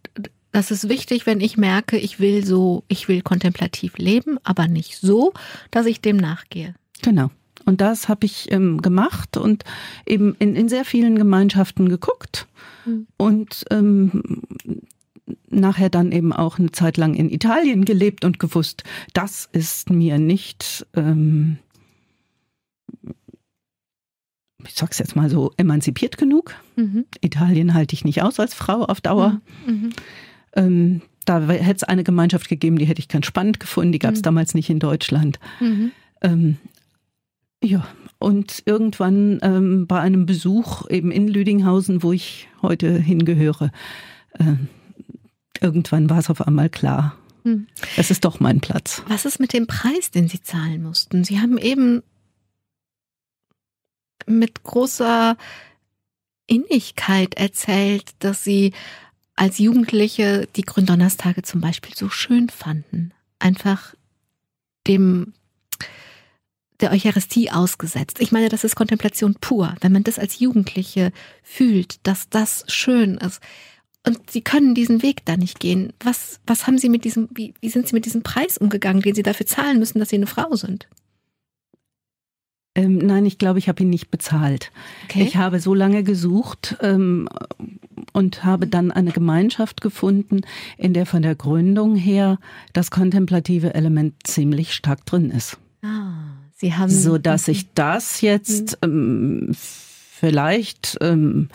Das 0.53 0.71
ist 0.71 0.88
wichtig, 0.88 1.27
wenn 1.27 1.41
ich 1.41 1.57
merke, 1.57 1.99
ich 1.99 2.21
will 2.21 2.45
so, 2.45 2.85
ich 2.88 3.07
will 3.07 3.21
kontemplativ 3.21 3.99
leben, 3.99 4.38
aber 4.45 4.67
nicht 4.67 4.97
so, 4.97 5.33
dass 5.71 5.87
ich 5.87 6.01
dem 6.01 6.17
nachgehe. 6.17 6.75
Genau. 7.03 7.31
Und 7.67 7.81
das 7.83 8.09
habe 8.09 8.25
ich 8.25 8.51
ähm, 8.51 8.81
gemacht 8.81 9.37
und 9.37 9.64
eben 10.07 10.35
in, 10.38 10.57
in 10.57 10.69
sehr 10.71 10.87
vielen 10.87 11.17
Gemeinschaften 11.17 11.88
geguckt 11.88 12.47
mhm. 12.87 13.07
und 13.19 13.64
ähm, 13.71 14.23
nachher 15.51 15.91
dann 15.91 16.12
eben 16.12 16.33
auch 16.33 16.59
eine 16.59 16.73
Zeit 16.73 16.97
lang 16.97 17.14
in 17.14 17.31
Italien 17.31 17.85
gelebt 17.85 18.25
und 18.25 18.38
gewusst, 18.38 18.85
das 19.12 19.49
ist 19.53 19.91
mir 19.91 20.19
nicht, 20.19 20.87
ähm, 20.95 21.59
ich 24.66 24.75
sag's 24.75 24.99
jetzt 24.99 25.16
mal 25.16 25.31
so, 25.31 25.53
emanzipiert 25.57 26.18
genug. 26.18 26.55
Mhm. 26.77 27.05
Italien 27.21 27.75
halte 27.75 27.94
ich 27.94 28.05
nicht 28.05 28.23
aus 28.23 28.40
als 28.40 28.55
Frau 28.55 28.85
auf 28.85 29.01
Dauer. 29.01 29.40
Mhm. 29.66 29.73
mhm. 29.73 29.90
Ähm, 30.55 31.03
da 31.25 31.47
hätte 31.47 31.77
es 31.77 31.85
eine 31.85 32.05
Gemeinschaft 32.05 32.49
gegeben, 32.49 32.79
die 32.79 32.87
hätte 32.87 33.01
ich 33.01 33.09
ganz 33.09 33.27
spannend 33.27 33.61
gefunden. 33.61 33.92
Die 33.92 33.99
gab 33.99 34.14
es 34.14 34.21
mhm. 34.21 34.25
damals 34.25 34.55
nicht 34.55 34.71
in 34.71 34.79
Deutschland. 34.79 35.38
Mhm. 35.61 35.92
Ähm, 36.23 36.57
ja, 37.62 37.87
und 38.18 38.62
irgendwann 38.64 39.38
ähm, 39.42 39.87
bei 39.87 40.01
einem 40.01 40.25
Besuch 40.25 40.88
eben 40.88 41.11
in 41.11 41.29
Lüdinghausen, 41.29 42.03
wo 42.03 42.12
ich 42.12 42.49
heute 42.62 42.99
hingehöre, 42.99 43.73
äh, 44.38 44.55
irgendwann 45.61 46.09
war 46.09 46.18
es 46.18 46.31
auf 46.31 46.47
einmal 46.47 46.71
klar. 46.71 47.16
Hm. 47.44 47.66
Es 47.97 48.11
ist 48.11 48.25
doch 48.25 48.40
mein 48.40 48.61
Platz. 48.61 49.03
Was 49.09 49.25
ist 49.25 49.38
mit 49.38 49.53
dem 49.53 49.66
Preis, 49.66 50.11
den 50.11 50.29
Sie 50.29 50.42
zahlen 50.42 50.83
mussten? 50.83 51.25
Sie 51.25 51.40
haben 51.40 51.59
eben 51.59 52.03
mit 54.29 54.62
großer 54.62 55.37
Innigkeit 56.47 57.35
erzählt, 57.35 58.11
dass 58.21 58.45
Sie 58.45 58.73
als 59.37 59.59
Jugendliche 59.59 60.49
die 60.57 60.62
Gründonnerstage 60.62 61.43
zum 61.43 61.61
Beispiel 61.61 61.95
so 61.95 62.09
schön 62.09 62.49
fanden. 62.49 63.12
Einfach 63.38 63.95
dem 64.87 65.35
der 66.81 66.93
Eucharistie 66.93 67.51
ausgesetzt. 67.51 68.21
Ich 68.21 68.31
meine, 68.31 68.49
das 68.49 68.64
ist 68.64 68.77
Kontemplation 68.77 69.35
pur. 69.41 69.75
Wenn 69.81 69.93
man 69.93 70.05
das 70.05 70.19
als 70.19 70.38
Jugendliche 70.38 71.12
fühlt, 71.43 72.07
dass 72.07 72.29
das 72.29 72.64
schön 72.69 73.17
ist. 73.17 73.41
Und 74.07 74.31
Sie 74.31 74.43
können 74.43 74.75
diesen 74.75 75.03
Weg 75.03 75.25
da 75.25 75.37
nicht 75.37 75.59
gehen. 75.61 75.93
Was, 76.01 76.41
was 76.47 76.67
haben 76.67 76.79
Sie 76.79 76.88
mit 76.88 77.05
diesem, 77.05 77.29
wie, 77.33 77.53
wie 77.61 77.69
sind 77.69 77.88
Sie 77.88 77.95
mit 77.95 78.07
diesem 78.07 78.23
Preis 78.23 78.59
umgegangen, 78.59 79.03
den 79.03 79.14
Sie 79.14 79.25
dafür 79.25 79.47
zahlen 79.47 79.79
müssen, 79.79 79.99
dass 79.99 80.11
Sie 80.11 80.17
eine 80.17 80.27
Frau 80.29 80.55
sind? 80.55 80.88
Ähm, 82.79 82.99
nein, 82.99 83.27
ich 83.27 83.38
glaube, 83.38 83.59
ich 83.59 83.69
habe 83.69 83.83
ihn 83.83 83.91
nicht 83.91 84.11
bezahlt. 84.11 84.71
Okay. 85.05 85.25
Ich 85.25 85.37
habe 85.37 85.59
so 85.59 85.75
lange 85.75 86.05
gesucht 86.05 86.77
ähm, 86.81 87.29
und 88.12 88.45
habe 88.45 88.69
dann 88.69 88.93
eine 88.93 89.11
Gemeinschaft 89.11 89.81
gefunden, 89.81 90.43
in 90.77 90.95
der 90.95 91.05
von 91.05 91.23
der 91.23 91.35
Gründung 91.35 91.97
her 91.97 92.38
das 92.73 92.93
kontemplative 92.93 93.75
Element 93.75 94.14
ziemlich 94.23 94.75
stark 94.75 95.05
drin 95.07 95.31
ist. 95.31 95.59
Ah. 95.83 96.12
Sie 96.55 96.75
haben 96.75 96.91
so 96.91 97.19
dass 97.19 97.49
ich 97.49 97.73
das 97.75 98.21
jetzt 98.21 98.79
ähm, 98.83 99.51
vielleicht 99.53 100.99
ähm, 101.01 101.49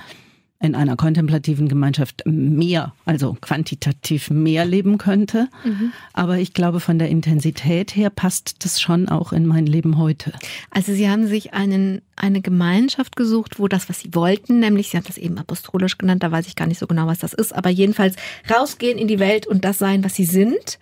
in 0.64 0.76
einer 0.76 0.96
kontemplativen 0.96 1.68
Gemeinschaft 1.68 2.24
mehr, 2.26 2.94
also 3.04 3.36
quantitativ 3.42 4.30
mehr 4.30 4.64
leben 4.64 4.98
könnte. 4.98 5.50
Mhm. 5.66 5.92
Aber 6.14 6.38
ich 6.38 6.54
glaube, 6.54 6.80
von 6.80 6.98
der 6.98 7.10
Intensität 7.10 7.98
her 7.98 8.10
passt 8.10 8.64
das 8.64 8.80
schon 8.80 9.10
auch 9.10 9.34
in 9.34 9.46
mein 9.46 9.66
Leben 9.66 9.98
heute. 9.98 10.32
Also 10.72 10.94
Sie 10.94 11.10
haben 11.10 11.28
sich 11.28 11.54
einen, 11.54 12.02
eine 12.16 12.40
Gemeinschaft 12.40 13.18
gesucht, 13.18 13.60
wo 13.60 13.68
das, 13.68 13.90
was 13.90 14.00
Sie 14.00 14.16
wollten, 14.16 14.60
nämlich 14.60 14.88
Sie 14.88 14.96
haben 14.96 15.04
das 15.06 15.18
eben 15.18 15.38
apostolisch 15.38 15.98
genannt, 15.98 16.24
da 16.24 16.32
weiß 16.32 16.48
ich 16.48 16.56
gar 16.56 16.68
nicht 16.68 16.80
so 16.80 16.88
genau, 16.88 17.08
was 17.08 17.20
das 17.20 17.34
ist, 17.34 17.54
aber 17.54 17.70
jedenfalls 17.70 18.16
rausgehen 18.50 18.98
in 18.98 19.10
die 19.10 19.20
Welt 19.20 19.46
und 19.46 19.66
das 19.66 19.78
sein, 19.78 20.06
was 20.06 20.16
Sie 20.16 20.26
sind, 20.26 20.80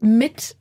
mit 0.00 0.54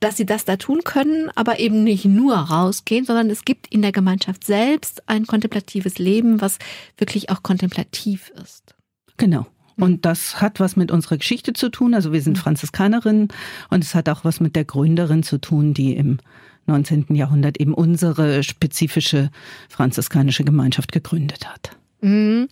dass 0.00 0.16
sie 0.16 0.26
das 0.26 0.44
da 0.44 0.56
tun 0.56 0.82
können, 0.84 1.30
aber 1.34 1.58
eben 1.58 1.84
nicht 1.84 2.04
nur 2.04 2.34
rausgehen, 2.36 3.04
sondern 3.04 3.30
es 3.30 3.44
gibt 3.44 3.66
in 3.72 3.82
der 3.82 3.92
Gemeinschaft 3.92 4.44
selbst 4.44 5.08
ein 5.08 5.26
kontemplatives 5.26 5.98
Leben, 5.98 6.40
was 6.40 6.58
wirklich 6.96 7.30
auch 7.30 7.42
kontemplativ 7.42 8.30
ist. 8.42 8.74
Genau. 9.16 9.46
Und 9.76 10.04
das 10.04 10.40
hat 10.40 10.60
was 10.60 10.76
mit 10.76 10.92
unserer 10.92 11.18
Geschichte 11.18 11.52
zu 11.52 11.68
tun. 11.68 11.94
Also 11.94 12.12
wir 12.12 12.22
sind 12.22 12.38
Franziskanerinnen 12.38 13.28
und 13.70 13.84
es 13.84 13.94
hat 13.94 14.08
auch 14.08 14.24
was 14.24 14.38
mit 14.38 14.54
der 14.54 14.64
Gründerin 14.64 15.24
zu 15.24 15.38
tun, 15.38 15.74
die 15.74 15.96
im 15.96 16.18
19. 16.66 17.06
Jahrhundert 17.10 17.58
eben 17.60 17.74
unsere 17.74 18.44
spezifische 18.44 19.30
franziskanische 19.68 20.44
Gemeinschaft 20.44 20.92
gegründet 20.92 21.48
hat. 21.48 21.76
Mhm. 22.00 22.48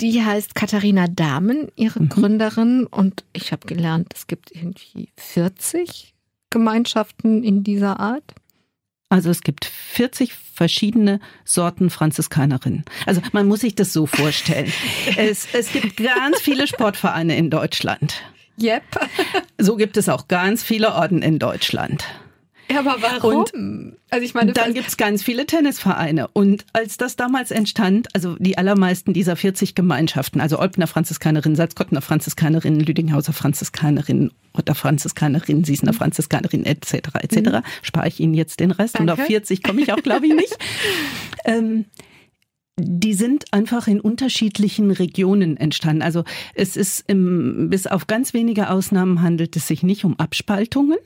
Die 0.00 0.24
heißt 0.24 0.54
Katharina 0.54 1.06
Dahmen, 1.08 1.68
ihre 1.76 2.00
mhm. 2.00 2.08
Gründerin. 2.08 2.86
Und 2.86 3.24
ich 3.32 3.52
habe 3.52 3.66
gelernt, 3.66 4.12
es 4.14 4.26
gibt 4.26 4.52
irgendwie 4.54 5.08
40 5.16 6.14
Gemeinschaften 6.52 7.42
in 7.42 7.64
dieser 7.64 7.98
Art? 7.98 8.22
Also 9.08 9.28
es 9.30 9.42
gibt 9.42 9.64
40 9.64 10.32
verschiedene 10.32 11.20
Sorten 11.44 11.90
Franziskanerinnen. 11.90 12.84
Also 13.04 13.20
man 13.32 13.46
muss 13.46 13.60
sich 13.60 13.74
das 13.74 13.92
so 13.92 14.06
vorstellen. 14.06 14.72
es, 15.16 15.48
es 15.52 15.72
gibt 15.72 15.96
ganz 15.96 16.40
viele 16.40 16.66
Sportvereine 16.66 17.36
in 17.36 17.50
Deutschland. 17.50 18.22
Yep. 18.60 18.82
so 19.58 19.76
gibt 19.76 19.96
es 19.96 20.08
auch 20.08 20.28
ganz 20.28 20.62
viele 20.62 20.94
Orden 20.94 21.20
in 21.22 21.38
Deutschland. 21.38 22.04
Ja, 22.70 22.80
aber 22.80 22.96
warum? 23.00 23.40
Und 23.40 23.96
also 24.10 24.24
ich 24.24 24.34
meine, 24.34 24.52
dann 24.52 24.74
gibt 24.74 24.88
es 24.88 24.96
ganz 24.96 25.22
viele 25.22 25.46
Tennisvereine. 25.46 26.28
Und 26.28 26.64
als 26.72 26.96
das 26.96 27.16
damals 27.16 27.50
entstand, 27.50 28.08
also 28.14 28.36
die 28.38 28.58
allermeisten 28.58 29.12
dieser 29.12 29.36
40 29.36 29.74
Gemeinschaften, 29.74 30.40
also 30.40 30.58
Olpner 30.58 30.86
Franziskanerin, 30.86 31.56
Salzkottner 31.56 32.02
Franziskanerin, 32.02 32.80
Lüdinghauser 32.80 33.32
Franziskanerin, 33.32 34.30
Rotter 34.56 34.74
Franziskanerin, 34.74 35.64
Siesner 35.64 35.92
Franziskanerin, 35.92 36.64
etc., 36.64 36.94
etc., 37.20 37.36
mhm. 37.36 37.62
spare 37.82 38.08
ich 38.08 38.20
Ihnen 38.20 38.34
jetzt 38.34 38.60
den 38.60 38.70
Rest. 38.70 38.98
Danke. 38.98 39.12
Und 39.12 39.20
auf 39.20 39.26
40 39.26 39.62
komme 39.62 39.80
ich 39.80 39.92
auch, 39.92 40.02
glaube 40.02 40.26
ich, 40.26 40.34
nicht. 40.34 40.56
ähm, 41.44 41.86
die 42.78 43.14
sind 43.14 43.44
einfach 43.52 43.86
in 43.86 44.00
unterschiedlichen 44.00 44.90
Regionen 44.90 45.56
entstanden. 45.56 46.02
Also 46.02 46.24
es 46.54 46.76
ist 46.76 47.04
im, 47.06 47.68
bis 47.68 47.86
auf 47.86 48.06
ganz 48.06 48.32
wenige 48.32 48.70
Ausnahmen 48.70 49.20
handelt 49.22 49.56
es 49.56 49.66
sich 49.66 49.82
nicht 49.82 50.04
um 50.04 50.18
Abspaltungen, 50.18 50.98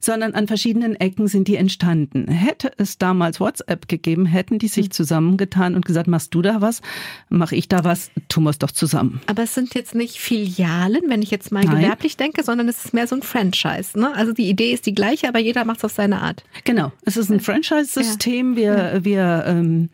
sondern 0.00 0.34
an 0.34 0.46
verschiedenen 0.46 0.96
Ecken 0.96 1.28
sind 1.28 1.48
die 1.48 1.56
entstanden. 1.56 2.28
Hätte 2.28 2.72
es 2.76 2.98
damals 2.98 3.40
WhatsApp 3.40 3.88
gegeben, 3.88 4.26
hätten 4.26 4.58
die 4.58 4.68
sich 4.68 4.86
hm. 4.86 4.90
zusammengetan 4.92 5.74
und 5.74 5.84
gesagt, 5.84 6.08
machst 6.08 6.34
du 6.34 6.42
da 6.42 6.60
was, 6.60 6.82
mach 7.28 7.52
ich 7.52 7.68
da 7.68 7.84
was, 7.84 8.10
tun 8.28 8.44
wir 8.44 8.50
es 8.50 8.58
doch 8.58 8.70
zusammen. 8.70 9.20
Aber 9.26 9.42
es 9.42 9.54
sind 9.54 9.74
jetzt 9.74 9.94
nicht 9.94 10.18
Filialen, 10.18 11.02
wenn 11.08 11.22
ich 11.22 11.30
jetzt 11.30 11.52
mal 11.52 11.64
Nein. 11.64 11.82
gewerblich 11.82 12.16
denke, 12.16 12.42
sondern 12.42 12.68
es 12.68 12.84
ist 12.84 12.94
mehr 12.94 13.06
so 13.06 13.16
ein 13.16 13.22
Franchise. 13.22 13.98
Ne? 13.98 14.14
Also 14.14 14.32
die 14.32 14.48
Idee 14.48 14.72
ist 14.72 14.86
die 14.86 14.94
gleiche, 14.94 15.28
aber 15.28 15.38
jeder 15.38 15.64
macht 15.64 15.78
es 15.78 15.84
auf 15.84 15.92
seine 15.92 16.20
Art. 16.20 16.44
Genau, 16.64 16.92
es 17.04 17.16
ist 17.16 17.30
ein 17.30 17.40
Franchise-System. 17.40 18.56
Wir, 18.56 19.00
wir 19.02 19.44
ähm, 19.46 19.90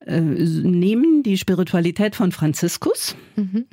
äh, 0.00 0.20
nehmen 0.20 1.22
die 1.22 1.38
Spiritualität 1.38 2.16
von 2.16 2.32
Franziskus. 2.32 3.16
Mhm 3.36 3.66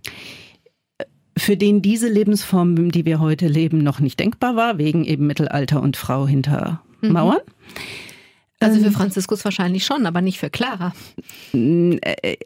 für 1.38 1.58
den 1.58 1.82
diese 1.82 2.08
Lebensform, 2.08 2.92
die 2.92 3.06
wir 3.06 3.20
heute 3.20 3.48
leben, 3.48 3.80
noch 3.80 4.00
nicht 4.00 4.20
denkbar 4.20 4.56
war, 4.56 4.78
wegen 4.78 5.04
eben 5.06 5.28
Mittelalter 5.28 5.82
und 5.82 5.98
Frau 5.98 6.28
hinter 6.28 6.82
mhm. 7.02 7.12
Mauern. 7.12 7.40
Also 8.60 8.80
für 8.80 8.88
ähm, 8.88 8.94
Franziskus 8.94 9.44
wahrscheinlich 9.44 9.86
schon, 9.86 10.06
aber 10.06 10.22
nicht 10.22 10.40
für 10.40 10.50
Clara. 10.50 10.94
Äh, 11.54 11.98
äh, 12.02 12.38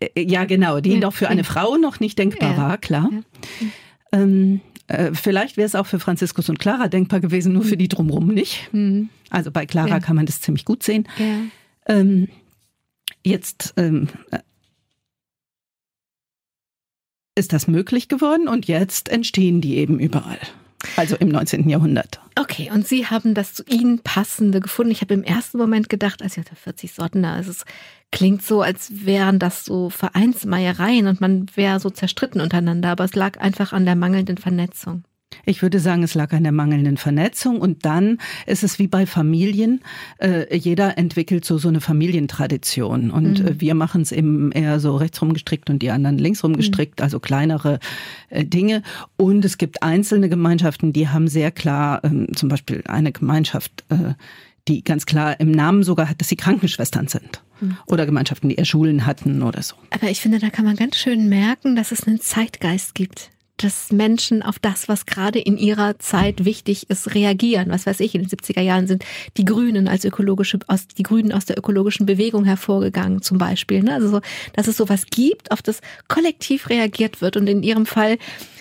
äh, 0.00 0.22
ja, 0.22 0.44
genau, 0.44 0.80
die 0.80 0.94
ja. 0.94 0.98
noch 0.98 1.12
für 1.12 1.28
eine 1.28 1.44
Frau 1.44 1.76
noch 1.76 2.00
nicht 2.00 2.18
denkbar 2.18 2.52
ja. 2.52 2.56
war, 2.56 2.78
klar. 2.78 3.10
Ja. 3.12 3.68
Ähm, 4.12 4.60
äh, 4.86 5.12
vielleicht 5.12 5.56
wäre 5.56 5.66
es 5.66 5.74
auch 5.74 5.86
für 5.86 5.98
Franziskus 5.98 6.48
und 6.48 6.58
Clara 6.58 6.88
denkbar 6.88 7.20
gewesen, 7.20 7.52
nur 7.52 7.62
für 7.64 7.76
die 7.76 7.88
drumherum 7.88 8.28
nicht. 8.28 8.72
Mhm. 8.72 9.10
Also 9.30 9.50
bei 9.50 9.66
Clara 9.66 10.00
kann 10.00 10.16
man 10.16 10.26
das 10.26 10.40
ziemlich 10.40 10.64
gut 10.64 10.82
sehen. 10.82 11.08
Ähm, 11.86 12.28
jetzt 13.24 13.74
ähm, 13.76 14.08
ist 17.36 17.52
das 17.52 17.68
möglich 17.68 18.08
geworden 18.08 18.48
und 18.48 18.66
jetzt 18.66 19.08
entstehen 19.08 19.60
die 19.60 19.76
eben 19.76 20.00
überall. 20.00 20.40
Also 20.96 21.16
im 21.16 21.28
19. 21.28 21.68
Jahrhundert. 21.68 22.20
Okay, 22.38 22.70
und 22.72 22.86
Sie 22.86 23.06
haben 23.06 23.34
das 23.34 23.54
zu 23.54 23.64
Ihnen 23.64 24.00
passende 24.00 24.60
gefunden. 24.60 24.92
Ich 24.92 25.00
habe 25.00 25.14
im 25.14 25.24
ersten 25.24 25.58
Moment 25.58 25.88
gedacht, 25.88 26.22
also 26.22 26.40
ich 26.40 26.46
hatte 26.46 26.56
40 26.56 26.92
Sorten 26.92 27.22
da, 27.22 27.34
also 27.34 27.50
es 27.50 27.64
klingt 28.12 28.42
so, 28.42 28.62
als 28.62 29.04
wären 29.04 29.38
das 29.38 29.64
so 29.64 29.90
Vereinsmeiereien 29.90 31.06
und 31.06 31.20
man 31.20 31.46
wäre 31.54 31.80
so 31.80 31.90
zerstritten 31.90 32.40
untereinander, 32.40 32.90
aber 32.90 33.04
es 33.04 33.14
lag 33.14 33.40
einfach 33.40 33.72
an 33.72 33.84
der 33.84 33.96
mangelnden 33.96 34.38
Vernetzung. 34.38 35.04
Ich 35.44 35.62
würde 35.62 35.80
sagen, 35.80 36.02
es 36.02 36.14
lag 36.14 36.32
an 36.32 36.42
der 36.42 36.52
mangelnden 36.52 36.96
Vernetzung 36.96 37.60
und 37.60 37.84
dann 37.84 38.18
ist 38.46 38.62
es 38.62 38.78
wie 38.78 38.88
bei 38.88 39.06
Familien. 39.06 39.80
Äh, 40.18 40.56
jeder 40.56 40.98
entwickelt 40.98 41.44
so 41.44 41.58
so 41.58 41.68
eine 41.68 41.80
Familientradition 41.80 43.10
und 43.10 43.40
mhm. 43.40 43.46
äh, 43.46 43.60
wir 43.60 43.74
machen 43.74 44.02
es 44.02 44.12
eben 44.12 44.52
eher 44.52 44.80
so 44.80 44.96
rechtsrum 44.96 45.32
gestrickt 45.32 45.70
und 45.70 45.80
die 45.80 45.90
anderen 45.90 46.18
linksrum 46.18 46.56
gestrickt, 46.56 47.00
mhm. 47.00 47.04
also 47.04 47.20
kleinere 47.20 47.78
äh, 48.30 48.44
Dinge. 48.44 48.82
Und 49.16 49.44
es 49.44 49.58
gibt 49.58 49.82
einzelne 49.82 50.28
Gemeinschaften, 50.28 50.92
die 50.92 51.08
haben 51.08 51.28
sehr 51.28 51.50
klar, 51.50 52.02
ähm, 52.04 52.28
zum 52.34 52.48
Beispiel 52.48 52.82
eine 52.86 53.12
Gemeinschaft, 53.12 53.84
äh, 53.88 54.14
die 54.68 54.82
ganz 54.82 55.06
klar 55.06 55.38
im 55.38 55.50
Namen 55.50 55.82
sogar 55.82 56.08
hat, 56.08 56.20
dass 56.20 56.28
sie 56.28 56.36
Krankenschwestern 56.36 57.08
sind. 57.08 57.42
Mhm. 57.60 57.76
Oder 57.86 58.06
Gemeinschaften, 58.06 58.48
die 58.48 58.56
eher 58.56 58.64
Schulen 58.64 59.06
hatten 59.06 59.42
oder 59.42 59.62
so. 59.62 59.76
Aber 59.90 60.10
ich 60.10 60.20
finde, 60.20 60.38
da 60.38 60.50
kann 60.50 60.64
man 60.64 60.76
ganz 60.76 60.96
schön 60.96 61.28
merken, 61.28 61.76
dass 61.76 61.92
es 61.92 62.06
einen 62.06 62.20
Zeitgeist 62.20 62.94
gibt 62.94 63.30
dass 63.56 63.90
Menschen 63.90 64.42
auf 64.42 64.58
das, 64.58 64.88
was 64.88 65.06
gerade 65.06 65.38
in 65.38 65.56
ihrer 65.56 65.98
Zeit 65.98 66.44
wichtig 66.44 66.90
ist, 66.90 67.14
reagieren. 67.14 67.70
Was 67.70 67.86
weiß 67.86 68.00
ich, 68.00 68.14
in 68.14 68.22
den 68.22 68.30
70er 68.30 68.60
Jahren 68.60 68.86
sind 68.86 69.04
die 69.36 69.44
Grünen 69.44 69.88
als 69.88 70.04
ökologische, 70.04 70.58
aus, 70.66 70.86
die 70.88 71.02
Grünen 71.02 71.32
aus 71.32 71.46
der 71.46 71.58
ökologischen 71.58 72.06
Bewegung 72.06 72.44
hervorgegangen, 72.44 73.22
zum 73.22 73.38
Beispiel. 73.38 73.82
Ne? 73.82 73.94
Also 73.94 74.08
so, 74.08 74.20
dass 74.52 74.68
es 74.68 74.76
sowas 74.76 75.06
gibt, 75.10 75.50
auf 75.52 75.62
das 75.62 75.80
kollektiv 76.08 76.68
reagiert 76.68 77.20
wird. 77.22 77.36
Und 77.36 77.46
in 77.46 77.62
ihrem 77.62 77.86
Fall 77.86 78.18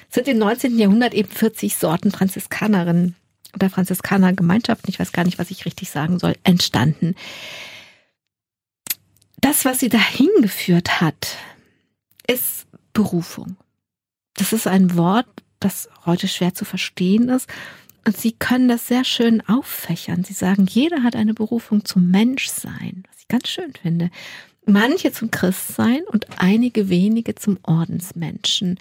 sind 0.09 0.27
im 0.27 0.37
19. 0.37 0.79
Jahrhundert 0.79 1.13
eben 1.13 1.29
40 1.29 1.75
Sorten 1.75 2.11
Franziskanerinnen 2.11 3.15
oder 3.53 3.69
Franziskanergemeinschaften, 3.69 4.89
ich 4.89 4.99
weiß 4.99 5.11
gar 5.11 5.23
nicht, 5.23 5.39
was 5.39 5.51
ich 5.51 5.65
richtig 5.65 5.89
sagen 5.89 6.19
soll, 6.19 6.35
entstanden. 6.43 7.15
Das, 9.41 9.65
was 9.65 9.79
sie 9.79 9.89
dahin 9.89 10.29
geführt 10.41 11.01
hat, 11.01 11.37
ist 12.27 12.65
Berufung. 12.93 13.57
Das 14.35 14.53
ist 14.53 14.67
ein 14.67 14.95
Wort, 14.95 15.27
das 15.59 15.89
heute 16.05 16.27
schwer 16.27 16.53
zu 16.53 16.65
verstehen 16.65 17.29
ist. 17.29 17.49
Und 18.05 18.15
sie 18.15 18.33
können 18.33 18.67
das 18.67 18.87
sehr 18.87 19.03
schön 19.03 19.41
auffächern. 19.47 20.23
Sie 20.23 20.33
sagen, 20.33 20.67
jeder 20.69 21.01
hat 21.01 21.15
eine 21.15 21.33
Berufung 21.33 21.85
zum 21.85 22.11
Menschsein, 22.11 23.03
was 23.09 23.21
ich 23.21 23.27
ganz 23.27 23.47
schön 23.47 23.73
finde. 23.73 24.11
Manche 24.67 25.11
zum 25.11 25.31
Christsein 25.31 26.03
und 26.11 26.27
einige 26.39 26.89
wenige 26.89 27.33
zum 27.35 27.57
Ordensmenschen. 27.63 28.79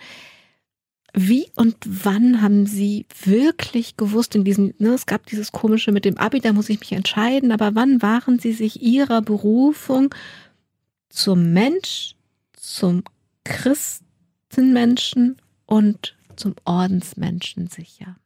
Wie 1.14 1.46
und 1.54 1.76
wann 1.86 2.42
haben 2.42 2.66
Sie 2.66 3.06
wirklich 3.24 3.96
gewusst 3.96 4.34
in 4.34 4.44
diesem, 4.44 4.74
ne, 4.78 4.90
es 4.90 5.06
gab 5.06 5.26
dieses 5.26 5.52
komische 5.52 5.92
mit 5.92 6.04
dem 6.04 6.18
Abi, 6.18 6.40
da 6.40 6.52
muss 6.52 6.68
ich 6.68 6.80
mich 6.80 6.92
entscheiden, 6.92 7.52
aber 7.52 7.74
wann 7.74 8.02
waren 8.02 8.38
Sie 8.40 8.52
sich 8.52 8.82
Ihrer 8.82 9.22
Berufung 9.22 10.12
zum 11.08 11.52
Mensch, 11.52 12.16
zum 12.52 13.04
Christenmenschen 13.44 15.36
und 15.74 16.14
zum 16.36 16.54
Ordensmenschen 16.64 17.66
sicher? 17.66 18.16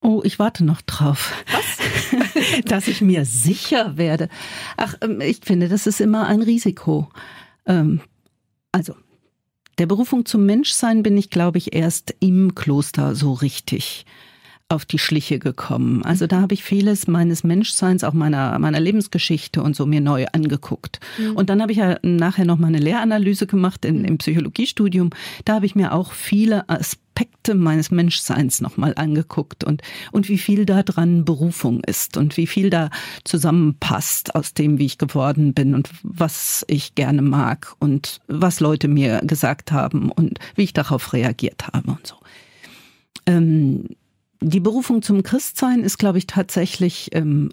Oh, 0.00 0.20
ich 0.22 0.38
warte 0.38 0.64
noch 0.64 0.82
drauf. 0.82 1.32
Was? 1.50 2.64
Dass 2.64 2.86
ich 2.86 3.00
mir 3.00 3.24
sicher 3.24 3.96
werde. 3.96 4.28
Ach, 4.76 4.94
ähm, 5.00 5.20
ich 5.20 5.40
finde, 5.42 5.68
das 5.68 5.88
ist 5.88 6.00
immer 6.00 6.28
ein 6.28 6.42
Risiko. 6.42 7.08
Ähm, 7.66 8.02
also, 8.70 8.94
der 9.78 9.86
Berufung 9.86 10.26
zum 10.26 10.46
Menschsein 10.46 11.02
bin 11.02 11.18
ich, 11.18 11.28
glaube 11.28 11.58
ich, 11.58 11.74
erst 11.74 12.14
im 12.20 12.54
Kloster 12.54 13.16
so 13.16 13.32
richtig 13.32 14.06
auf 14.72 14.84
die 14.84 14.98
Schliche 14.98 15.38
gekommen. 15.38 16.02
Also 16.04 16.26
da 16.26 16.40
habe 16.40 16.54
ich 16.54 16.64
vieles 16.64 17.06
meines 17.06 17.44
Menschseins, 17.44 18.04
auch 18.04 18.14
meiner, 18.14 18.58
meiner 18.58 18.80
Lebensgeschichte 18.80 19.62
und 19.62 19.76
so 19.76 19.86
mir 19.86 20.00
neu 20.00 20.26
angeguckt. 20.32 20.98
Mhm. 21.18 21.36
Und 21.36 21.50
dann 21.50 21.60
habe 21.62 21.72
ich 21.72 21.78
ja 21.78 21.98
nachher 22.02 22.44
noch 22.44 22.58
mal 22.58 22.68
eine 22.68 22.78
Lehranalyse 22.78 23.46
gemacht 23.46 23.84
in, 23.84 24.04
im 24.04 24.18
Psychologiestudium. 24.18 25.10
Da 25.44 25.54
habe 25.54 25.66
ich 25.66 25.74
mir 25.74 25.92
auch 25.92 26.12
viele 26.12 26.68
Aspekte 26.68 27.54
meines 27.54 27.90
Menschseins 27.90 28.60
nochmal 28.60 28.94
angeguckt 28.96 29.62
und, 29.62 29.82
und 30.10 30.28
wie 30.28 30.38
viel 30.38 30.64
da 30.64 30.82
dran 30.82 31.24
Berufung 31.24 31.84
ist 31.84 32.16
und 32.16 32.36
wie 32.38 32.46
viel 32.46 32.70
da 32.70 32.88
zusammenpasst 33.24 34.34
aus 34.34 34.54
dem, 34.54 34.78
wie 34.78 34.86
ich 34.86 34.98
geworden 34.98 35.52
bin 35.52 35.74
und 35.74 35.90
was 36.02 36.64
ich 36.68 36.94
gerne 36.94 37.20
mag 37.20 37.74
und 37.78 38.20
was 38.26 38.60
Leute 38.60 38.88
mir 38.88 39.20
gesagt 39.22 39.70
haben 39.70 40.10
und 40.10 40.38
wie 40.54 40.62
ich 40.62 40.72
darauf 40.72 41.12
reagiert 41.12 41.66
habe 41.68 41.90
und 41.90 42.06
so. 42.06 42.14
Ähm, 43.26 43.84
die 44.42 44.60
Berufung 44.60 45.02
zum 45.02 45.22
Christsein 45.22 45.82
ist, 45.82 45.98
glaube 45.98 46.18
ich, 46.18 46.26
tatsächlich 46.26 47.10
ähm, 47.12 47.50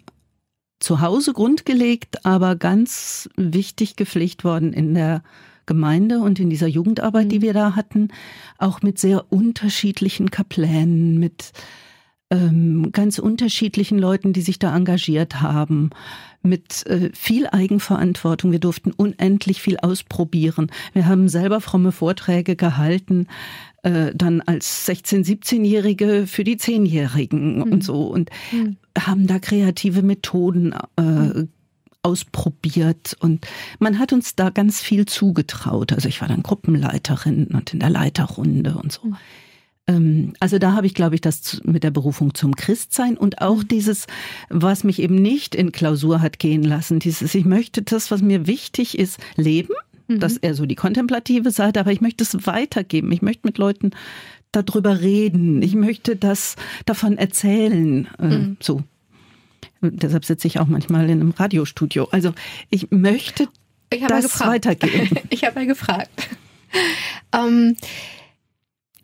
zu 0.79 1.01
Hause 1.01 1.33
grundgelegt, 1.33 2.25
aber 2.25 2.55
ganz 2.55 3.29
wichtig 3.35 3.95
gepflegt 3.95 4.43
worden 4.43 4.73
in 4.73 4.93
der 4.93 5.23
Gemeinde 5.65 6.19
und 6.19 6.39
in 6.39 6.49
dieser 6.49 6.67
Jugendarbeit, 6.67 7.31
die 7.31 7.39
mhm. 7.39 7.43
wir 7.43 7.53
da 7.53 7.75
hatten, 7.75 8.09
auch 8.57 8.81
mit 8.81 8.97
sehr 8.97 9.31
unterschiedlichen 9.31 10.31
Kaplänen, 10.31 11.19
mit 11.19 11.51
ähm, 12.31 12.91
ganz 12.91 13.19
unterschiedlichen 13.19 13.99
Leuten, 13.99 14.33
die 14.33 14.41
sich 14.41 14.59
da 14.59 14.75
engagiert 14.75 15.41
haben, 15.41 15.89
mit 16.41 16.85
äh, 16.85 17.09
viel 17.13 17.47
Eigenverantwortung. 17.47 18.51
Wir 18.51 18.59
durften 18.59 18.91
unendlich 18.91 19.61
viel 19.61 19.77
ausprobieren. 19.77 20.71
Wir 20.93 21.07
haben 21.07 21.27
selber 21.27 21.59
fromme 21.59 21.91
Vorträge 21.91 22.55
gehalten 22.55 23.27
äh, 23.83 24.11
dann 24.13 24.41
als 24.41 24.87
16-, 24.87 25.25
17-Jährige 25.25 26.27
für 26.27 26.43
die 26.43 26.57
Zehnjährigen 26.57 27.57
mhm. 27.57 27.63
und 27.63 27.83
so 27.83 28.07
und 28.07 28.29
mhm. 28.51 28.77
haben 28.97 29.27
da 29.27 29.39
kreative 29.39 30.01
Methoden 30.01 30.73
äh, 30.97 31.01
mhm. 31.01 31.49
ausprobiert 32.03 33.15
und 33.19 33.47
man 33.79 33.99
hat 33.99 34.13
uns 34.13 34.35
da 34.35 34.49
ganz 34.49 34.81
viel 34.81 35.05
zugetraut. 35.05 35.93
Also 35.93 36.09
ich 36.09 36.21
war 36.21 36.27
dann 36.27 36.43
Gruppenleiterin 36.43 37.47
und 37.47 37.73
in 37.73 37.79
der 37.79 37.89
Leiterrunde 37.89 38.75
und 38.75 38.91
so. 38.91 39.01
Mhm. 39.07 40.33
Also 40.39 40.59
da 40.59 40.73
habe 40.73 40.85
ich, 40.85 40.93
glaube 40.93 41.15
ich, 41.15 41.21
das 41.21 41.61
mit 41.63 41.83
der 41.83 41.91
Berufung 41.91 42.33
zum 42.33 42.55
Christsein 42.55 43.17
und 43.17 43.41
auch 43.41 43.63
mhm. 43.63 43.67
dieses, 43.69 44.07
was 44.49 44.83
mich 44.83 45.01
eben 45.01 45.15
nicht 45.15 45.55
in 45.55 45.71
Klausur 45.71 46.21
hat 46.21 46.39
gehen 46.39 46.63
lassen, 46.63 46.99
dieses, 46.99 47.33
ich 47.33 47.45
möchte 47.45 47.81
das, 47.81 48.11
was 48.11 48.21
mir 48.21 48.45
wichtig 48.45 48.99
ist, 48.99 49.19
leben 49.35 49.73
das 50.17 50.33
ist 50.33 50.43
eher 50.43 50.55
so 50.55 50.65
die 50.65 50.75
kontemplative 50.75 51.51
Seite, 51.51 51.79
aber 51.79 51.91
ich 51.91 52.01
möchte 52.01 52.23
es 52.23 52.47
weitergeben. 52.47 53.11
Ich 53.11 53.21
möchte 53.21 53.47
mit 53.47 53.57
Leuten 53.57 53.91
darüber 54.51 55.01
reden. 55.01 55.61
Ich 55.61 55.75
möchte 55.75 56.15
das 56.15 56.55
davon 56.85 57.17
erzählen. 57.17 58.07
Äh, 58.17 58.25
mhm. 58.25 58.57
So. 58.59 58.83
Deshalb 59.81 60.25
sitze 60.25 60.47
ich 60.47 60.59
auch 60.59 60.67
manchmal 60.67 61.05
in 61.09 61.21
einem 61.21 61.31
Radiostudio. 61.31 62.07
Also 62.11 62.33
ich 62.69 62.91
möchte 62.91 63.47
ich 63.93 64.05
das 64.05 64.39
weitergeben. 64.41 65.19
ich 65.29 65.45
habe 65.45 65.61
ja 65.61 65.65
gefragt. 65.67 66.09
um, 67.33 67.47
ähm, 67.47 67.77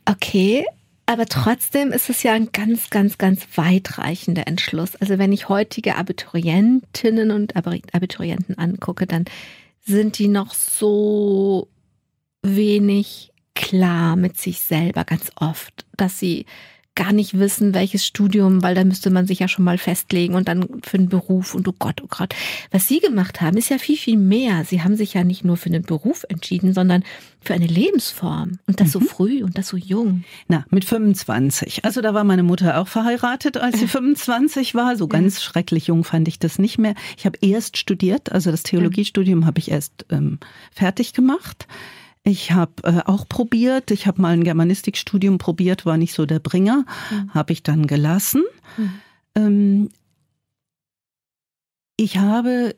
okay, 0.05 0.65
aber 1.05 1.27
trotzdem 1.27 1.91
ist 1.91 2.09
es 2.09 2.23
ja 2.23 2.33
ein 2.33 2.49
ganz, 2.51 2.89
ganz, 2.89 3.17
ganz 3.17 3.47
weitreichender 3.55 4.47
Entschluss. 4.47 4.95
Also 4.95 5.17
wenn 5.19 5.31
ich 5.31 5.49
heutige 5.49 5.95
Abiturientinnen 5.95 7.31
und 7.31 7.55
Abiturienten 7.55 8.57
angucke, 8.57 9.05
dann 9.05 9.25
sind 9.85 10.17
die 10.17 10.27
noch 10.27 10.53
so 10.53 11.69
wenig 12.41 13.31
klar 13.53 14.15
mit 14.15 14.37
sich 14.37 14.59
selber 14.61 15.05
ganz 15.05 15.31
oft, 15.35 15.85
dass 15.95 16.19
sie 16.19 16.45
gar 16.95 17.11
nicht 17.11 17.37
wissen, 17.37 17.73
welches 17.73 18.05
Studium, 18.05 18.63
weil 18.63 18.73
da 18.73 18.83
müsste 18.83 19.09
man 19.09 19.27
sich 19.27 19.39
ja 19.39 19.47
schon 19.47 19.65
mal 19.65 19.77
festlegen 19.77 20.33
und 20.33 20.47
dann 20.47 20.65
für 20.83 20.97
einen 20.97 21.09
Beruf 21.09 21.53
und 21.53 21.67
oh 21.67 21.75
Gott, 21.77 22.01
oh 22.03 22.07
Gott. 22.09 22.33
Was 22.71 22.87
Sie 22.87 22.99
gemacht 22.99 23.41
haben, 23.41 23.57
ist 23.57 23.69
ja 23.69 23.77
viel, 23.77 23.97
viel 23.97 24.17
mehr. 24.17 24.63
Sie 24.65 24.81
haben 24.81 24.95
sich 24.95 25.13
ja 25.13 25.23
nicht 25.23 25.43
nur 25.43 25.57
für 25.57 25.67
einen 25.67 25.83
Beruf 25.83 26.25
entschieden, 26.29 26.73
sondern 26.73 27.03
für 27.41 27.53
eine 27.53 27.67
Lebensform 27.67 28.59
und 28.65 28.79
das 28.79 28.87
mhm. 28.87 28.91
so 28.91 28.99
früh 29.01 29.43
und 29.43 29.57
das 29.57 29.67
so 29.67 29.77
jung. 29.77 30.23
Na, 30.47 30.65
mit 30.69 30.85
25. 30.85 31.85
Also 31.85 32.01
da 32.01 32.13
war 32.13 32.23
meine 32.23 32.43
Mutter 32.43 32.79
auch 32.79 32.87
verheiratet, 32.87 33.57
als 33.57 33.79
sie 33.79 33.87
25 33.87 34.73
war. 34.73 34.95
So 34.95 35.07
ganz 35.07 35.35
ja. 35.35 35.41
schrecklich 35.41 35.87
jung 35.87 36.03
fand 36.03 36.27
ich 36.27 36.39
das 36.39 36.59
nicht 36.59 36.77
mehr. 36.77 36.95
Ich 37.17 37.25
habe 37.25 37.37
erst 37.41 37.77
studiert, 37.77 38.31
also 38.31 38.51
das 38.51 38.63
Theologiestudium 38.63 39.45
habe 39.45 39.59
ich 39.59 39.69
erst 39.69 40.05
ähm, 40.09 40.39
fertig 40.71 41.13
gemacht. 41.13 41.67
Ich 42.27 42.51
habe 42.51 42.73
äh, 42.83 43.01
auch 43.05 43.29
probiert, 43.29 43.91
ich 43.91 44.07
habe 44.07 44.19
mal 44.19 44.33
ein 44.33 44.43
Germanistikstudium 44.43 45.37
probiert, 45.37 45.85
war 45.85 45.95
nicht 45.95 46.13
so 46.13 46.25
der 46.25 46.39
Bringer, 46.39 46.83
mhm. 47.11 47.33
habe 47.33 47.53
ich 47.53 47.61
dann 47.61 47.85
gelassen. 47.85 48.43
Mhm. 48.77 48.93
Ähm, 49.35 49.89
ich 51.97 52.17
habe 52.17 52.75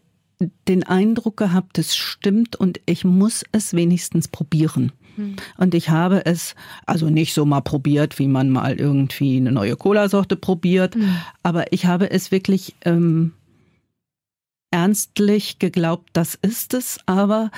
den 0.67 0.83
Eindruck 0.83 1.37
gehabt, 1.37 1.79
es 1.79 1.95
stimmt 1.95 2.57
und 2.57 2.81
ich 2.85 3.05
muss 3.05 3.43
es 3.53 3.73
wenigstens 3.73 4.27
probieren. 4.27 4.91
Mhm. 5.15 5.37
Und 5.55 5.73
ich 5.73 5.89
habe 5.89 6.25
es 6.25 6.53
also 6.85 7.09
nicht 7.09 7.33
so 7.33 7.45
mal 7.45 7.61
probiert, 7.61 8.19
wie 8.19 8.27
man 8.27 8.49
mal 8.49 8.77
irgendwie 8.77 9.37
eine 9.37 9.53
neue 9.53 9.77
Cola-Sorte 9.77 10.35
probiert, 10.35 10.97
mhm. 10.97 11.15
aber 11.41 11.71
ich 11.71 11.85
habe 11.85 12.11
es 12.11 12.31
wirklich 12.31 12.75
ähm, 12.83 13.31
ernstlich 14.71 15.57
geglaubt, 15.57 16.09
das 16.11 16.35
ist 16.35 16.73
es, 16.73 16.99
aber 17.05 17.49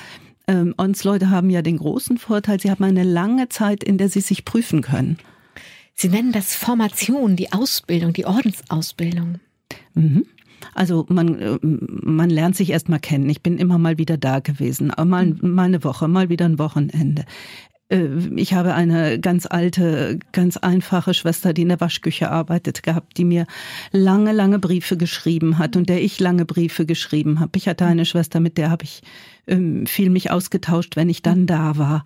ähm, 0.50 0.74
uns 0.76 1.04
Leute 1.04 1.30
haben 1.30 1.48
ja 1.48 1.62
den 1.62 1.78
großen 1.78 2.18
Vorteil, 2.18 2.60
sie 2.60 2.70
haben 2.70 2.84
eine 2.84 3.04
lange 3.04 3.48
Zeit, 3.48 3.84
in 3.84 3.98
der 3.98 4.08
sie 4.08 4.20
sich 4.20 4.44
prüfen 4.44 4.82
können. 4.82 5.18
Sie 5.94 6.08
nennen 6.08 6.32
das 6.32 6.54
Formation, 6.54 7.36
die 7.36 7.52
Ausbildung, 7.52 8.12
die 8.12 8.26
Ordensausbildung. 8.26 9.38
Mhm. 9.94 10.26
Also 10.74 11.06
man, 11.08 11.38
äh, 11.38 11.58
man 11.62 12.30
lernt 12.30 12.56
sich 12.56 12.70
erst 12.70 12.88
mal 12.88 12.98
kennen. 12.98 13.28
Ich 13.30 13.42
bin 13.42 13.58
immer 13.58 13.78
mal 13.78 13.98
wieder 13.98 14.16
da 14.16 14.40
gewesen. 14.40 14.92
Mal, 15.04 15.26
mhm. 15.26 15.38
mal 15.54 15.64
eine 15.64 15.84
Woche, 15.84 16.08
mal 16.08 16.28
wieder 16.28 16.46
ein 16.46 16.58
Wochenende. 16.58 17.24
Äh, 17.90 18.08
ich 18.36 18.54
habe 18.54 18.74
eine 18.74 19.18
ganz 19.20 19.46
alte, 19.46 20.18
ganz 20.32 20.56
einfache 20.56 21.12
Schwester, 21.12 21.52
die 21.52 21.62
in 21.62 21.68
der 21.68 21.80
Waschküche 21.80 22.30
arbeitet 22.30 22.82
gehabt, 22.82 23.18
die 23.18 23.24
mir 23.24 23.46
lange, 23.92 24.32
lange 24.32 24.58
Briefe 24.58 24.96
geschrieben 24.96 25.58
hat 25.58 25.76
und 25.76 25.88
der 25.88 26.02
ich 26.02 26.18
lange 26.20 26.46
Briefe 26.46 26.86
geschrieben 26.86 27.40
habe. 27.40 27.52
Ich 27.56 27.68
hatte 27.68 27.84
eine 27.84 28.06
Schwester, 28.06 28.40
mit 28.40 28.56
der 28.56 28.70
habe 28.70 28.84
ich 28.84 29.02
ähm, 29.46 29.86
viel 29.86 30.10
mich 30.10 30.30
ausgetauscht, 30.30 30.96
wenn 30.96 31.10
ich 31.10 31.22
dann 31.22 31.46
da 31.46 31.76
war. 31.76 32.04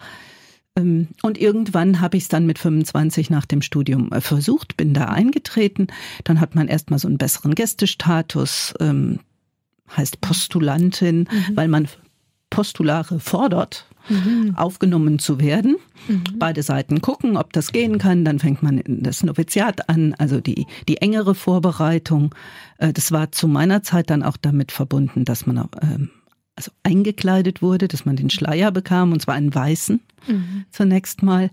Ähm, 0.76 1.08
und 1.22 1.38
irgendwann 1.38 2.00
habe 2.00 2.16
ich 2.16 2.24
es 2.24 2.28
dann 2.28 2.46
mit 2.46 2.58
25 2.58 3.30
nach 3.30 3.46
dem 3.46 3.62
Studium 3.62 4.10
äh, 4.12 4.20
versucht, 4.20 4.76
bin 4.76 4.94
da 4.94 5.06
eingetreten. 5.06 5.88
Dann 6.24 6.40
hat 6.40 6.54
man 6.54 6.68
erstmal 6.68 6.98
so 6.98 7.08
einen 7.08 7.18
besseren 7.18 7.54
Gästestatus, 7.54 8.74
ähm, 8.80 9.20
heißt 9.94 10.20
Postulantin, 10.20 11.28
mhm. 11.30 11.56
weil 11.56 11.68
man 11.68 11.88
Postulare 12.50 13.20
fordert 13.20 13.86
mhm. 14.08 14.54
aufgenommen 14.56 15.18
zu 15.18 15.40
werden. 15.40 15.76
Mhm. 16.08 16.22
Beide 16.38 16.62
Seiten 16.62 17.00
gucken, 17.00 17.36
ob 17.36 17.52
das 17.52 17.72
gehen 17.72 17.98
kann. 17.98 18.24
Dann 18.24 18.38
fängt 18.38 18.62
man 18.62 18.82
das 18.86 19.22
Noviziat 19.22 19.88
an, 19.88 20.14
also 20.18 20.40
die, 20.40 20.66
die 20.88 20.98
engere 20.98 21.34
Vorbereitung. 21.34 22.34
Äh, 22.78 22.92
das 22.92 23.12
war 23.12 23.32
zu 23.32 23.48
meiner 23.48 23.82
Zeit 23.82 24.10
dann 24.10 24.22
auch 24.22 24.36
damit 24.36 24.72
verbunden, 24.72 25.24
dass 25.24 25.46
man 25.46 25.68
ähm, 25.82 26.10
also 26.56 26.70
eingekleidet 26.82 27.62
wurde, 27.62 27.88
dass 27.88 28.04
man 28.04 28.16
den 28.16 28.30
Schleier 28.30 28.70
bekam, 28.70 29.12
und 29.12 29.20
zwar 29.20 29.34
einen 29.34 29.54
weißen 29.54 30.00
mhm. 30.26 30.64
zunächst 30.70 31.22
mal. 31.22 31.50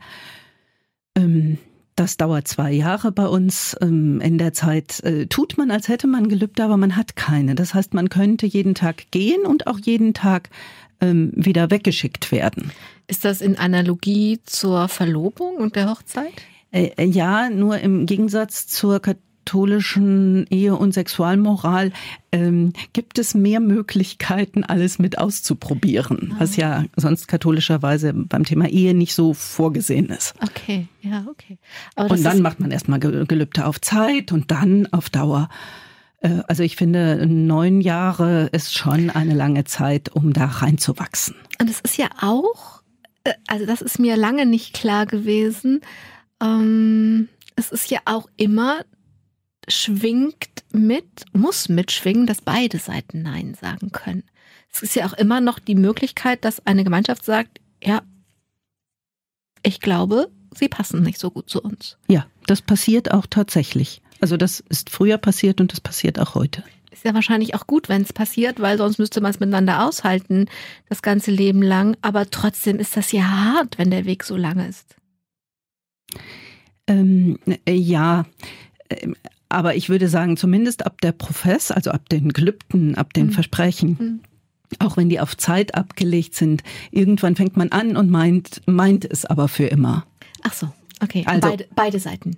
Ähm, 1.15 1.57
das 1.95 2.17
dauert 2.17 2.47
zwei 2.47 2.71
Jahre 2.71 3.11
bei 3.11 3.27
uns. 3.27 3.75
Ähm, 3.81 4.21
in 4.21 4.37
der 4.37 4.53
Zeit 4.53 5.01
äh, 5.03 5.27
tut 5.27 5.57
man, 5.57 5.71
als 5.71 5.87
hätte 5.87 6.07
man 6.07 6.29
Gelübde, 6.29 6.63
aber 6.63 6.77
man 6.77 6.95
hat 6.95 7.15
keine. 7.15 7.55
Das 7.55 7.73
heißt, 7.73 7.93
man 7.93 8.09
könnte 8.09 8.45
jeden 8.45 8.75
Tag 8.75 9.11
gehen 9.11 9.45
und 9.45 9.67
auch 9.67 9.79
jeden 9.79 10.13
Tag 10.13 10.49
ähm, 11.01 11.31
wieder 11.35 11.71
weggeschickt 11.71 12.31
werden. 12.31 12.71
Ist 13.07 13.25
das 13.25 13.41
in 13.41 13.57
Analogie 13.57 14.39
zur 14.45 14.87
Verlobung 14.87 15.57
und 15.57 15.75
der 15.75 15.89
Hochzeit? 15.89 16.33
Äh, 16.71 16.91
äh, 16.95 17.05
ja, 17.05 17.49
nur 17.49 17.79
im 17.79 18.05
Gegensatz 18.05 18.67
zur 18.67 19.01
katholischen 19.45 20.45
Ehe- 20.49 20.75
und 20.75 20.93
Sexualmoral 20.93 21.91
ähm, 22.31 22.73
gibt 22.93 23.19
es 23.19 23.33
mehr 23.33 23.59
Möglichkeiten, 23.59 24.63
alles 24.63 24.99
mit 24.99 25.17
auszuprobieren, 25.17 26.33
ah. 26.33 26.35
was 26.39 26.55
ja 26.55 26.85
sonst 26.95 27.27
katholischerweise 27.27 28.13
beim 28.13 28.45
Thema 28.45 28.67
Ehe 28.67 28.93
nicht 28.93 29.13
so 29.13 29.33
vorgesehen 29.33 30.07
ist. 30.07 30.35
Okay, 30.41 30.87
ja, 31.01 31.25
okay. 31.29 31.57
und 31.95 32.23
dann 32.23 32.41
macht 32.41 32.59
man 32.59 32.71
erstmal 32.71 32.99
Gelübde 32.99 33.65
auf 33.65 33.81
Zeit 33.81 34.31
und 34.31 34.51
dann 34.51 34.87
auf 34.91 35.09
Dauer. 35.09 35.49
Äh, 36.19 36.41
also 36.47 36.63
ich 36.63 36.75
finde, 36.75 37.25
neun 37.27 37.81
Jahre 37.81 38.47
ist 38.53 38.73
schon 38.73 39.09
eine 39.09 39.33
lange 39.33 39.65
Zeit, 39.65 40.09
um 40.09 40.33
da 40.33 40.45
reinzuwachsen. 40.45 41.35
Und 41.59 41.69
es 41.69 41.81
ist 41.81 41.97
ja 41.97 42.07
auch, 42.21 42.83
äh, 43.23 43.33
also 43.47 43.65
das 43.65 43.81
ist 43.81 43.99
mir 43.99 44.15
lange 44.15 44.45
nicht 44.45 44.73
klar 44.73 45.05
gewesen. 45.05 45.81
Ähm, 46.41 47.27
es 47.55 47.71
ist 47.71 47.91
ja 47.91 47.99
auch 48.05 48.29
immer 48.37 48.79
schwingt 49.67 50.63
mit, 50.71 51.25
muss 51.33 51.69
mitschwingen, 51.69 52.27
dass 52.27 52.41
beide 52.41 52.79
Seiten 52.79 53.21
Nein 53.21 53.55
sagen 53.59 53.91
können. 53.91 54.23
Es 54.73 54.83
ist 54.83 54.95
ja 54.95 55.05
auch 55.05 55.13
immer 55.13 55.41
noch 55.41 55.59
die 55.59 55.75
Möglichkeit, 55.75 56.45
dass 56.45 56.65
eine 56.65 56.83
Gemeinschaft 56.83 57.25
sagt, 57.25 57.59
ja, 57.83 58.01
ich 59.63 59.79
glaube, 59.79 60.31
sie 60.55 60.69
passen 60.69 61.03
nicht 61.03 61.19
so 61.19 61.29
gut 61.29 61.49
zu 61.49 61.61
uns. 61.61 61.97
Ja, 62.07 62.25
das 62.47 62.61
passiert 62.61 63.11
auch 63.11 63.25
tatsächlich. 63.29 64.01
Also 64.19 64.37
das 64.37 64.61
ist 64.69 64.89
früher 64.89 65.17
passiert 65.17 65.61
und 65.61 65.71
das 65.71 65.81
passiert 65.81 66.19
auch 66.19 66.35
heute. 66.35 66.63
Ist 66.91 67.05
ja 67.05 67.13
wahrscheinlich 67.13 67.55
auch 67.55 67.67
gut, 67.67 67.89
wenn 67.89 68.01
es 68.01 68.13
passiert, 68.13 68.59
weil 68.59 68.77
sonst 68.77 68.99
müsste 68.99 69.21
man 69.21 69.31
es 69.31 69.39
miteinander 69.39 69.87
aushalten, 69.87 70.47
das 70.89 71.01
ganze 71.01 71.31
Leben 71.31 71.61
lang. 71.61 71.97
Aber 72.01 72.29
trotzdem 72.29 72.79
ist 72.79 72.97
das 72.97 73.11
ja 73.11 73.23
hart, 73.23 73.77
wenn 73.77 73.91
der 73.91 74.05
Weg 74.05 74.23
so 74.23 74.35
lang 74.35 74.59
ist. 74.67 74.95
Ähm, 76.87 77.39
äh, 77.65 77.73
ja, 77.73 78.25
ähm, 78.89 79.15
aber 79.51 79.75
ich 79.75 79.89
würde 79.89 80.07
sagen, 80.07 80.37
zumindest 80.37 80.85
ab 80.85 81.01
der 81.01 81.11
Profess, 81.11 81.71
also 81.71 81.91
ab 81.91 82.09
den 82.09 82.29
Gelübden, 82.29 82.95
ab 82.95 83.13
den 83.13 83.27
mhm. 83.27 83.31
Versprechen, 83.31 83.97
mhm. 83.99 84.19
auch 84.79 84.97
wenn 84.97 85.09
die 85.09 85.19
auf 85.19 85.37
Zeit 85.37 85.75
abgelegt 85.75 86.35
sind, 86.35 86.63
irgendwann 86.91 87.35
fängt 87.35 87.57
man 87.57 87.69
an 87.69 87.97
und 87.97 88.09
meint, 88.09 88.61
meint 88.65 89.05
es 89.05 89.25
aber 89.25 89.47
für 89.47 89.65
immer. 89.65 90.05
Ach 90.43 90.53
so, 90.53 90.69
okay. 91.01 91.23
Also, 91.25 91.41
beide, 91.41 91.67
beide 91.75 91.99
Seiten. 91.99 92.37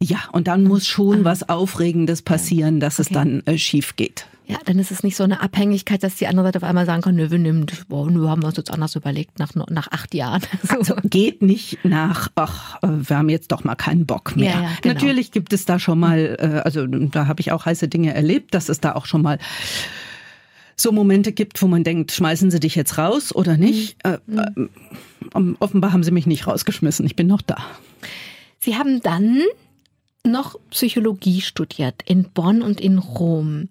Ja, 0.00 0.18
und 0.32 0.46
dann 0.46 0.62
muss 0.62 0.86
schon 0.86 1.24
was 1.24 1.48
Aufregendes 1.48 2.22
passieren, 2.22 2.78
dass 2.78 3.00
okay. 3.00 3.08
es 3.08 3.14
dann 3.14 3.42
äh, 3.46 3.58
schief 3.58 3.96
geht. 3.96 4.26
Ja, 4.46 4.56
dann 4.64 4.78
ist 4.78 4.90
es 4.90 5.02
nicht 5.02 5.16
so 5.16 5.24
eine 5.24 5.42
Abhängigkeit, 5.42 6.02
dass 6.02 6.14
die 6.14 6.26
andere 6.26 6.46
Seite 6.46 6.58
auf 6.58 6.64
einmal 6.64 6.86
sagen 6.86 7.02
kann, 7.02 7.16
nö, 7.16 7.30
wir 7.30 7.38
nehmen, 7.38 7.66
boah, 7.88 8.10
nö, 8.10 8.28
haben 8.28 8.42
wir 8.42 8.46
uns 8.46 8.56
jetzt 8.56 8.70
anders 8.70 8.96
überlegt, 8.96 9.38
nach, 9.38 9.54
nach 9.54 9.88
acht 9.90 10.14
Jahren. 10.14 10.40
So. 10.62 10.78
Also 10.78 10.94
geht 11.04 11.42
nicht 11.42 11.84
nach, 11.84 12.28
ach, 12.36 12.82
äh, 12.82 12.88
wir 12.88 13.18
haben 13.18 13.28
jetzt 13.28 13.52
doch 13.52 13.64
mal 13.64 13.74
keinen 13.74 14.06
Bock 14.06 14.36
mehr. 14.36 14.52
Ja, 14.52 14.62
ja, 14.62 14.70
genau. 14.80 14.94
Natürlich 14.94 15.32
gibt 15.32 15.52
es 15.52 15.66
da 15.66 15.78
schon 15.78 15.98
mal, 15.98 16.36
äh, 16.38 16.60
also 16.64 16.86
da 16.86 17.26
habe 17.26 17.40
ich 17.40 17.52
auch 17.52 17.66
heiße 17.66 17.88
Dinge 17.88 18.14
erlebt, 18.14 18.54
dass 18.54 18.68
es 18.68 18.80
da 18.80 18.94
auch 18.94 19.04
schon 19.04 19.20
mal 19.20 19.38
so 20.76 20.92
Momente 20.92 21.32
gibt, 21.32 21.60
wo 21.60 21.66
man 21.66 21.84
denkt, 21.84 22.12
schmeißen 22.12 22.50
Sie 22.50 22.60
dich 22.60 22.76
jetzt 22.76 22.96
raus 22.96 23.34
oder 23.34 23.56
nicht. 23.56 23.98
Mhm. 24.06 24.38
Äh, 24.38 25.38
äh, 25.38 25.54
offenbar 25.58 25.92
haben 25.92 26.04
Sie 26.04 26.12
mich 26.12 26.26
nicht 26.26 26.46
rausgeschmissen, 26.46 27.04
ich 27.04 27.16
bin 27.16 27.26
noch 27.26 27.42
da. 27.42 27.58
Sie 28.60 28.76
haben 28.76 29.02
dann 29.02 29.42
noch 30.30 30.58
Psychologie 30.70 31.40
studiert 31.40 32.02
in 32.04 32.24
Bonn 32.24 32.62
und 32.62 32.80
in 32.80 32.98
Rom. 32.98 33.68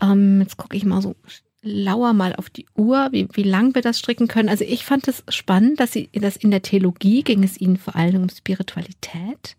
Ähm, 0.00 0.40
jetzt 0.40 0.56
gucke 0.56 0.76
ich 0.76 0.84
mal 0.84 1.02
so 1.02 1.14
lauer 1.62 2.12
mal 2.12 2.34
auf 2.36 2.48
die 2.48 2.66
Uhr, 2.74 3.08
wie, 3.12 3.28
wie 3.32 3.42
lang 3.42 3.74
wir 3.74 3.82
das 3.82 3.98
stricken 3.98 4.28
können. 4.28 4.48
Also 4.48 4.64
ich 4.64 4.84
fand 4.84 5.08
es 5.08 5.22
spannend, 5.28 5.80
dass 5.80 5.92
Sie, 5.92 6.08
dass 6.12 6.36
in 6.36 6.50
der 6.50 6.62
Theologie 6.62 7.22
ging 7.22 7.44
es 7.44 7.60
Ihnen 7.60 7.76
vor 7.76 7.96
allem 7.96 8.22
um 8.22 8.28
Spiritualität. 8.28 9.56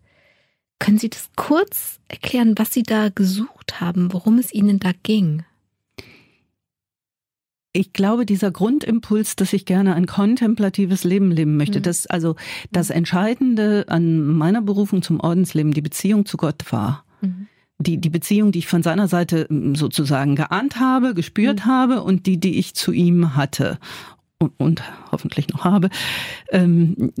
Können 0.78 0.98
Sie 0.98 1.10
das 1.10 1.30
kurz 1.36 2.00
erklären, 2.08 2.54
was 2.56 2.72
Sie 2.72 2.82
da 2.82 3.08
gesucht 3.08 3.80
haben, 3.80 4.12
worum 4.12 4.38
es 4.38 4.52
Ihnen 4.52 4.80
da 4.80 4.90
ging? 5.04 5.44
Ich 7.74 7.94
glaube, 7.94 8.26
dieser 8.26 8.50
Grundimpuls, 8.50 9.34
dass 9.36 9.52
ich 9.54 9.64
gerne 9.64 9.94
ein 9.94 10.06
kontemplatives 10.06 11.04
Leben 11.04 11.30
leben 11.30 11.56
möchte, 11.56 11.78
mhm. 11.78 11.84
dass 11.84 12.06
also 12.06 12.36
das 12.70 12.90
Entscheidende 12.90 13.86
an 13.88 14.22
meiner 14.22 14.60
Berufung 14.60 15.00
zum 15.02 15.20
Ordensleben 15.20 15.72
die 15.72 15.80
Beziehung 15.80 16.26
zu 16.26 16.36
Gott 16.36 16.70
war. 16.70 17.04
Mhm. 17.22 17.46
Die, 17.78 17.98
die 17.98 18.10
Beziehung, 18.10 18.52
die 18.52 18.60
ich 18.60 18.68
von 18.68 18.82
seiner 18.82 19.08
Seite 19.08 19.48
sozusagen 19.74 20.36
geahnt 20.36 20.78
habe, 20.78 21.14
gespürt 21.14 21.60
mhm. 21.60 21.70
habe 21.70 22.02
und 22.02 22.26
die, 22.26 22.38
die 22.38 22.58
ich 22.58 22.74
zu 22.74 22.92
ihm 22.92 23.34
hatte 23.34 23.78
und, 24.38 24.52
und 24.58 24.82
hoffentlich 25.10 25.48
noch 25.48 25.64
habe, 25.64 25.88
ähm, 26.50 27.12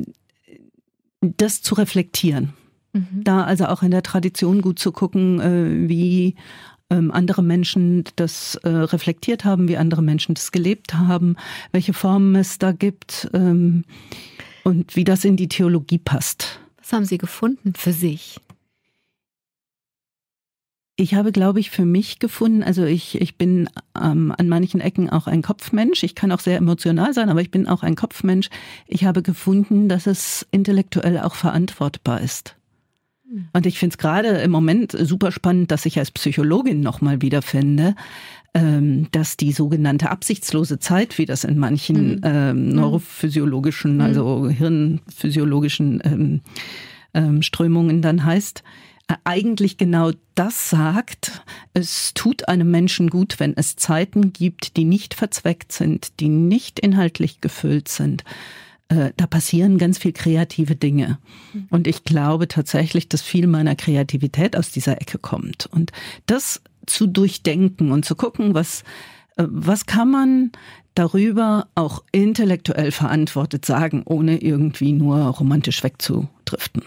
das 1.22 1.62
zu 1.62 1.74
reflektieren. 1.76 2.52
Mhm. 2.92 3.24
Da 3.24 3.44
also 3.44 3.66
auch 3.66 3.82
in 3.82 3.90
der 3.90 4.02
Tradition 4.02 4.60
gut 4.60 4.78
zu 4.78 4.92
gucken, 4.92 5.40
äh, 5.40 5.88
wie 5.88 6.26
ähm, 6.28 6.36
andere 6.92 7.42
Menschen 7.42 8.04
das 8.16 8.56
äh, 8.56 8.68
reflektiert 8.68 9.44
haben, 9.44 9.68
wie 9.68 9.76
andere 9.76 10.02
Menschen 10.02 10.34
das 10.34 10.52
gelebt 10.52 10.94
haben, 10.94 11.36
welche 11.72 11.92
Formen 11.92 12.34
es 12.34 12.58
da 12.58 12.72
gibt 12.72 13.30
ähm, 13.32 13.84
und 14.64 14.96
wie 14.96 15.04
das 15.04 15.24
in 15.24 15.36
die 15.36 15.48
Theologie 15.48 15.98
passt. 15.98 16.60
Was 16.78 16.92
haben 16.92 17.04
Sie 17.04 17.18
gefunden 17.18 17.74
für 17.74 17.92
sich? 17.92 18.40
Ich 20.96 21.14
habe, 21.14 21.32
glaube 21.32 21.58
ich, 21.58 21.70
für 21.70 21.86
mich 21.86 22.18
gefunden, 22.18 22.62
also 22.62 22.84
ich, 22.84 23.20
ich 23.20 23.38
bin 23.38 23.68
ähm, 24.00 24.32
an 24.36 24.48
manchen 24.48 24.80
Ecken 24.80 25.08
auch 25.08 25.26
ein 25.26 25.40
Kopfmensch. 25.42 26.02
Ich 26.02 26.14
kann 26.14 26.30
auch 26.30 26.40
sehr 26.40 26.58
emotional 26.58 27.14
sein, 27.14 27.30
aber 27.30 27.40
ich 27.40 27.50
bin 27.50 27.66
auch 27.66 27.82
ein 27.82 27.96
Kopfmensch. 27.96 28.50
Ich 28.86 29.04
habe 29.04 29.22
gefunden, 29.22 29.88
dass 29.88 30.06
es 30.06 30.46
intellektuell 30.50 31.18
auch 31.18 31.34
verantwortbar 31.34 32.20
ist. 32.20 32.56
Und 33.52 33.66
ich 33.66 33.78
finde 33.78 33.94
es 33.94 33.98
gerade 33.98 34.28
im 34.28 34.50
Moment 34.50 34.92
super 34.92 35.32
spannend, 35.32 35.70
dass 35.70 35.86
ich 35.86 35.98
als 35.98 36.10
Psychologin 36.10 36.80
nochmal 36.80 37.22
wiederfinde, 37.22 37.94
ähm, 38.54 39.08
dass 39.12 39.36
die 39.36 39.52
sogenannte 39.52 40.10
absichtslose 40.10 40.78
Zeit, 40.78 41.16
wie 41.18 41.26
das 41.26 41.44
in 41.44 41.58
manchen 41.58 42.16
mhm. 42.16 42.20
ähm, 42.22 42.66
mhm. 42.66 42.74
neurophysiologischen, 42.74 43.94
mhm. 43.94 44.00
also 44.00 44.48
hirnphysiologischen 44.48 46.02
ähm, 46.04 46.40
ähm, 47.14 47.42
Strömungen 47.42 48.02
dann 48.02 48.24
heißt, 48.24 48.62
äh, 49.08 49.14
eigentlich 49.24 49.78
genau 49.78 50.10
das 50.34 50.70
sagt, 50.70 51.42
es 51.72 52.12
tut 52.14 52.48
einem 52.48 52.70
Menschen 52.70 53.08
gut, 53.10 53.40
wenn 53.40 53.56
es 53.56 53.76
Zeiten 53.76 54.32
gibt, 54.32 54.76
die 54.76 54.84
nicht 54.84 55.14
verzweckt 55.14 55.72
sind, 55.72 56.20
die 56.20 56.28
nicht 56.28 56.78
inhaltlich 56.78 57.40
gefüllt 57.40 57.88
sind, 57.88 58.24
äh, 58.92 59.12
da 59.16 59.26
passieren 59.26 59.78
ganz 59.78 59.98
viel 59.98 60.12
kreative 60.12 60.76
Dinge. 60.76 61.18
Mhm. 61.52 61.66
Und 61.70 61.86
ich 61.86 62.04
glaube 62.04 62.46
tatsächlich, 62.46 63.08
dass 63.08 63.22
viel 63.22 63.46
meiner 63.46 63.74
Kreativität 63.74 64.54
aus 64.56 64.70
dieser 64.70 65.00
Ecke 65.00 65.18
kommt. 65.18 65.66
Und 65.66 65.92
das 66.26 66.60
zu 66.86 67.06
durchdenken 67.06 67.90
und 67.90 68.04
zu 68.04 68.14
gucken, 68.14 68.54
was, 68.54 68.82
äh, 69.36 69.44
was 69.48 69.86
kann 69.86 70.10
man 70.10 70.52
darüber 70.94 71.68
auch 71.74 72.04
intellektuell 72.12 72.90
verantwortet 72.90 73.64
sagen, 73.64 74.02
ohne 74.04 74.42
irgendwie 74.42 74.92
nur 74.92 75.18
romantisch 75.20 75.82
wegzudriften. 75.82 76.82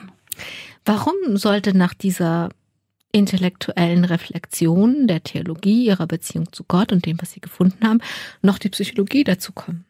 Warum 0.86 1.16
sollte 1.34 1.76
nach 1.76 1.96
dieser 1.96 2.50
intellektuellen 3.12 4.06
Reflexion 4.06 5.08
der 5.08 5.24
Theologie, 5.24 5.88
ihrer 5.88 6.06
Beziehung 6.06 6.52
zu 6.52 6.66
Gott 6.68 6.92
und 6.92 7.08
dem, 7.08 7.20
was 7.20 7.32
sie 7.32 7.40
gefunden 7.40 7.88
haben, 7.88 8.02
noch 8.44 8.60
die 8.60 8.70
Psychologie 8.70 9.24
dazu 9.24 9.54
kommen? 9.54 9.86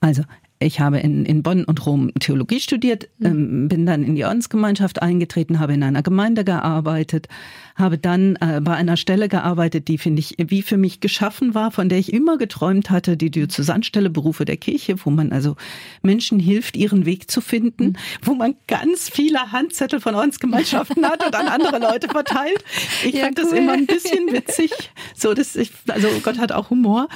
Also 0.00 0.22
ich 0.64 0.80
habe 0.80 0.98
in, 0.98 1.24
in 1.24 1.42
Bonn 1.42 1.64
und 1.64 1.84
Rom 1.86 2.12
Theologie 2.18 2.60
studiert, 2.60 3.08
mhm. 3.18 3.26
ähm, 3.26 3.68
bin 3.68 3.86
dann 3.86 4.02
in 4.02 4.14
die 4.14 4.24
Ordensgemeinschaft 4.24 5.02
eingetreten, 5.02 5.60
habe 5.60 5.74
in 5.74 5.82
einer 5.82 6.02
Gemeinde 6.02 6.44
gearbeitet, 6.44 7.28
habe 7.76 7.98
dann 7.98 8.36
äh, 8.36 8.60
bei 8.62 8.74
einer 8.74 8.96
Stelle 8.96 9.28
gearbeitet, 9.28 9.88
die 9.88 9.98
finde 9.98 10.20
ich 10.20 10.36
wie 10.38 10.62
für 10.62 10.76
mich 10.76 11.00
geschaffen 11.00 11.54
war, 11.54 11.70
von 11.70 11.88
der 11.88 11.98
ich 11.98 12.12
immer 12.12 12.38
geträumt 12.38 12.90
hatte, 12.90 13.16
die 13.16 13.30
Diözesanstelle 13.30 14.10
Berufe 14.10 14.44
der 14.44 14.56
Kirche, 14.56 14.96
wo 15.04 15.10
man 15.10 15.32
also 15.32 15.56
Menschen 16.02 16.38
hilft, 16.38 16.76
ihren 16.76 17.04
Weg 17.04 17.30
zu 17.30 17.40
finden, 17.40 17.86
mhm. 17.86 17.96
wo 18.22 18.34
man 18.34 18.54
ganz 18.68 19.08
viele 19.08 19.52
Handzettel 19.52 20.00
von 20.00 20.14
Ordensgemeinschaften 20.14 21.04
hat 21.04 21.24
und 21.26 21.34
an 21.34 21.48
andere 21.48 21.78
Leute 21.78 22.08
verteilt. 22.08 22.64
Ich 23.04 23.14
ja, 23.14 23.24
fand 23.24 23.38
cool. 23.38 23.44
das 23.44 23.52
immer 23.52 23.72
ein 23.72 23.86
bisschen 23.86 24.32
witzig, 24.32 24.70
So, 25.14 25.34
das 25.34 25.56
ich, 25.56 25.70
also 25.88 26.08
Gott 26.22 26.38
hat 26.38 26.52
auch 26.52 26.70
Humor. 26.70 27.08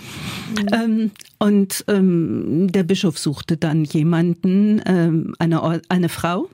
Mhm. 0.50 0.68
Ähm, 0.72 1.10
und 1.38 1.84
ähm, 1.88 2.70
der 2.72 2.82
Bischof 2.82 3.18
suchte 3.38 3.56
dann 3.56 3.84
jemanden, 3.84 4.82
ähm, 4.84 5.34
eine, 5.38 5.80
eine 5.88 6.08
Frau, 6.08 6.48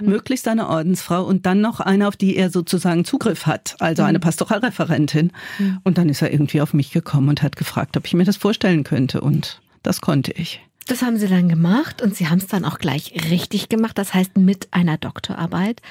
mhm. 0.00 0.08
möglichst 0.08 0.46
eine 0.46 0.68
Ordensfrau 0.68 1.24
und 1.24 1.46
dann 1.46 1.60
noch 1.60 1.80
eine, 1.80 2.06
auf 2.06 2.16
die 2.16 2.36
er 2.36 2.50
sozusagen 2.50 3.04
Zugriff 3.04 3.46
hat, 3.46 3.74
also 3.80 4.04
eine 4.04 4.18
mhm. 4.18 4.22
Pastoralreferentin. 4.22 5.32
Mhm. 5.58 5.80
Und 5.82 5.98
dann 5.98 6.08
ist 6.08 6.22
er 6.22 6.32
irgendwie 6.32 6.60
auf 6.60 6.74
mich 6.74 6.92
gekommen 6.92 7.28
und 7.28 7.42
hat 7.42 7.56
gefragt, 7.56 7.96
ob 7.96 8.06
ich 8.06 8.14
mir 8.14 8.24
das 8.24 8.36
vorstellen 8.36 8.84
könnte. 8.84 9.20
Und 9.20 9.60
das 9.82 10.00
konnte 10.00 10.30
ich. 10.32 10.60
Das 10.86 11.02
haben 11.02 11.18
Sie 11.18 11.26
dann 11.26 11.48
gemacht 11.48 12.02
und 12.02 12.14
Sie 12.14 12.28
haben 12.28 12.38
es 12.38 12.46
dann 12.46 12.64
auch 12.64 12.78
gleich 12.78 13.12
richtig 13.30 13.68
gemacht, 13.68 13.98
das 13.98 14.14
heißt 14.14 14.38
mit 14.38 14.68
einer 14.70 14.96
Doktorarbeit. 14.96 15.82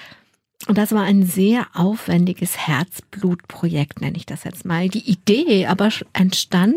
Und 0.68 0.78
das 0.78 0.92
war 0.92 1.04
ein 1.04 1.24
sehr 1.24 1.68
aufwendiges 1.74 2.58
Herzblutprojekt, 2.58 4.02
nenne 4.02 4.18
ich 4.18 4.26
das 4.26 4.44
jetzt 4.44 4.66
mal. 4.66 4.88
Die 4.90 5.08
Idee 5.10 5.68
aber 5.68 5.90
entstand 6.14 6.76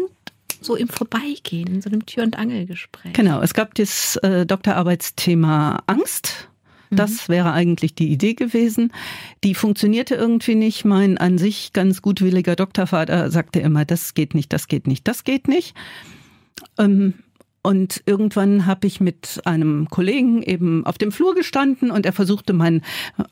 so 0.61 0.77
im 0.77 0.89
Vorbeigehen, 0.89 1.69
in 1.69 1.83
so 1.83 1.91
einem 1.91 2.07
Tür- 2.07 2.25
und 2.25 2.39
Angelgespräch. 2.39 3.13
Genau, 3.13 3.41
es 3.41 3.55
gab 3.55 3.75
das 3.75 4.17
äh, 4.17 4.47
Doktorarbeitsthema 4.47 5.83
Angst. 5.87 6.49
Das 6.91 7.29
mhm. 7.29 7.33
wäre 7.33 7.53
eigentlich 7.53 7.95
die 7.95 8.09
Idee 8.09 8.35
gewesen. 8.35 8.93
Die 9.45 9.55
funktionierte 9.55 10.17
irgendwie 10.17 10.57
nicht. 10.57 10.85
Mein 10.85 11.19
an 11.19 11.39
sich 11.39 11.73
ganz 11.73 12.03
gutwilliger 12.03 12.57
Doktorvater 12.57 13.31
sagte 13.31 13.61
immer, 13.61 13.85
das 13.85 14.15
geht 14.15 14.35
nicht, 14.35 14.53
das 14.53 14.67
geht 14.67 14.87
nicht, 14.87 15.07
das 15.07 15.25
geht 15.25 15.47
nicht. 15.47 15.75
Ähm, 16.79 17.15
und 17.63 18.03
irgendwann 18.07 18.65
habe 18.65 18.87
ich 18.87 19.01
mit 19.01 19.41
einem 19.45 19.89
Kollegen 19.91 20.43
eben 20.43 20.87
auf 20.87 20.97
dem 20.97 21.13
Flur 21.13 21.35
gestanden 21.35 21.91
und 21.91 22.07
er 22.07 22.13
versuchte 22.13 22.55
mein 22.55 22.83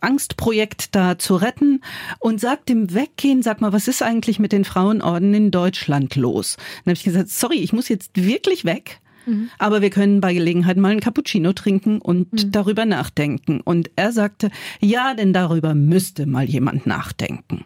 Angstprojekt 0.00 0.94
da 0.94 1.18
zu 1.18 1.36
retten 1.36 1.80
und 2.18 2.38
sagt 2.40 2.68
im 2.68 2.92
Weggehen, 2.92 3.42
sag 3.42 3.60
mal, 3.60 3.72
was 3.72 3.88
ist 3.88 4.02
eigentlich 4.02 4.38
mit 4.38 4.52
den 4.52 4.64
Frauenorden 4.64 5.32
in 5.32 5.50
Deutschland 5.50 6.14
los? 6.16 6.56
Dann 6.56 6.92
habe 6.92 6.98
ich 6.98 7.04
gesagt, 7.04 7.30
sorry, 7.30 7.56
ich 7.56 7.72
muss 7.72 7.88
jetzt 7.88 8.10
wirklich 8.14 8.66
weg. 8.66 9.00
Mhm. 9.24 9.48
Aber 9.58 9.80
wir 9.80 9.90
können 9.90 10.20
bei 10.20 10.34
Gelegenheit 10.34 10.76
mal 10.76 10.90
einen 10.90 11.00
Cappuccino 11.00 11.54
trinken 11.54 12.00
und 12.00 12.32
mhm. 12.32 12.52
darüber 12.52 12.84
nachdenken. 12.84 13.60
Und 13.60 13.90
er 13.96 14.12
sagte, 14.12 14.50
ja, 14.80 15.14
denn 15.14 15.32
darüber 15.32 15.74
müsste 15.74 16.26
mal 16.26 16.44
jemand 16.44 16.86
nachdenken. 16.86 17.64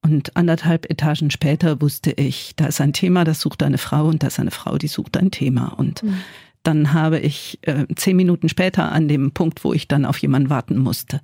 Und 0.00 0.36
anderthalb 0.36 0.88
Etagen 0.90 1.30
später 1.30 1.80
wusste 1.80 2.12
ich, 2.12 2.54
da 2.56 2.66
ist 2.66 2.80
ein 2.80 2.92
Thema, 2.92 3.24
das 3.24 3.40
sucht 3.40 3.62
eine 3.62 3.78
Frau 3.78 4.06
und 4.06 4.22
da 4.22 4.28
ist 4.28 4.38
eine 4.38 4.50
Frau, 4.50 4.78
die 4.78 4.88
sucht 4.88 5.16
ein 5.16 5.30
Thema. 5.30 5.68
Und 5.76 6.02
mhm. 6.02 6.20
dann 6.62 6.92
habe 6.92 7.18
ich 7.18 7.58
äh, 7.62 7.86
zehn 7.96 8.16
Minuten 8.16 8.48
später 8.48 8.92
an 8.92 9.08
dem 9.08 9.32
Punkt, 9.32 9.64
wo 9.64 9.72
ich 9.72 9.88
dann 9.88 10.04
auf 10.04 10.18
jemanden 10.18 10.50
warten 10.50 10.78
musste, 10.78 11.20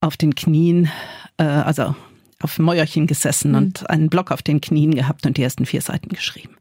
auf 0.00 0.16
den 0.16 0.34
Knien, 0.34 0.90
äh, 1.36 1.44
also 1.44 1.94
auf 2.40 2.58
Mäuerchen 2.58 3.06
gesessen 3.06 3.50
mhm. 3.50 3.58
und 3.58 3.90
einen 3.90 4.08
Block 4.08 4.30
auf 4.30 4.42
den 4.42 4.60
Knien 4.60 4.94
gehabt 4.94 5.26
und 5.26 5.36
die 5.36 5.42
ersten 5.42 5.66
vier 5.66 5.82
Seiten 5.82 6.08
geschrieben. 6.08 6.56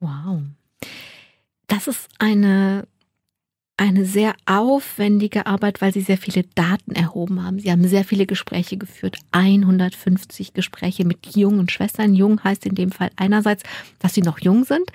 Wow. 0.00 0.42
Das 1.68 1.86
ist 1.86 2.08
eine 2.18 2.86
eine 3.76 4.04
sehr 4.04 4.34
aufwendige 4.46 5.46
Arbeit, 5.46 5.80
weil 5.80 5.92
Sie 5.92 6.02
sehr 6.02 6.18
viele 6.18 6.44
Daten 6.54 6.92
erhoben 6.92 7.42
haben. 7.44 7.58
Sie 7.58 7.70
haben 7.70 7.86
sehr 7.88 8.04
viele 8.04 8.26
Gespräche 8.26 8.76
geführt, 8.76 9.16
150 9.32 10.54
Gespräche 10.54 11.04
mit 11.04 11.34
jungen 11.34 11.68
Schwestern. 11.68 12.14
Jung 12.14 12.42
heißt 12.44 12.66
in 12.66 12.74
dem 12.74 12.92
Fall 12.92 13.10
einerseits, 13.16 13.62
dass 13.98 14.14
sie 14.14 14.22
noch 14.22 14.38
jung 14.40 14.64
sind, 14.64 14.90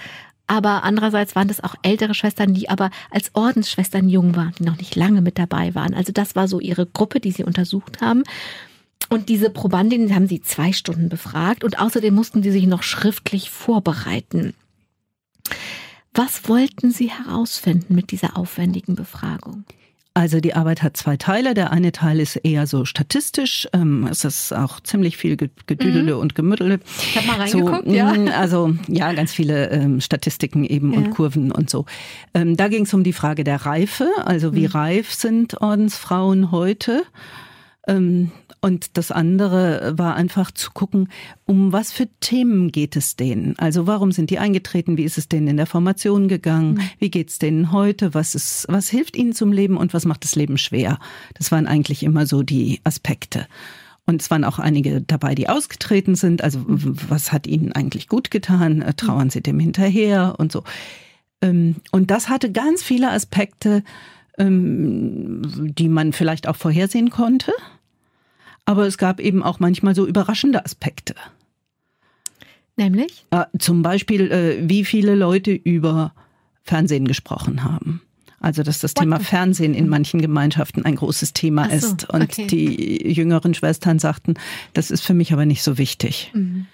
aber 0.48 0.84
andererseits 0.84 1.36
waren 1.36 1.50
das 1.50 1.62
auch 1.62 1.76
ältere 1.82 2.14
Schwestern, 2.14 2.54
die 2.54 2.70
aber 2.70 2.90
als 3.12 3.32
Ordensschwestern 3.36 4.08
jung 4.08 4.36
waren, 4.36 4.54
die 4.58 4.64
noch 4.64 4.78
nicht 4.78 4.96
lange 4.96 5.22
mit 5.22 5.38
dabei 5.38 5.76
waren. 5.76 5.94
Also 5.94 6.14
das 6.14 6.36
war 6.36 6.48
so 6.48 6.62
ihre 6.62 6.86
Gruppe, 6.86 7.20
die 7.20 7.32
sie 7.32 7.44
untersucht 7.44 8.02
haben. 8.02 8.24
Und 9.10 9.30
diese 9.30 9.50
Probandinnen 9.50 10.16
haben 10.16 10.28
sie 10.28 10.42
zwei 10.42 10.72
Stunden 10.72 11.10
befragt 11.10 11.64
und 11.64 11.80
außerdem 11.80 12.14
mussten 12.14 12.44
sie 12.44 12.52
sich 12.52 12.66
noch 12.66 12.84
schriftlich 12.84 13.50
vorbereiten. 13.50 14.54
Was 16.18 16.50
wollten 16.50 16.90
Sie 16.90 17.12
herausfinden 17.12 17.94
mit 17.94 18.10
dieser 18.10 18.38
aufwendigen 18.38 18.96
Befragung? 18.96 19.66
Also 20.16 20.40
die 20.40 20.56
Arbeit 20.56 20.82
hat 20.82 20.98
zwei 20.98 21.16
Teile. 21.16 21.54
Der 21.54 21.72
eine 21.72 21.92
Teil 21.92 22.20
ist 22.20 22.38
eher 22.38 22.66
so 22.66 22.86
statistisch. 22.86 23.68
Ähm, 23.72 24.08
es 24.10 24.26
ist 24.26 24.52
auch 24.52 24.80
ziemlich 24.80 25.16
viel 25.16 25.38
Gedüdele 25.38 26.16
mhm. 26.16 26.20
und 26.20 26.34
Gemüddele. 26.34 26.80
Ich 26.98 27.18
habe 27.18 27.28
mal 27.28 27.36
reingeguckt, 27.36 27.86
so, 27.86 27.94
ja. 27.94 28.12
Mm, 28.16 28.30
also 28.30 28.74
ja, 28.88 29.14
ganz 29.14 29.32
viele 29.32 29.70
ähm, 29.70 30.02
Statistiken 30.02 30.64
eben 30.64 30.92
ja. 30.92 30.98
und 30.98 31.12
Kurven 31.12 31.52
und 31.52 31.70
so. 31.70 31.86
Ähm, 32.34 32.58
da 32.58 32.68
ging 32.68 32.86
es 32.86 32.94
um 32.96 33.04
die 33.04 33.14
Frage 33.14 33.44
der 33.44 33.68
Reife. 33.68 34.10
Also 34.26 34.56
wie 34.56 34.66
mhm. 34.66 34.74
reif 34.74 35.14
sind 35.14 35.62
Ordensfrauen 35.62 36.50
heute? 36.50 37.04
Und 38.60 38.98
das 38.98 39.12
andere 39.12 39.94
war 39.98 40.16
einfach 40.16 40.52
zu 40.52 40.72
gucken, 40.72 41.10
um 41.46 41.72
was 41.72 41.92
für 41.92 42.08
Themen 42.20 42.72
geht 42.72 42.96
es 42.96 43.16
denen? 43.16 43.58
Also 43.60 43.86
warum 43.86 44.12
sind 44.12 44.30
die 44.30 44.40
eingetreten? 44.40 44.98
Wie 44.98 45.04
ist 45.04 45.18
es 45.18 45.30
denen 45.30 45.48
in 45.48 45.58
der 45.58 45.68
Formation 45.68 46.28
gegangen? 46.28 46.74
Mhm. 46.74 46.90
Wie 47.00 47.12
geht 47.12 47.30
es 47.30 47.40
denen 47.40 47.72
heute? 47.72 48.14
Was 48.14 48.36
ist, 48.36 48.66
was 48.70 48.90
hilft 48.90 49.16
ihnen 49.16 49.34
zum 49.34 49.52
Leben 49.52 49.78
und 49.78 49.94
was 49.94 50.06
macht 50.06 50.24
das 50.24 50.36
Leben 50.36 50.58
schwer? 50.58 51.00
Das 51.36 51.52
waren 51.52 51.68
eigentlich 51.68 52.02
immer 52.04 52.26
so 52.26 52.42
die 52.42 52.82
Aspekte. 52.84 53.48
Und 54.08 54.22
es 54.22 54.32
waren 54.32 54.46
auch 54.46 54.58
einige 54.58 55.02
dabei, 55.02 55.36
die 55.36 55.50
ausgetreten 55.50 56.16
sind. 56.16 56.42
Also 56.42 56.64
was 56.66 57.32
hat 57.32 57.46
ihnen 57.46 57.74
eigentlich 57.74 58.08
gut 58.08 58.32
getan? 58.32 58.82
Äh, 58.82 58.94
trauern 58.94 59.30
sie 59.30 59.42
dem 59.42 59.60
hinterher 59.60 60.36
und 60.40 60.52
so. 60.52 60.64
Ähm, 61.42 61.76
und 61.92 62.10
das 62.10 62.30
hatte 62.30 62.52
ganz 62.52 62.82
viele 62.82 63.12
Aspekte, 63.12 63.84
ähm, 64.38 65.42
die 65.78 65.90
man 65.90 66.14
vielleicht 66.14 66.48
auch 66.48 66.56
vorhersehen 66.56 67.10
konnte. 67.10 67.52
Aber 68.68 68.86
es 68.86 68.98
gab 68.98 69.22
eben 69.22 69.44
auch 69.44 69.62
manchmal 69.62 69.96
so 69.96 70.06
überraschende 70.06 70.64
Aspekte. 70.64 71.16
Nämlich? 72.76 73.26
Äh, 73.32 73.46
zum 73.58 73.82
Beispiel, 73.82 74.30
äh, 74.30 74.70
wie 74.70 74.84
viele 74.84 75.16
Leute 75.16 75.52
über 75.52 76.14
Fernsehen 76.64 77.08
gesprochen 77.08 77.64
haben. 77.64 78.02
Also, 78.42 78.64
dass 78.64 78.80
das 78.80 78.92
What? 78.92 79.04
Thema 79.04 79.20
Fernsehen 79.22 79.74
in 79.74 79.88
manchen 79.88 80.22
Gemeinschaften 80.22 80.84
ein 80.84 80.98
großes 80.98 81.32
Thema 81.32 81.70
so, 81.70 81.76
ist. 81.76 82.10
Und 82.10 82.24
okay. 82.24 82.48
die 82.48 83.10
jüngeren 83.10 83.54
Schwestern 83.54 84.00
sagten, 84.00 84.34
das 84.74 84.92
ist 84.92 85.06
für 85.06 85.14
mich 85.14 85.32
aber 85.32 85.46
nicht 85.46 85.64
so 85.64 85.78
wichtig. 85.78 86.32
Mhm. 86.34 86.68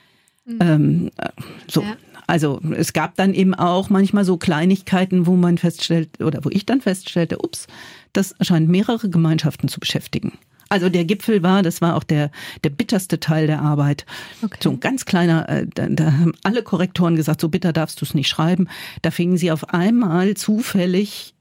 Mhm. 0.46 0.58
Ähm, 0.62 1.12
äh, 1.18 1.30
so. 1.68 1.84
Ja. 1.84 1.96
Also 2.26 2.60
es 2.76 2.94
gab 2.94 3.16
dann 3.18 3.36
eben 3.36 3.54
auch 3.54 3.92
manchmal 3.92 4.26
so 4.26 4.38
Kleinigkeiten, 4.38 5.28
wo 5.28 5.36
man 5.36 5.60
feststellt, 5.60 6.22
oder 6.24 6.44
wo 6.44 6.50
ich 6.50 6.66
dann 6.66 6.82
feststellte, 6.82 7.38
ups, 7.38 7.68
das 8.14 8.34
scheint 8.42 8.68
mehrere 8.68 9.10
Gemeinschaften 9.10 9.68
zu 9.68 9.80
beschäftigen. 9.80 10.40
Also 10.70 10.90
der 10.90 11.06
Gipfel 11.06 11.44
war, 11.44 11.64
das 11.64 11.82
war 11.82 11.96
auch 11.96 12.04
der, 12.04 12.32
der 12.64 12.70
bitterste 12.70 13.20
Teil 13.20 13.48
der 13.48 13.62
Arbeit. 13.62 14.06
Okay. 14.44 14.58
So 14.62 14.72
ein 14.72 14.80
ganz 14.80 15.06
kleiner, 15.06 15.48
äh, 15.50 15.68
da, 15.74 15.88
da 15.88 16.14
haben 16.14 16.34
alle 16.44 16.64
Korrektoren 16.64 17.16
gesagt, 17.16 17.42
so 17.42 17.50
bitter 17.50 17.74
darfst 17.74 18.02
du 18.02 18.06
es 18.06 18.14
nicht 18.14 18.28
schreiben. 18.28 18.68
Da 19.02 19.12
fingen 19.12 19.38
sie 19.38 19.52
auf 19.52 19.70
einmal 19.74 20.36
zufällig 20.36 21.34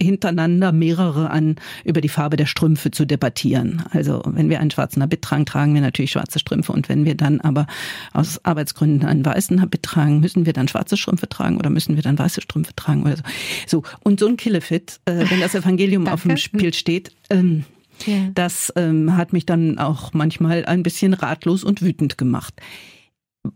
hintereinander 0.00 0.72
mehrere 0.72 1.30
an, 1.30 1.56
über 1.84 2.00
die 2.00 2.08
Farbe 2.08 2.36
der 2.36 2.46
Strümpfe 2.46 2.90
zu 2.90 3.06
debattieren. 3.06 3.82
Also 3.92 4.22
wenn 4.26 4.50
wir 4.50 4.60
einen 4.60 4.70
schwarzen 4.70 5.02
Habit 5.02 5.22
tragen, 5.22 5.46
tragen 5.46 5.74
wir 5.74 5.80
natürlich 5.80 6.10
schwarze 6.10 6.38
Strümpfe 6.38 6.72
und 6.72 6.88
wenn 6.88 7.06
wir 7.06 7.14
dann 7.14 7.40
aber 7.40 7.66
aus 8.12 8.44
Arbeitsgründen 8.44 9.08
einen 9.08 9.24
weißen 9.24 9.60
Habit 9.60 9.82
tragen, 9.82 10.20
müssen 10.20 10.44
wir 10.44 10.52
dann 10.52 10.68
schwarze 10.68 10.96
Strümpfe 10.98 11.28
tragen 11.28 11.56
oder 11.56 11.70
müssen 11.70 11.96
wir 11.96 12.02
dann 12.02 12.18
weiße 12.18 12.42
Strümpfe 12.42 12.74
tragen 12.76 13.02
oder 13.02 13.16
so. 13.16 13.22
So 13.66 13.82
und 14.00 14.20
so 14.20 14.26
ein 14.26 14.36
Killefit, 14.36 15.00
äh, 15.06 15.24
wenn 15.30 15.40
das 15.40 15.54
Evangelium 15.54 16.08
auf 16.08 16.22
dem 16.22 16.36
Spiel 16.36 16.74
steht, 16.74 17.12
ähm, 17.30 17.64
ja. 18.04 18.30
Das 18.34 18.72
ähm, 18.76 19.16
hat 19.16 19.32
mich 19.32 19.46
dann 19.46 19.78
auch 19.78 20.12
manchmal 20.12 20.64
ein 20.64 20.82
bisschen 20.82 21.14
ratlos 21.14 21.64
und 21.64 21.82
wütend 21.82 22.18
gemacht. 22.18 22.54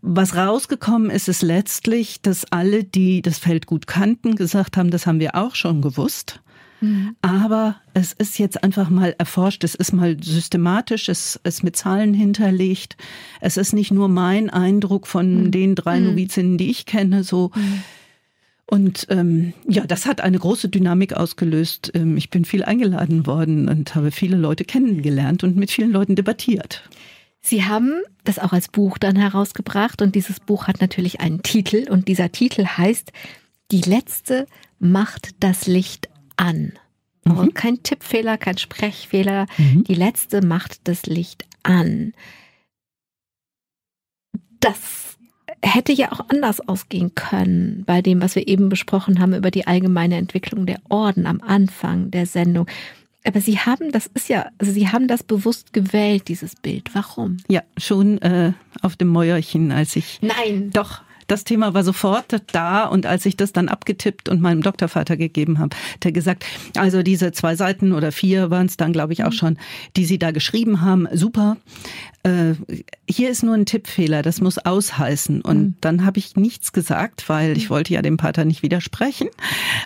Was 0.01 0.35
rausgekommen 0.35 1.09
ist, 1.09 1.27
ist 1.27 1.41
letztlich, 1.41 2.21
dass 2.21 2.45
alle, 2.51 2.83
die 2.83 3.21
das 3.21 3.37
Feld 3.37 3.65
gut 3.65 3.87
kannten, 3.87 4.35
gesagt 4.35 4.77
haben, 4.77 4.89
das 4.89 5.05
haben 5.05 5.19
wir 5.19 5.35
auch 5.35 5.55
schon 5.55 5.81
gewusst. 5.81 6.41
Mhm. 6.79 7.15
Aber 7.21 7.75
es 7.93 8.13
ist 8.13 8.39
jetzt 8.39 8.63
einfach 8.63 8.89
mal 8.89 9.13
erforscht, 9.17 9.63
es 9.63 9.75
ist 9.75 9.91
mal 9.91 10.17
systematisch, 10.21 11.09
es 11.09 11.39
ist 11.43 11.63
mit 11.63 11.75
Zahlen 11.75 12.13
hinterlegt. 12.13 12.95
Es 13.41 13.57
ist 13.57 13.73
nicht 13.73 13.91
nur 13.91 14.07
mein 14.07 14.49
Eindruck 14.49 15.07
von 15.07 15.45
mhm. 15.45 15.51
den 15.51 15.75
drei 15.75 15.99
mhm. 15.99 16.07
Novizinnen, 16.07 16.57
die 16.57 16.71
ich 16.71 16.85
kenne, 16.85 17.23
so. 17.23 17.51
Mhm 17.55 17.83
und 18.71 19.07
ähm, 19.09 19.51
ja, 19.67 19.85
das 19.85 20.05
hat 20.05 20.21
eine 20.21 20.39
große 20.39 20.69
Dynamik 20.69 21.11
ausgelöst. 21.11 21.91
Ähm, 21.93 22.15
ich 22.15 22.29
bin 22.29 22.45
viel 22.45 22.63
eingeladen 22.63 23.27
worden 23.27 23.67
und 23.67 23.95
habe 23.95 24.11
viele 24.11 24.37
Leute 24.37 24.63
kennengelernt 24.63 25.43
und 25.43 25.57
mit 25.57 25.71
vielen 25.71 25.91
Leuten 25.91 26.15
debattiert. 26.15 26.81
Sie 27.41 27.65
haben 27.65 28.01
das 28.23 28.39
auch 28.39 28.53
als 28.53 28.69
Buch 28.69 28.97
dann 28.97 29.17
herausgebracht 29.17 30.01
und 30.01 30.15
dieses 30.15 30.39
Buch 30.39 30.67
hat 30.67 30.79
natürlich 30.79 31.19
einen 31.19 31.43
Titel 31.43 31.85
und 31.89 32.07
dieser 32.07 32.31
Titel 32.31 32.65
heißt 32.65 33.11
Die 33.71 33.81
letzte 33.81 34.45
macht 34.79 35.31
das 35.41 35.67
Licht 35.67 36.07
an. 36.37 36.71
Mhm. 37.25 37.53
kein 37.53 37.83
Tippfehler, 37.83 38.37
kein 38.37 38.57
Sprechfehler. 38.57 39.47
Mhm. 39.57 39.83
Die 39.83 39.95
letzte 39.95 40.45
macht 40.45 40.87
das 40.87 41.07
Licht 41.07 41.45
an. 41.63 42.13
Das 44.61 45.10
hätte 45.63 45.93
ja 45.93 46.11
auch 46.11 46.21
anders 46.29 46.67
ausgehen 46.67 47.13
können 47.15 47.83
bei 47.85 48.01
dem, 48.01 48.21
was 48.21 48.35
wir 48.35 48.47
eben 48.47 48.69
besprochen 48.69 49.19
haben 49.19 49.33
über 49.33 49.51
die 49.51 49.67
allgemeine 49.67 50.17
Entwicklung 50.17 50.65
der 50.65 50.79
Orden 50.89 51.25
am 51.25 51.41
Anfang 51.41 52.11
der 52.11 52.25
Sendung. 52.25 52.67
Aber 53.23 53.39
Sie 53.39 53.59
haben, 53.59 53.91
das 53.91 54.07
ist 54.07 54.29
ja, 54.29 54.47
also 54.57 54.71
Sie 54.71 54.87
haben 54.87 55.07
das 55.07 55.21
bewusst 55.21 55.73
gewählt, 55.73 56.27
dieses 56.27 56.55
Bild. 56.55 56.89
Warum? 56.93 57.37
Ja, 57.47 57.61
schon 57.77 58.19
äh, 58.21 58.53
auf 58.81 58.95
dem 58.95 59.09
Mäuerchen, 59.09 59.71
als 59.71 59.95
ich. 59.95 60.19
Nein. 60.21 60.71
Doch, 60.71 61.01
das 61.31 61.45
Thema 61.45 61.73
war 61.73 61.83
sofort 61.83 62.35
da 62.51 62.85
und 62.85 63.05
als 63.05 63.25
ich 63.25 63.37
das 63.37 63.53
dann 63.53 63.69
abgetippt 63.69 64.27
und 64.27 64.41
meinem 64.41 64.61
Doktorvater 64.61 65.15
gegeben 65.15 65.59
habe, 65.59 65.75
hat 65.75 66.05
er 66.05 66.11
gesagt, 66.11 66.45
also 66.75 67.03
diese 67.03 67.31
zwei 67.31 67.55
Seiten 67.55 67.93
oder 67.93 68.11
vier 68.11 68.49
waren 68.49 68.65
es 68.65 68.75
dann, 68.75 68.91
glaube 68.91 69.13
ich, 69.13 69.23
auch 69.23 69.31
schon, 69.31 69.57
die 69.95 70.03
Sie 70.03 70.19
da 70.19 70.31
geschrieben 70.31 70.81
haben, 70.81 71.07
super. 71.13 71.55
Äh, 72.23 72.53
hier 73.09 73.29
ist 73.29 73.43
nur 73.43 73.55
ein 73.55 73.65
Tippfehler, 73.65 74.21
das 74.21 74.41
muss 74.41 74.57
ausheißen. 74.57 75.41
Und 75.41 75.57
mhm. 75.57 75.75
dann 75.81 76.05
habe 76.05 76.19
ich 76.19 76.35
nichts 76.35 76.73
gesagt, 76.73 77.29
weil 77.29 77.57
ich 77.57 77.69
wollte 77.69 77.93
ja 77.93 78.01
dem 78.01 78.17
Pater 78.17 78.45
nicht 78.45 78.61
widersprechen. 78.61 79.29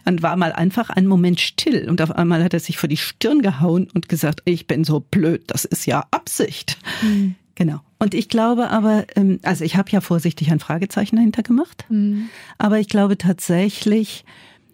Und 0.06 0.24
war 0.24 0.36
mal 0.36 0.52
einfach 0.52 0.90
einen 0.90 1.08
Moment 1.08 1.40
still. 1.40 1.88
Und 1.90 2.02
auf 2.02 2.12
einmal 2.12 2.44
hat 2.44 2.54
er 2.54 2.60
sich 2.60 2.78
vor 2.78 2.90
die 2.90 2.98
Stirn 2.98 3.42
gehauen 3.42 3.88
und 3.94 4.10
gesagt, 4.10 4.42
ich 4.46 4.68
bin 4.68 4.84
so 4.84 5.00
blöd, 5.00 5.44
das 5.48 5.64
ist 5.66 5.86
ja 5.86 6.06
Absicht. 6.12 6.78
Mhm. 7.02 7.36
Genau. 7.56 7.80
Und 8.00 8.14
ich 8.14 8.30
glaube 8.30 8.70
aber, 8.70 9.06
ähm, 9.16 9.40
also 9.44 9.64
ich 9.64 9.78
habe 9.78 9.90
ja 9.90 10.02
vorsichtig 10.02 10.52
ein 10.52 10.60
Fragezeichen 10.60 11.16
dahinter 11.16 11.42
gemacht, 11.42 11.86
mhm. 11.90 12.30
aber 12.58 12.80
ich 12.80 12.90
glaube 12.90 13.18
tatsächlich, 13.18 14.26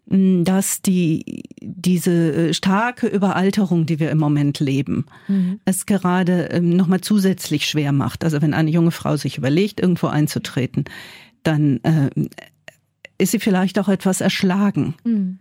hm, 0.10 0.44
dass 0.44 0.82
die, 0.82 1.44
diese 1.62 2.50
äh, 2.50 2.54
starke 2.54 3.08
Überalterung, 3.08 3.86
die 3.86 4.00
wir 4.00 4.10
im 4.10 4.18
Moment 4.18 4.60
leben, 4.60 5.06
mhm. 5.28 5.60
es 5.64 5.86
gerade 5.86 6.50
ähm, 6.52 6.76
nochmal 6.76 7.02
zusätzlich 7.02 7.68
schwer 7.68 7.92
macht. 7.92 8.24
Also 8.24 8.42
wenn 8.42 8.54
eine 8.54 8.72
junge 8.72 8.92
Frau 8.92 9.16
sich 9.16 9.38
überlegt, 9.38 9.80
irgendwo 9.80 10.08
einzutreten, 10.08 10.86
dann 11.44 11.80
äh, 11.84 12.10
ist 13.20 13.32
sie 13.32 13.40
vielleicht 13.40 13.78
auch 13.80 13.88
etwas 13.88 14.22
erschlagen. 14.22 14.96
Mhm 15.04 15.40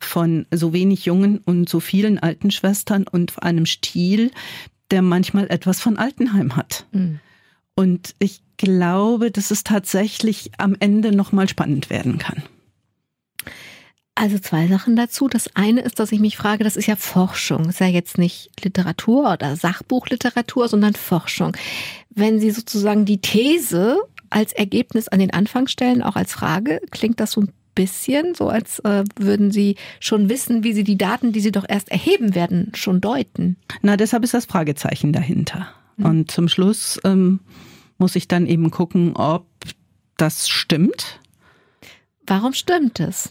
von 0.00 0.46
so 0.52 0.72
wenig 0.72 1.06
jungen 1.06 1.38
und 1.38 1.68
so 1.68 1.80
vielen 1.80 2.18
alten 2.18 2.50
Schwestern 2.50 3.06
und 3.10 3.42
einem 3.42 3.64
Stil, 3.64 4.30
der 4.90 5.02
manchmal 5.02 5.50
etwas 5.50 5.80
von 5.80 5.96
Altenheim 5.96 6.56
hat. 6.56 6.86
Mhm. 6.92 7.20
Und 7.74 8.14
ich 8.18 8.42
glaube, 8.56 9.30
dass 9.30 9.50
es 9.50 9.64
tatsächlich 9.64 10.52
am 10.58 10.76
Ende 10.78 11.14
nochmal 11.14 11.48
spannend 11.48 11.90
werden 11.90 12.18
kann. 12.18 12.42
Also 14.16 14.38
zwei 14.38 14.68
Sachen 14.68 14.94
dazu. 14.94 15.28
Das 15.28 15.56
eine 15.56 15.80
ist, 15.80 15.98
dass 15.98 16.12
ich 16.12 16.20
mich 16.20 16.36
frage, 16.36 16.62
das 16.62 16.76
ist 16.76 16.86
ja 16.86 16.94
Forschung, 16.94 17.68
ist 17.68 17.80
ja 17.80 17.88
jetzt 17.88 18.16
nicht 18.16 18.50
Literatur 18.62 19.32
oder 19.32 19.56
Sachbuchliteratur, 19.56 20.68
sondern 20.68 20.94
Forschung. 20.94 21.56
Wenn 22.10 22.38
Sie 22.38 22.52
sozusagen 22.52 23.06
die 23.06 23.20
These 23.20 23.98
als 24.30 24.52
Ergebnis 24.52 25.08
an 25.08 25.18
den 25.18 25.32
Anfang 25.32 25.66
stellen, 25.66 26.02
auch 26.02 26.14
als 26.14 26.32
Frage, 26.32 26.80
klingt 26.92 27.18
das 27.18 27.32
so 27.32 27.40
ein 27.40 27.52
bisschen 27.74 28.34
so, 28.34 28.48
als 28.48 28.78
äh, 28.80 29.04
würden 29.16 29.50
Sie 29.50 29.76
schon 30.00 30.28
wissen, 30.28 30.64
wie 30.64 30.72
Sie 30.72 30.84
die 30.84 30.98
Daten, 30.98 31.32
die 31.32 31.40
Sie 31.40 31.52
doch 31.52 31.64
erst 31.68 31.90
erheben 31.90 32.34
werden, 32.34 32.72
schon 32.74 33.00
deuten. 33.00 33.56
Na, 33.82 33.96
deshalb 33.96 34.24
ist 34.24 34.34
das 34.34 34.46
Fragezeichen 34.46 35.12
dahinter. 35.12 35.68
Mhm. 35.96 36.04
Und 36.06 36.30
zum 36.30 36.48
Schluss 36.48 37.00
ähm, 37.04 37.40
muss 37.98 38.16
ich 38.16 38.28
dann 38.28 38.46
eben 38.46 38.70
gucken, 38.70 39.16
ob 39.16 39.46
das 40.16 40.48
stimmt. 40.48 41.20
Warum 42.26 42.52
stimmt 42.52 43.00
es? 43.00 43.30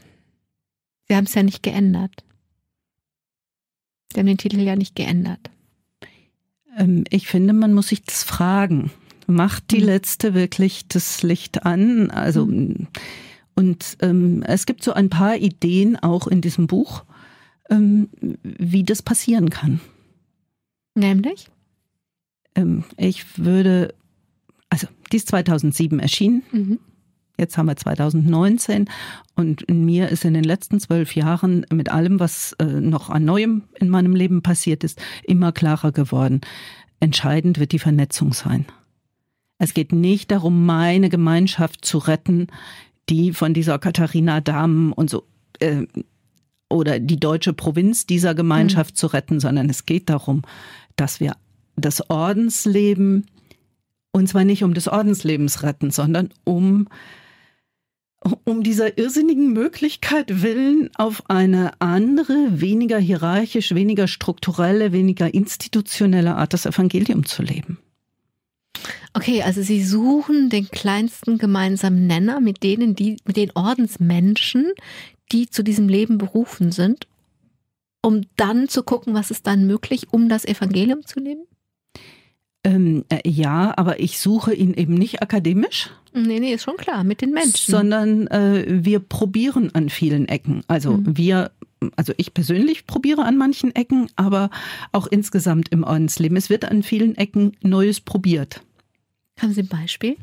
Sie 1.08 1.16
haben 1.16 1.26
es 1.26 1.34
ja 1.34 1.44
nicht 1.44 1.64
geändert. 1.64 2.24
Sie 4.14 4.20
haben 4.20 4.28
den 4.28 4.38
Titel 4.38 4.60
ja 4.60 4.76
nicht 4.76 4.96
geändert. 4.96 5.50
Ähm, 6.78 7.04
ich 7.10 7.28
finde, 7.28 7.54
man 7.54 7.74
muss 7.74 7.88
sich 7.88 8.04
das 8.04 8.24
fragen. 8.24 8.92
Macht 9.26 9.72
die 9.72 9.80
mhm. 9.80 9.86
letzte 9.86 10.34
wirklich 10.34 10.88
das 10.88 11.24
Licht 11.24 11.66
an? 11.66 12.12
Also 12.12 12.46
mhm 12.46 12.88
und 13.56 13.98
ähm, 14.02 14.44
es 14.44 14.66
gibt 14.66 14.84
so 14.84 14.94
ein 14.94 15.10
paar 15.10 15.38
Ideen 15.38 15.98
auch 15.98 16.28
in 16.28 16.42
diesem 16.42 16.68
Buch, 16.68 17.04
ähm, 17.70 18.10
wie 18.42 18.84
das 18.84 19.02
passieren 19.02 19.50
kann. 19.50 19.80
Nämlich? 20.96 21.48
Ähm, 22.56 22.84
ich 22.98 23.38
würde, 23.38 23.94
also 24.70 24.88
die 25.12 25.18
ist 25.18 25.28
2007 25.30 26.00
erschienen. 26.00 26.44
Mhm. 26.52 26.80
Jetzt 27.38 27.58
haben 27.58 27.66
wir 27.66 27.76
2019 27.76 28.88
und 29.36 29.68
mir 29.70 30.10
ist 30.10 30.24
in 30.24 30.36
den 30.36 30.44
letzten 30.44 30.80
zwölf 30.80 31.16
Jahren 31.16 31.66
mit 31.74 31.90
allem, 31.90 32.20
was 32.20 32.54
äh, 32.54 32.66
noch 32.66 33.10
an 33.10 33.26
Neuem 33.26 33.64
in 33.80 33.90
meinem 33.90 34.16
Leben 34.16 34.44
passiert 34.44 34.84
ist, 34.84 35.02
immer 35.24 35.52
klarer 35.52 35.92
geworden. 35.92 36.42
Entscheidend 37.00 37.60
wird 37.60 37.72
die 37.72 37.80
Vernetzung 37.80 38.34
sein. 38.34 38.66
Es 39.58 39.74
geht 39.74 39.94
nicht 39.94 40.30
darum, 40.30 40.66
meine 40.66 41.10
Gemeinschaft 41.10 41.86
zu 41.86 41.98
retten, 41.98 42.48
die 43.10 43.34
von 43.34 43.54
dieser 43.54 43.80
Katharina 43.80 44.42
Damen 44.42 44.94
und 44.94 45.10
so 45.10 45.24
äh, 45.60 45.86
oder 46.70 47.00
die 47.00 47.20
deutsche 47.20 47.54
Provinz 47.54 48.06
dieser 48.06 48.34
Gemeinschaft 48.34 48.96
mhm. 48.96 48.96
zu 48.96 49.08
retten, 49.08 49.40
sondern 49.40 49.70
es 49.70 49.86
geht 49.86 50.10
darum, 50.10 50.42
dass 50.96 51.20
wir 51.20 51.36
das 51.76 52.10
Ordensleben 52.10 53.28
und 54.12 54.30
zwar 54.30 54.44
nicht 54.44 54.64
um 54.64 54.74
des 54.74 54.88
Ordenslebens 54.88 55.64
retten, 55.64 55.92
sondern 55.92 56.30
um 56.44 56.88
um 58.46 58.64
dieser 58.64 58.98
irrsinnigen 58.98 59.52
Möglichkeit 59.52 60.42
willen, 60.42 60.90
auf 60.96 61.30
eine 61.30 61.74
andere, 61.82 62.62
weniger 62.62 62.98
hierarchisch, 62.98 63.76
weniger 63.76 64.08
strukturelle, 64.08 64.94
weniger 64.94 65.34
institutionelle 65.34 66.36
Art 66.36 66.54
das 66.54 66.66
Evangelium 66.66 67.26
zu 67.26 67.44
leben. 67.44 67.80
Okay, 69.14 69.44
also 69.44 69.62
Sie 69.62 69.84
suchen 69.84 70.50
den 70.50 70.70
kleinsten 70.70 71.38
gemeinsamen 71.38 72.08
Nenner 72.08 72.42
mit 72.42 72.64
denen, 72.64 72.96
die, 72.96 73.18
mit 73.26 73.38
den 73.38 73.52
Ordensmenschen, 73.54 74.72
die 75.32 75.50
zu 75.50 75.64
diesem 75.64 75.88
Leben 75.88 76.18
berufen 76.18 76.72
sind, 76.72 77.08
um 78.02 78.22
dann 78.36 78.70
zu 78.70 78.84
gucken, 78.84 79.14
was 79.14 79.32
ist 79.32 79.46
dann 79.46 79.68
möglich, 79.68 80.08
um 80.12 80.30
das 80.30 80.46
Evangelium 80.46 81.06
zu 81.06 81.20
leben? 81.20 81.44
Ähm, 82.66 83.04
äh, 83.10 83.28
ja, 83.30 83.74
aber 83.76 84.00
ich 84.00 84.20
suche 84.20 84.54
ihn 84.54 84.74
eben 84.74 84.96
nicht 84.96 85.22
akademisch. 85.22 85.92
Nee, 86.14 86.40
nee, 86.40 86.54
ist 86.54 86.64
schon 86.64 86.78
klar, 86.78 87.04
mit 87.04 87.22
den 87.22 87.32
Menschen. 87.32 87.72
Sondern 87.72 88.28
äh, 88.28 88.66
wir 88.68 89.00
probieren 89.00 89.72
an 89.74 89.90
vielen 89.90 90.28
Ecken. 90.28 90.64
Also 90.68 90.98
mhm. 90.98 91.18
wir 91.18 91.52
also 91.98 92.14
ich 92.16 92.34
persönlich 92.34 92.88
probiere 92.88 93.24
an 93.24 93.38
manchen 93.38 93.76
Ecken, 93.76 94.08
aber 94.16 94.50
auch 94.94 95.08
insgesamt 95.08 95.70
im 95.70 95.84
Ordensleben. 95.84 96.38
Es 96.38 96.50
wird 96.50 96.64
an 96.66 96.82
vielen 96.82 97.16
Ecken 97.16 97.58
Neues 97.62 98.00
probiert. 98.00 98.62
Haben 99.40 99.54
Sie 99.54 99.62
ein 99.62 99.68
Beispiel? 99.68 100.18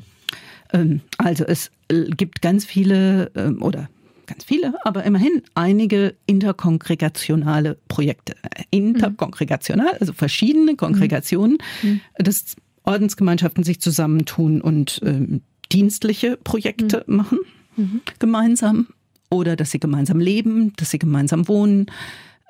Ähm, 0.73 1.01
also 1.19 1.45
es 1.45 1.71
äh, 1.89 2.05
gibt 2.11 2.43
ganz 2.43 2.65
viele 2.65 3.31
ähm, 3.35 3.63
oder 3.63 3.89
ganz 4.27 4.45
viele, 4.45 4.75
aber 4.85 5.05
immerhin 5.05 5.43
einige 5.55 6.15
interkongregationale 6.27 7.79
Projekte. 7.89 8.37
Äh, 8.43 8.65
interkongregational, 8.71 9.97
also 9.99 10.13
verschiedene 10.13 10.77
Kongregationen, 10.77 11.59
mhm. 11.83 12.01
dass 12.17 12.57
Ordensgemeinschaften 12.85 13.65
sich 13.65 13.81
zusammentun 13.81 14.61
und 14.61 15.01
ähm, 15.05 15.43
dienstliche 15.73 16.37
Projekte 16.37 17.05
mhm. 17.07 17.17
machen, 17.17 17.39
mhm. 17.77 18.01
gemeinsam. 18.19 18.89
Oder 19.33 19.55
dass 19.55 19.71
sie 19.71 19.79
gemeinsam 19.79 20.19
leben, 20.19 20.73
dass 20.75 20.91
sie 20.91 20.99
gemeinsam 20.99 21.47
wohnen. 21.47 21.87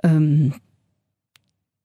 Ähm, 0.03 0.55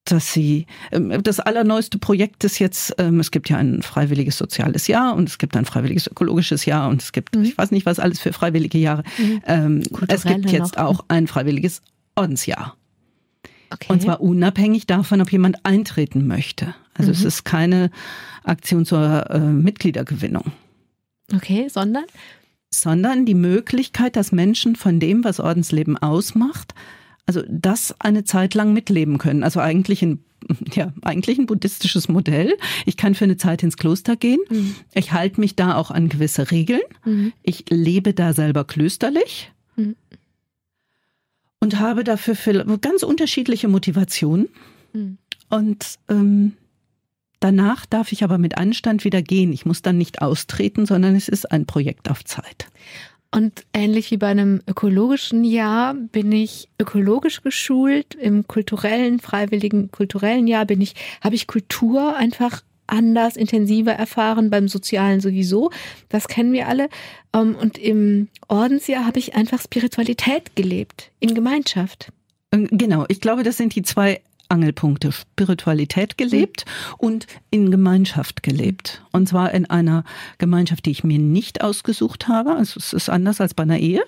dass 0.05 0.31
sie, 0.31 0.67
ähm, 0.91 1.21
das 1.23 1.39
allerneueste 1.39 1.97
Projekt 1.97 2.43
ist 2.43 2.59
jetzt, 2.59 2.95
ähm, 2.99 3.19
es 3.19 3.31
gibt 3.31 3.49
ja 3.49 3.57
ein 3.57 3.81
freiwilliges 3.81 4.37
soziales 4.37 4.87
Jahr 4.87 5.15
und 5.15 5.27
es 5.27 5.37
gibt 5.39 5.57
ein 5.57 5.65
freiwilliges 5.65 6.07
ökologisches 6.07 6.65
Jahr 6.65 6.89
und 6.89 7.01
es 7.01 7.11
gibt, 7.11 7.35
mhm. 7.35 7.43
ich 7.43 7.57
weiß 7.57 7.71
nicht, 7.71 7.85
was 7.85 7.99
alles 7.99 8.19
für 8.19 8.31
freiwillige 8.31 8.77
Jahre. 8.77 9.03
Mhm. 9.17 9.41
Ähm, 9.45 9.83
es 10.07 10.23
gibt 10.23 10.51
jetzt 10.51 10.77
noch. 10.77 10.85
auch 10.85 11.05
ein 11.07 11.27
freiwilliges 11.27 11.81
Ordensjahr. 12.15 12.77
Okay. 13.71 13.91
Und 13.91 14.03
zwar 14.03 14.21
unabhängig 14.21 14.85
davon, 14.85 15.21
ob 15.21 15.31
jemand 15.31 15.65
eintreten 15.65 16.27
möchte. 16.27 16.75
Also 16.93 17.09
mhm. 17.09 17.13
es 17.13 17.23
ist 17.23 17.43
keine 17.43 17.89
Aktion 18.43 18.85
zur 18.85 19.29
äh, 19.31 19.39
Mitgliedergewinnung. 19.39 20.51
Okay, 21.33 21.67
sondern? 21.67 22.05
Sondern 22.69 23.25
die 23.25 23.33
Möglichkeit, 23.33 24.15
dass 24.15 24.31
Menschen 24.31 24.75
von 24.75 24.99
dem, 24.99 25.23
was 25.23 25.39
Ordensleben 25.39 25.97
ausmacht, 25.97 26.75
also 27.25 27.41
das 27.47 27.95
eine 27.99 28.23
Zeit 28.23 28.53
lang 28.53 28.73
mitleben 28.73 29.17
können. 29.17 29.43
Also 29.43 29.59
eigentlich 29.59 30.03
ein 30.03 30.23
ja, 30.73 30.93
eigentlich 31.01 31.37
ein 31.37 31.45
buddhistisches 31.45 32.07
Modell. 32.07 32.55
Ich 32.85 32.97
kann 32.97 33.15
für 33.15 33.23
eine 33.23 33.37
Zeit 33.37 33.63
ins 33.63 33.77
Kloster 33.77 34.15
gehen. 34.15 34.39
Mhm. 34.49 34.75
Ich 34.93 35.11
halte 35.11 35.39
mich 35.39 35.55
da 35.55 35.75
auch 35.75 35.91
an 35.91 36.09
gewisse 36.09 36.51
Regeln. 36.51 36.81
Mhm. 37.03 37.33
Ich 37.41 37.65
lebe 37.69 38.13
da 38.13 38.33
selber 38.33 38.63
klösterlich. 38.63 39.51
Mhm. 39.75 39.95
Und 41.59 41.79
habe 41.79 42.03
dafür 42.03 42.63
ganz 42.79 43.03
unterschiedliche 43.03 43.67
Motivationen. 43.67 44.49
Mhm. 44.93 45.17
Und 45.49 45.95
ähm, 46.09 46.53
danach 47.39 47.85
darf 47.85 48.11
ich 48.11 48.23
aber 48.23 48.37
mit 48.37 48.57
Anstand 48.57 49.03
wieder 49.03 49.21
gehen. 49.21 49.51
Ich 49.51 49.65
muss 49.65 49.81
dann 49.81 49.97
nicht 49.97 50.21
austreten, 50.21 50.85
sondern 50.85 51.15
es 51.15 51.27
ist 51.27 51.51
ein 51.51 51.65
Projekt 51.65 52.09
auf 52.09 52.23
Zeit. 52.23 52.67
Und 53.35 53.65
ähnlich 53.73 54.11
wie 54.11 54.17
bei 54.17 54.27
einem 54.27 54.61
ökologischen 54.65 55.43
Jahr 55.43 55.93
bin 55.93 56.31
ich 56.31 56.69
ökologisch 56.79 57.41
geschult. 57.41 58.15
Im 58.15 58.47
kulturellen, 58.47 59.19
freiwilligen 59.19 59.91
kulturellen 59.91 60.47
Jahr 60.47 60.63
bin 60.63 60.79
ich, 60.79 60.95
habe 61.21 61.35
ich 61.35 61.45
Kultur 61.45 62.15
einfach 62.15 62.63
anders, 62.87 63.35
intensiver 63.35 63.91
erfahren, 63.91 64.49
beim 64.49 64.69
Sozialen 64.69 65.19
sowieso. 65.19 65.69
Das 66.07 66.29
kennen 66.29 66.53
wir 66.53 66.69
alle. 66.69 66.87
Ähm, 67.33 67.57
und 67.57 67.77
im 67.77 68.29
Ordensjahr 68.47 69.05
habe 69.05 69.19
ich 69.19 69.35
einfach 69.35 69.61
Spiritualität 69.61 70.55
gelebt, 70.55 71.11
in 71.19 71.35
Gemeinschaft. 71.35 72.13
Ähm, 72.53 72.69
genau, 72.71 73.03
ich 73.09 73.19
glaube, 73.19 73.43
das 73.43 73.57
sind 73.57 73.75
die 73.75 73.81
zwei 73.81 74.21
Angelpunkte 74.49 75.11
Spiritualität 75.11 76.17
gelebt 76.17 76.65
und 76.97 77.27
in 77.49 77.71
Gemeinschaft 77.71 78.43
gelebt. 78.43 79.03
Und 79.11 79.27
zwar 79.27 79.53
in 79.53 79.69
einer 79.69 80.03
Gemeinschaft, 80.37 80.85
die 80.85 80.91
ich 80.91 81.03
mir 81.03 81.19
nicht 81.19 81.63
ausgesucht 81.63 82.27
habe. 82.27 82.55
Also 82.55 82.79
es 82.79 82.93
ist 82.93 83.09
anders 83.09 83.41
als 83.41 83.53
bei 83.53 83.63
einer 83.63 83.79
Ehe. 83.79 84.01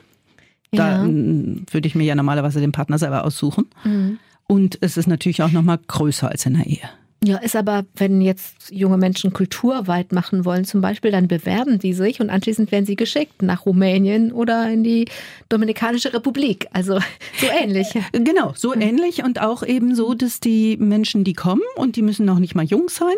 Da 0.71 1.05
ja. 1.05 1.07
würde 1.07 1.87
ich 1.87 1.95
mir 1.95 2.03
ja 2.03 2.15
normalerweise 2.15 2.59
den 2.59 2.71
Partner 2.71 2.97
selber 2.97 3.23
aussuchen. 3.23 3.67
Mhm. 3.83 4.19
Und 4.47 4.77
es 4.81 4.97
ist 4.97 5.07
natürlich 5.07 5.41
auch 5.43 5.51
nochmal 5.51 5.79
größer 5.87 6.29
als 6.29 6.45
in 6.45 6.55
einer 6.55 6.65
Ehe. 6.65 6.89
Ja, 7.27 7.37
ist 7.37 7.55
aber, 7.55 7.85
wenn 7.95 8.21
jetzt 8.21 8.71
junge 8.71 8.97
Menschen 8.97 9.33
kulturweit 9.33 10.11
machen 10.11 10.45
wollen, 10.45 10.65
zum 10.65 10.81
Beispiel, 10.81 11.11
dann 11.11 11.27
bewerben 11.27 11.79
die 11.79 11.93
sich 11.93 12.21
und 12.21 12.29
anschließend 12.29 12.71
werden 12.71 12.85
sie 12.85 12.95
geschickt 12.95 13.41
nach 13.41 13.65
Rumänien 13.65 14.31
oder 14.31 14.69
in 14.69 14.83
die 14.83 15.07
Dominikanische 15.49 16.13
Republik. 16.13 16.67
Also 16.71 16.99
so 17.39 17.47
ähnlich. 17.61 17.87
Genau, 18.13 18.53
so 18.55 18.73
ähnlich 18.73 19.23
und 19.23 19.41
auch 19.41 19.63
eben 19.63 19.95
so, 19.95 20.13
dass 20.13 20.39
die 20.39 20.77
Menschen, 20.77 21.23
die 21.23 21.33
kommen 21.33 21.61
und 21.75 21.95
die 21.95 22.01
müssen 22.01 22.25
noch 22.25 22.39
nicht 22.39 22.55
mal 22.55 22.65
jung 22.65 22.89
sein, 22.89 23.15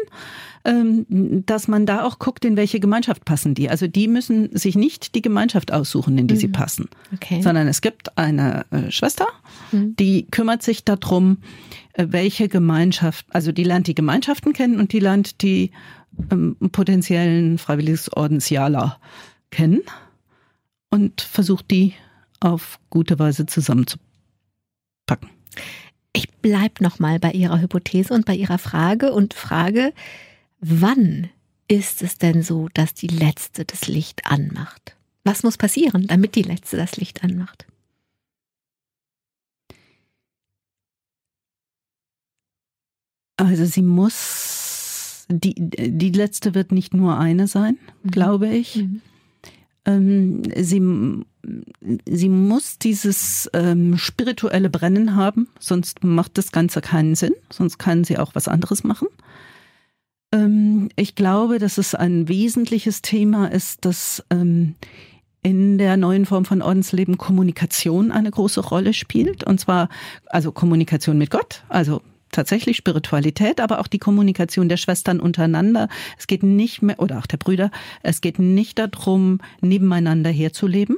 ähm, 0.65 1.05
dass 1.45 1.67
man 1.67 1.85
da 1.85 2.03
auch 2.03 2.19
guckt, 2.19 2.43
in 2.45 2.57
welche 2.57 2.79
Gemeinschaft 2.79 3.25
passen 3.25 3.55
die. 3.55 3.69
Also 3.69 3.87
die 3.87 4.07
müssen 4.07 4.55
sich 4.57 4.75
nicht 4.75 5.15
die 5.15 5.21
Gemeinschaft 5.21 5.71
aussuchen, 5.71 6.17
in 6.17 6.27
die 6.27 6.35
mhm. 6.35 6.39
sie 6.39 6.47
passen, 6.47 6.89
okay. 7.13 7.41
sondern 7.41 7.67
es 7.67 7.81
gibt 7.81 8.17
eine 8.17 8.65
äh, 8.71 8.91
Schwester, 8.91 9.27
mhm. 9.71 9.95
die 9.97 10.27
kümmert 10.29 10.63
sich 10.63 10.83
darum, 10.83 11.37
äh, 11.37 11.88
welche 12.07 12.47
Gemeinschaft, 12.47 13.25
also 13.29 13.51
die 13.51 13.63
lernt 13.63 13.87
die 13.87 13.95
Gemeinschaften 13.95 14.53
kennen 14.53 14.79
und 14.79 14.93
die 14.93 14.99
lernt 14.99 15.41
die 15.41 15.71
ähm, 16.31 16.55
potenziellen 16.71 17.57
Freiwilligordensjaler 17.57 18.99
kennen 19.51 19.81
und 20.89 21.21
versucht 21.21 21.71
die 21.71 21.93
auf 22.39 22.79
gute 22.89 23.19
Weise 23.19 23.45
zusammenzupacken. 23.45 25.29
Ich 26.13 26.31
bleibe 26.31 26.83
nochmal 26.83 27.19
bei 27.19 27.31
Ihrer 27.31 27.61
Hypothese 27.61 28.13
und 28.13 28.25
bei 28.25 28.35
Ihrer 28.35 28.57
Frage 28.57 29.13
und 29.13 29.33
frage, 29.33 29.93
Wann 30.61 31.29
ist 31.69 32.01
es 32.01 32.17
denn 32.17 32.43
so, 32.43 32.67
dass 32.73 32.93
die 32.93 33.07
Letzte 33.07 33.63
das 33.63 33.87
Licht 33.87 34.25
anmacht? 34.25 34.97
Was 35.23 35.43
muss 35.43 35.57
passieren, 35.57 36.07
damit 36.07 36.35
die 36.35 36.41
Letzte 36.41 36.75
das 36.75 36.97
Licht 36.97 37.23
anmacht? 37.23 37.65
Also 43.39 43.65
sie 43.65 43.81
muss, 43.81 45.25
die, 45.29 45.55
die 45.55 46.11
letzte 46.11 46.53
wird 46.55 46.71
nicht 46.71 46.93
nur 46.93 47.17
eine 47.17 47.47
sein, 47.47 47.77
mhm. 48.03 48.11
glaube 48.11 48.49
ich. 48.49 48.75
Mhm. 48.75 49.01
Ähm, 49.85 50.43
sie, 50.57 51.23
sie 52.05 52.29
muss 52.29 52.79
dieses 52.79 53.49
ähm, 53.53 53.97
spirituelle 53.97 54.69
Brennen 54.69 55.15
haben, 55.15 55.47
sonst 55.59 56.03
macht 56.03 56.37
das 56.37 56.51
Ganze 56.51 56.81
keinen 56.81 57.15
Sinn, 57.15 57.33
sonst 57.49 57.77
kann 57.77 58.03
sie 58.03 58.17
auch 58.17 58.35
was 58.35 58.49
anderes 58.49 58.83
machen. 58.83 59.07
Ähm, 60.33 60.89
ich 60.97 61.15
glaube, 61.15 61.59
dass 61.59 61.77
es 61.77 61.95
ein 61.95 62.27
wesentliches 62.27 63.01
Thema 63.01 63.47
ist, 63.47 63.85
dass 63.85 64.23
ähm, 64.29 64.75
in 65.41 65.77
der 65.77 65.95
neuen 65.95 66.25
Form 66.25 66.43
von 66.43 66.61
Ordensleben 66.61 67.17
Kommunikation 67.17 68.11
eine 68.11 68.29
große 68.29 68.59
Rolle 68.59 68.93
spielt. 68.93 69.45
Und 69.45 69.61
zwar 69.61 69.87
also 70.25 70.51
Kommunikation 70.51 71.17
mit 71.17 71.31
Gott, 71.31 71.63
also 71.69 72.01
tatsächlich 72.31 72.77
Spiritualität, 72.77 73.59
aber 73.59 73.79
auch 73.79 73.87
die 73.87 73.99
Kommunikation 73.99 74.69
der 74.69 74.77
Schwestern 74.77 75.19
untereinander. 75.19 75.89
Es 76.17 76.27
geht 76.27 76.43
nicht 76.43 76.81
mehr, 76.81 76.99
oder 76.99 77.19
auch 77.19 77.25
der 77.25 77.37
Brüder, 77.37 77.71
es 78.03 78.21
geht 78.21 78.39
nicht 78.39 78.79
darum, 78.79 79.39
nebeneinander 79.61 80.29
herzuleben, 80.29 80.97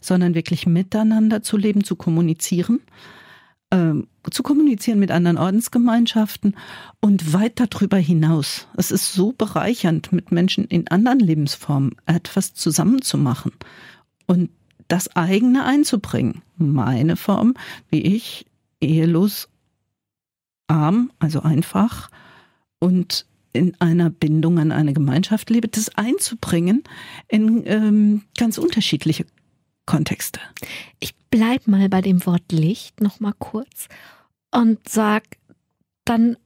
sondern 0.00 0.34
wirklich 0.34 0.66
miteinander 0.66 1.42
zu 1.42 1.56
leben, 1.56 1.84
zu 1.84 1.96
kommunizieren 1.96 2.80
ähm, 3.70 4.06
zu 4.30 4.42
kommunizieren 4.42 4.98
mit 4.98 5.10
anderen 5.10 5.38
Ordensgemeinschaften 5.38 6.56
und 7.00 7.32
weit 7.32 7.58
darüber 7.58 7.96
hinaus. 7.96 8.68
Es 8.76 8.90
ist 8.90 9.12
so 9.12 9.32
bereichernd, 9.32 10.12
mit 10.12 10.30
Menschen 10.30 10.64
in 10.66 10.88
anderen 10.88 11.18
Lebensformen 11.18 11.96
etwas 12.06 12.54
zusammenzumachen 12.54 13.52
und 14.26 14.50
das 14.88 15.14
eigene 15.16 15.64
einzubringen. 15.64 16.42
Meine 16.56 17.16
Form, 17.16 17.54
wie 17.90 18.02
ich, 18.02 18.46
ehelos, 18.80 19.48
arm, 20.68 21.12
also 21.18 21.42
einfach 21.42 22.10
und 22.78 23.26
in 23.52 23.74
einer 23.80 24.10
Bindung 24.10 24.58
an 24.58 24.70
eine 24.70 24.92
Gemeinschaft 24.92 25.50
lebe, 25.50 25.68
das 25.68 25.88
einzubringen 25.96 26.84
in 27.28 27.62
ähm, 27.66 28.22
ganz 28.36 28.58
unterschiedliche 28.58 29.24
Kontexte. 29.86 30.40
Ich 31.00 31.14
bleib 31.30 31.66
mal 31.66 31.88
bei 31.88 32.02
dem 32.02 32.24
Wort 32.26 32.52
Licht 32.52 33.00
noch 33.00 33.20
mal 33.20 33.34
kurz 33.38 33.88
und 34.50 34.88
sag, 34.88 35.24
dann 36.04 36.36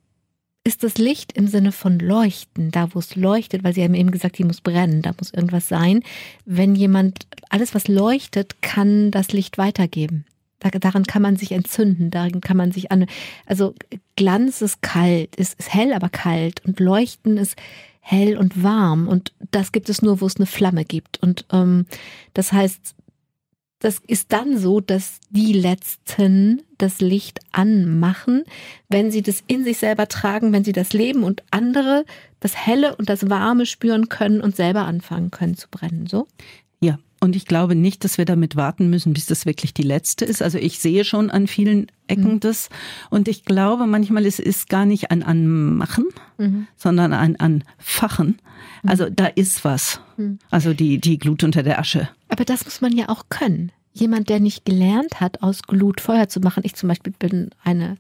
ist 0.63 0.85
das 0.85 0.99
Licht 0.99 1.33
im 1.33 1.49
Sinne 1.49 1.73
von 1.73 1.99
leuchten, 1.99 2.71
da 2.71 2.95
wo 2.95 2.99
es 2.99 3.17
leuchtet, 3.17 3.65
weil 3.65 3.75
Sie 3.75 3.83
haben 3.83 3.95
eben 3.95 4.11
gesagt, 4.11 4.39
die 4.39 4.45
muss 4.45 4.61
brennen, 4.61 5.03
da 5.03 5.13
muss 5.19 5.33
irgendwas 5.33 5.69
sein. 5.69 6.03
Wenn 6.45 6.75
jemand, 6.75 7.27
alles 7.49 7.75
was 7.75 7.89
leuchtet, 7.89 8.61
kann 8.61 9.11
das 9.11 9.33
Licht 9.33 9.57
weitergeben. 9.59 10.27
Daran 10.61 11.05
kann 11.05 11.23
man 11.23 11.37
sich 11.37 11.53
entzünden, 11.53 12.11
daran 12.11 12.41
kann 12.41 12.57
man 12.57 12.73
sich 12.73 12.93
an, 12.93 13.07
also 13.47 13.75
Glanz 14.17 14.61
ist 14.63 14.83
kalt, 14.83 15.37
ist, 15.37 15.59
ist 15.59 15.73
hell, 15.73 15.93
aber 15.93 16.09
kalt 16.09 16.65
und 16.67 16.81
Leuchten 16.81 17.39
ist 17.39 17.57
hell 18.01 18.37
und 18.37 18.63
warm 18.63 19.09
und 19.09 19.33
das 19.51 19.73
gibt 19.73 19.89
es 19.89 20.03
nur, 20.03 20.21
wo 20.21 20.27
es 20.27 20.37
eine 20.37 20.47
Flamme 20.47 20.85
gibt 20.85 21.23
und 21.23 21.47
ähm, 21.53 21.87
das 22.35 22.53
heißt, 22.53 22.95
das 23.81 23.99
ist 24.07 24.33
dann 24.33 24.59
so, 24.59 24.81
dass 24.81 25.21
die 25.31 25.55
Letzten 25.55 26.63
das 26.77 27.01
Licht 27.01 27.41
anmachen, 27.51 28.45
wenn 28.91 29.11
sie 29.11 29.23
das 29.23 29.43
in 29.47 29.65
sich 29.65 29.79
selber 29.79 30.07
tragen, 30.07 30.53
wenn 30.53 30.65
sie 30.65 30.73
das 30.73 30.93
leben 30.93 31.25
und 31.25 31.43
andere 31.51 32.05
das 32.41 32.57
Helle 32.57 32.95
und 32.97 33.09
das 33.09 33.31
Warme 33.31 33.65
spüren 33.65 34.09
können 34.11 34.43
und 34.43 34.55
selber 34.55 34.85
anfangen 34.85 35.31
können 35.31 35.57
zu 35.57 35.69
brennen. 35.71 36.07
So? 36.07 36.27
Ja, 36.81 36.99
und 37.21 37.37
ich 37.37 37.45
glaube 37.45 37.75
nicht, 37.75 38.03
dass 38.05 38.17
wir 38.17 38.25
damit 38.25 38.57
warten 38.57 38.89
müssen, 38.89 39.13
bis 39.13 39.27
das 39.27 39.45
wirklich 39.45 39.75
die 39.75 39.83
letzte 39.83 40.25
ist. 40.25 40.43
Also 40.43 40.57
ich 40.57 40.79
sehe 40.79 41.05
schon 41.05 41.31
an 41.31 41.47
vielen 41.47 41.89
Ecken 42.07 42.35
mhm. 42.35 42.41
das. 42.41 42.71
Und 43.11 43.29
ich 43.29 43.45
glaube, 43.45 43.87
manchmal 43.87 44.25
ist 44.25 44.41
es 44.41 44.67
gar 44.67 44.87
nicht 44.87 45.11
ein 45.11 45.23
Anmachen, 45.23 46.07
mhm. 46.39 46.67
sondern 46.77 47.13
ein 47.13 47.39
Anfachen. 47.39 48.39
Mhm. 48.83 48.89
Also 48.89 49.11
da 49.11 49.27
ist 49.27 49.65
was. 49.65 50.01
Mhm. 50.17 50.39
Also 50.51 50.73
die, 50.73 50.99
die 50.99 51.19
Glut 51.19 51.45
unter 51.45 51.63
der 51.63 51.79
Asche. 51.79 52.09
Aber 52.29 52.47
das 52.47 52.65
muss 52.65 52.81
man 52.81 52.97
ja 52.97 53.11
auch 53.11 53.25
können. 53.29 53.71
Jemand, 53.93 54.31
der 54.31 54.41
nicht 54.41 54.65
gelernt 54.65 55.21
hat, 55.21 55.43
aus 55.43 55.63
Glut 55.63 56.01
Feuer 56.01 56.29
zu 56.29 56.41
machen. 56.41 56.63
Ich 56.65 56.75
zum 56.75 56.89
Beispiel 56.89 57.13
bin 57.19 57.51
eine 57.63 57.97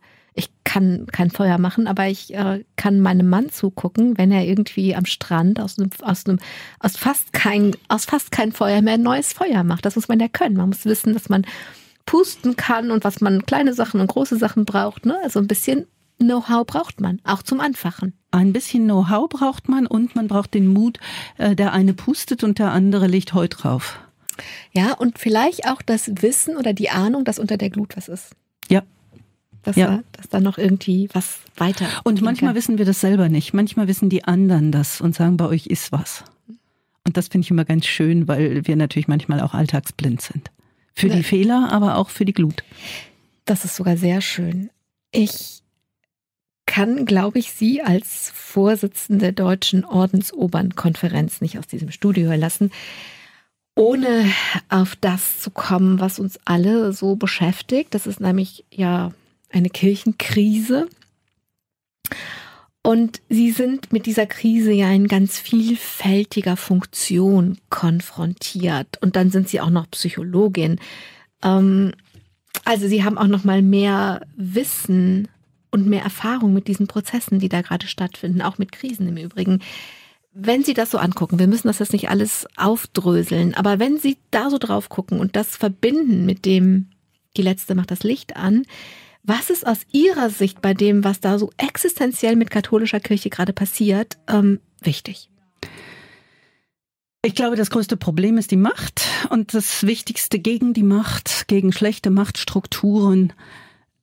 kann 0.70 1.06
kein 1.10 1.30
Feuer 1.32 1.58
machen, 1.58 1.88
aber 1.88 2.06
ich 2.06 2.32
äh, 2.32 2.64
kann 2.76 3.00
meinem 3.00 3.28
Mann 3.28 3.50
zugucken, 3.50 4.16
wenn 4.16 4.30
er 4.30 4.44
irgendwie 4.44 4.94
am 4.94 5.04
Strand 5.04 5.58
aus 5.58 5.76
einem, 5.76 5.90
aus 6.00 6.26
einem, 6.26 6.38
aus 6.78 6.96
fast 6.96 7.32
kein, 7.32 7.74
aus 7.88 8.04
fast 8.04 8.30
kein 8.30 8.52
Feuer 8.52 8.80
mehr 8.80 8.94
ein 8.94 9.02
neues 9.02 9.32
Feuer 9.32 9.64
macht. 9.64 9.84
Das 9.84 9.96
muss 9.96 10.06
man 10.06 10.20
ja 10.20 10.28
können. 10.28 10.56
Man 10.56 10.68
muss 10.68 10.84
wissen, 10.84 11.12
dass 11.12 11.28
man 11.28 11.44
pusten 12.06 12.54
kann 12.54 12.92
und 12.92 13.02
was 13.02 13.20
man 13.20 13.44
kleine 13.46 13.74
Sachen 13.74 14.00
und 14.00 14.06
große 14.06 14.36
Sachen 14.36 14.64
braucht. 14.64 15.06
Ne? 15.06 15.18
Also 15.24 15.40
ein 15.40 15.48
bisschen 15.48 15.88
Know-how 16.18 16.64
braucht 16.64 17.00
man, 17.00 17.18
auch 17.24 17.42
zum 17.42 17.58
Anfachen. 17.58 18.12
Ein 18.30 18.52
bisschen 18.52 18.84
Know-how 18.84 19.28
braucht 19.28 19.68
man 19.68 19.88
und 19.88 20.14
man 20.14 20.28
braucht 20.28 20.54
den 20.54 20.68
Mut, 20.68 21.00
äh, 21.36 21.56
der 21.56 21.72
eine 21.72 21.94
pustet 21.94 22.44
und 22.44 22.60
der 22.60 22.70
andere 22.70 23.08
legt 23.08 23.34
Heu 23.34 23.48
drauf. 23.48 23.98
Ja, 24.70 24.92
und 24.92 25.18
vielleicht 25.18 25.66
auch 25.66 25.82
das 25.82 26.22
Wissen 26.22 26.56
oder 26.56 26.74
die 26.74 26.90
Ahnung, 26.90 27.24
dass 27.24 27.40
unter 27.40 27.56
der 27.56 27.70
Glut 27.70 27.96
was 27.96 28.06
ist. 28.06 28.36
Ja, 28.68 28.84
dass, 29.62 29.76
ja. 29.76 29.86
da, 29.86 30.02
dass 30.12 30.28
da 30.28 30.40
noch 30.40 30.58
irgendwie 30.58 31.08
was 31.12 31.40
weiter. 31.56 31.86
Und 32.04 32.22
manchmal 32.22 32.50
kann. 32.50 32.56
wissen 32.56 32.78
wir 32.78 32.84
das 32.84 33.00
selber 33.00 33.28
nicht. 33.28 33.52
Manchmal 33.52 33.88
wissen 33.88 34.08
die 34.08 34.24
anderen 34.24 34.72
das 34.72 35.00
und 35.00 35.14
sagen, 35.14 35.36
bei 35.36 35.46
euch 35.46 35.66
ist 35.66 35.92
was. 35.92 36.24
Und 37.06 37.16
das 37.16 37.28
finde 37.28 37.44
ich 37.44 37.50
immer 37.50 37.64
ganz 37.64 37.86
schön, 37.86 38.28
weil 38.28 38.66
wir 38.66 38.76
natürlich 38.76 39.08
manchmal 39.08 39.40
auch 39.40 39.54
alltagsblind 39.54 40.20
sind. 40.20 40.50
Für 40.94 41.08
ja. 41.08 41.16
die 41.16 41.22
Fehler, 41.22 41.68
aber 41.72 41.96
auch 41.96 42.11
für 42.11 42.24
die 42.24 42.32
Glut. 42.32 42.62
Das 43.44 43.64
ist 43.64 43.76
sogar 43.76 43.96
sehr 43.96 44.20
schön. 44.20 44.70
Ich 45.12 45.62
kann, 46.66 47.04
glaube 47.04 47.40
ich, 47.40 47.50
Sie 47.52 47.82
als 47.82 48.30
Vorsitzende 48.32 49.32
der 49.32 49.32
Deutschen 49.32 49.84
Ordensobernkonferenz 49.84 51.40
nicht 51.40 51.58
aus 51.58 51.66
diesem 51.66 51.90
Studio 51.90 52.32
lassen, 52.34 52.70
ohne 53.74 54.30
auf 54.68 54.94
das 54.94 55.40
zu 55.40 55.50
kommen, 55.50 55.98
was 55.98 56.18
uns 56.18 56.38
alle 56.44 56.92
so 56.92 57.16
beschäftigt. 57.16 57.94
Das 57.94 58.06
ist 58.06 58.20
nämlich 58.20 58.64
ja 58.70 59.11
eine 59.51 59.70
Kirchenkrise. 59.70 60.88
Und 62.82 63.20
sie 63.28 63.51
sind 63.51 63.92
mit 63.92 64.07
dieser 64.07 64.26
Krise 64.26 64.72
ja 64.72 64.90
in 64.90 65.07
ganz 65.07 65.38
vielfältiger 65.38 66.57
Funktion 66.57 67.59
konfrontiert. 67.68 69.01
Und 69.03 69.16
dann 69.16 69.30
sind 69.30 69.48
sie 69.48 69.61
auch 69.61 69.70
noch 69.70 69.90
Psychologin. 69.90 70.80
Ähm, 71.42 71.92
also 72.64 72.88
sie 72.88 73.05
haben 73.05 73.18
auch 73.18 73.26
noch 73.26 73.44
mal 73.44 73.62
mehr 73.62 74.26
Wissen 74.36 75.28
und 75.70 75.86
mehr 75.86 76.03
Erfahrung 76.03 76.53
mit 76.53 76.68
diesen 76.68 76.86
Prozessen, 76.86 77.38
die 77.38 77.48
da 77.48 77.61
gerade 77.62 77.86
stattfinden, 77.86 78.42
auch 78.42 78.59
mit 78.59 78.72
Krisen 78.72 79.09
im 79.09 79.16
Übrigen. 79.16 79.61
Wenn 80.32 80.62
Sie 80.62 80.74
das 80.74 80.90
so 80.90 80.98
angucken, 80.98 81.38
wir 81.38 81.48
müssen 81.48 81.68
das 81.68 81.80
jetzt 81.80 81.92
nicht 81.92 82.09
alles 82.09 82.46
aufdröseln, 82.57 83.55
aber 83.55 83.78
wenn 83.78 83.98
Sie 83.98 84.16
da 84.30 84.48
so 84.48 84.59
drauf 84.59 84.88
gucken 84.88 85.18
und 85.18 85.34
das 85.36 85.57
verbinden 85.57 86.24
mit 86.24 86.44
dem, 86.44 86.88
die 87.36 87.42
letzte 87.42 87.74
macht 87.74 87.90
das 87.90 88.05
Licht 88.05 88.36
an, 88.36 88.64
Was 89.22 89.50
ist 89.50 89.66
aus 89.66 89.80
Ihrer 89.92 90.30
Sicht 90.30 90.62
bei 90.62 90.74
dem, 90.74 91.04
was 91.04 91.20
da 91.20 91.38
so 91.38 91.50
existenziell 91.56 92.36
mit 92.36 92.50
katholischer 92.50 93.00
Kirche 93.00 93.30
gerade 93.30 93.52
passiert, 93.52 94.18
ähm, 94.28 94.60
wichtig? 94.80 95.30
Ich 97.22 97.34
glaube, 97.34 97.56
das 97.56 97.68
größte 97.68 97.98
Problem 97.98 98.38
ist 98.38 98.50
die 98.50 98.56
Macht 98.56 99.02
und 99.28 99.52
das 99.52 99.86
Wichtigste 99.86 100.38
gegen 100.38 100.72
die 100.72 100.82
Macht, 100.82 101.48
gegen 101.48 101.70
schlechte 101.70 102.08
Machtstrukturen 102.08 103.34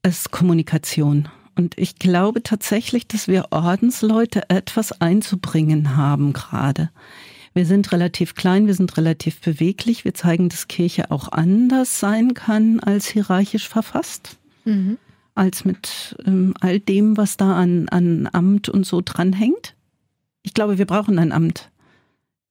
ist 0.04 0.30
Kommunikation. 0.30 1.28
Und 1.56 1.76
ich 1.80 1.96
glaube 1.96 2.44
tatsächlich, 2.44 3.08
dass 3.08 3.28
wir 3.28 3.48
Ordensleute 3.50 4.52
etwas 4.52 5.02
einzubringen 5.02 5.98
haben 5.98 6.32
gerade. 6.32 6.92
Wir 7.56 7.66
sind 7.66 7.92
relativ 7.92 8.36
klein, 8.36 8.68
wir 8.68 8.76
sind 8.76 8.96
relativ 8.98 9.42
beweglich, 9.42 10.06
wir 10.06 10.14
zeigen, 10.14 10.50
dass 10.50 10.68
Kirche 10.68 11.10
auch 11.10 11.32
anders 11.32 12.00
sein 12.00 12.36
kann 12.36 12.80
als 12.80 13.08
hierarchisch 13.08 13.68
verfasst. 13.68 14.38
Mhm. 14.64 15.00
Als 15.38 15.66
mit 15.66 16.18
ähm, 16.26 16.56
all 16.62 16.80
dem, 16.80 17.16
was 17.16 17.38
da 17.38 17.56
an, 17.56 17.88
an 17.90 18.28
Amt 18.32 18.70
und 18.70 18.88
so 18.88 19.02
dranhängt. 19.06 19.76
Ich 20.42 20.56
glaube, 20.56 20.80
wir 20.80 20.88
brauchen 20.88 21.20
ein 21.20 21.32
Amt. 21.32 21.70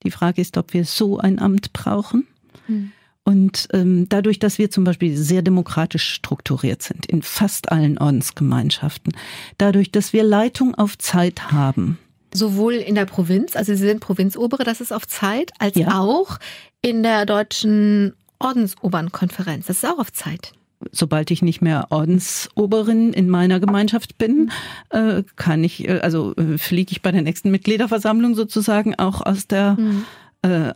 Die 0.05 0.12
Frage 0.12 0.41
ist, 0.41 0.57
ob 0.57 0.72
wir 0.72 0.84
so 0.84 1.18
ein 1.18 1.41
Amt 1.41 1.72
brauchen. 1.72 2.28
Mhm. 2.68 2.93
Und 3.24 3.66
ähm, 3.72 4.09
dadurch, 4.09 4.39
dass 4.39 4.59
wir 4.59 4.70
zum 4.70 4.84
Beispiel 4.84 5.16
sehr 5.16 5.43
demokratisch 5.43 6.12
strukturiert 6.12 6.80
sind 6.80 7.07
in 7.07 7.22
fast 7.22 7.72
allen 7.72 7.99
Ordensgemeinschaften, 7.99 9.14
dadurch, 9.59 9.91
dass 9.91 10.12
wir 10.12 10.22
Leitung 10.22 10.76
auf 10.76 10.97
Zeit 10.97 11.51
haben. 11.51 11.99
Sowohl 12.32 12.74
in 12.74 12.95
der 12.95 13.07
Provinz, 13.07 13.57
also 13.57 13.74
Sie 13.74 13.84
sind 13.84 13.99
Provinzobere, 13.99 14.62
das 14.62 14.80
ist 14.80 14.93
auf 14.93 15.09
Zeit, 15.09 15.51
als 15.59 15.74
ja. 15.74 15.99
auch 15.99 16.39
in 16.82 17.03
der 17.03 17.26
deutschen 17.26 18.14
Ordensobernkonferenz, 18.39 19.66
das 19.66 19.78
ist 19.78 19.87
auch 19.87 19.99
auf 19.99 20.12
Zeit 20.12 20.53
sobald 20.92 21.30
ich 21.30 21.42
nicht 21.42 21.62
mehr 21.62 21.86
Ordensoberin 21.90 23.12
in 23.12 23.28
meiner 23.28 23.60
Gemeinschaft 23.60 24.18
bin, 24.18 24.50
äh, 24.90 25.22
kann 25.36 25.64
ich, 25.64 25.88
äh, 25.88 26.00
also 26.00 26.34
äh, 26.36 26.58
fliege 26.58 26.92
ich 26.92 27.02
bei 27.02 27.12
der 27.12 27.22
nächsten 27.22 27.50
Mitgliederversammlung 27.50 28.34
sozusagen 28.34 28.94
auch 28.94 29.22
aus 29.22 29.46
der 29.46 29.76
mhm. 29.78 30.04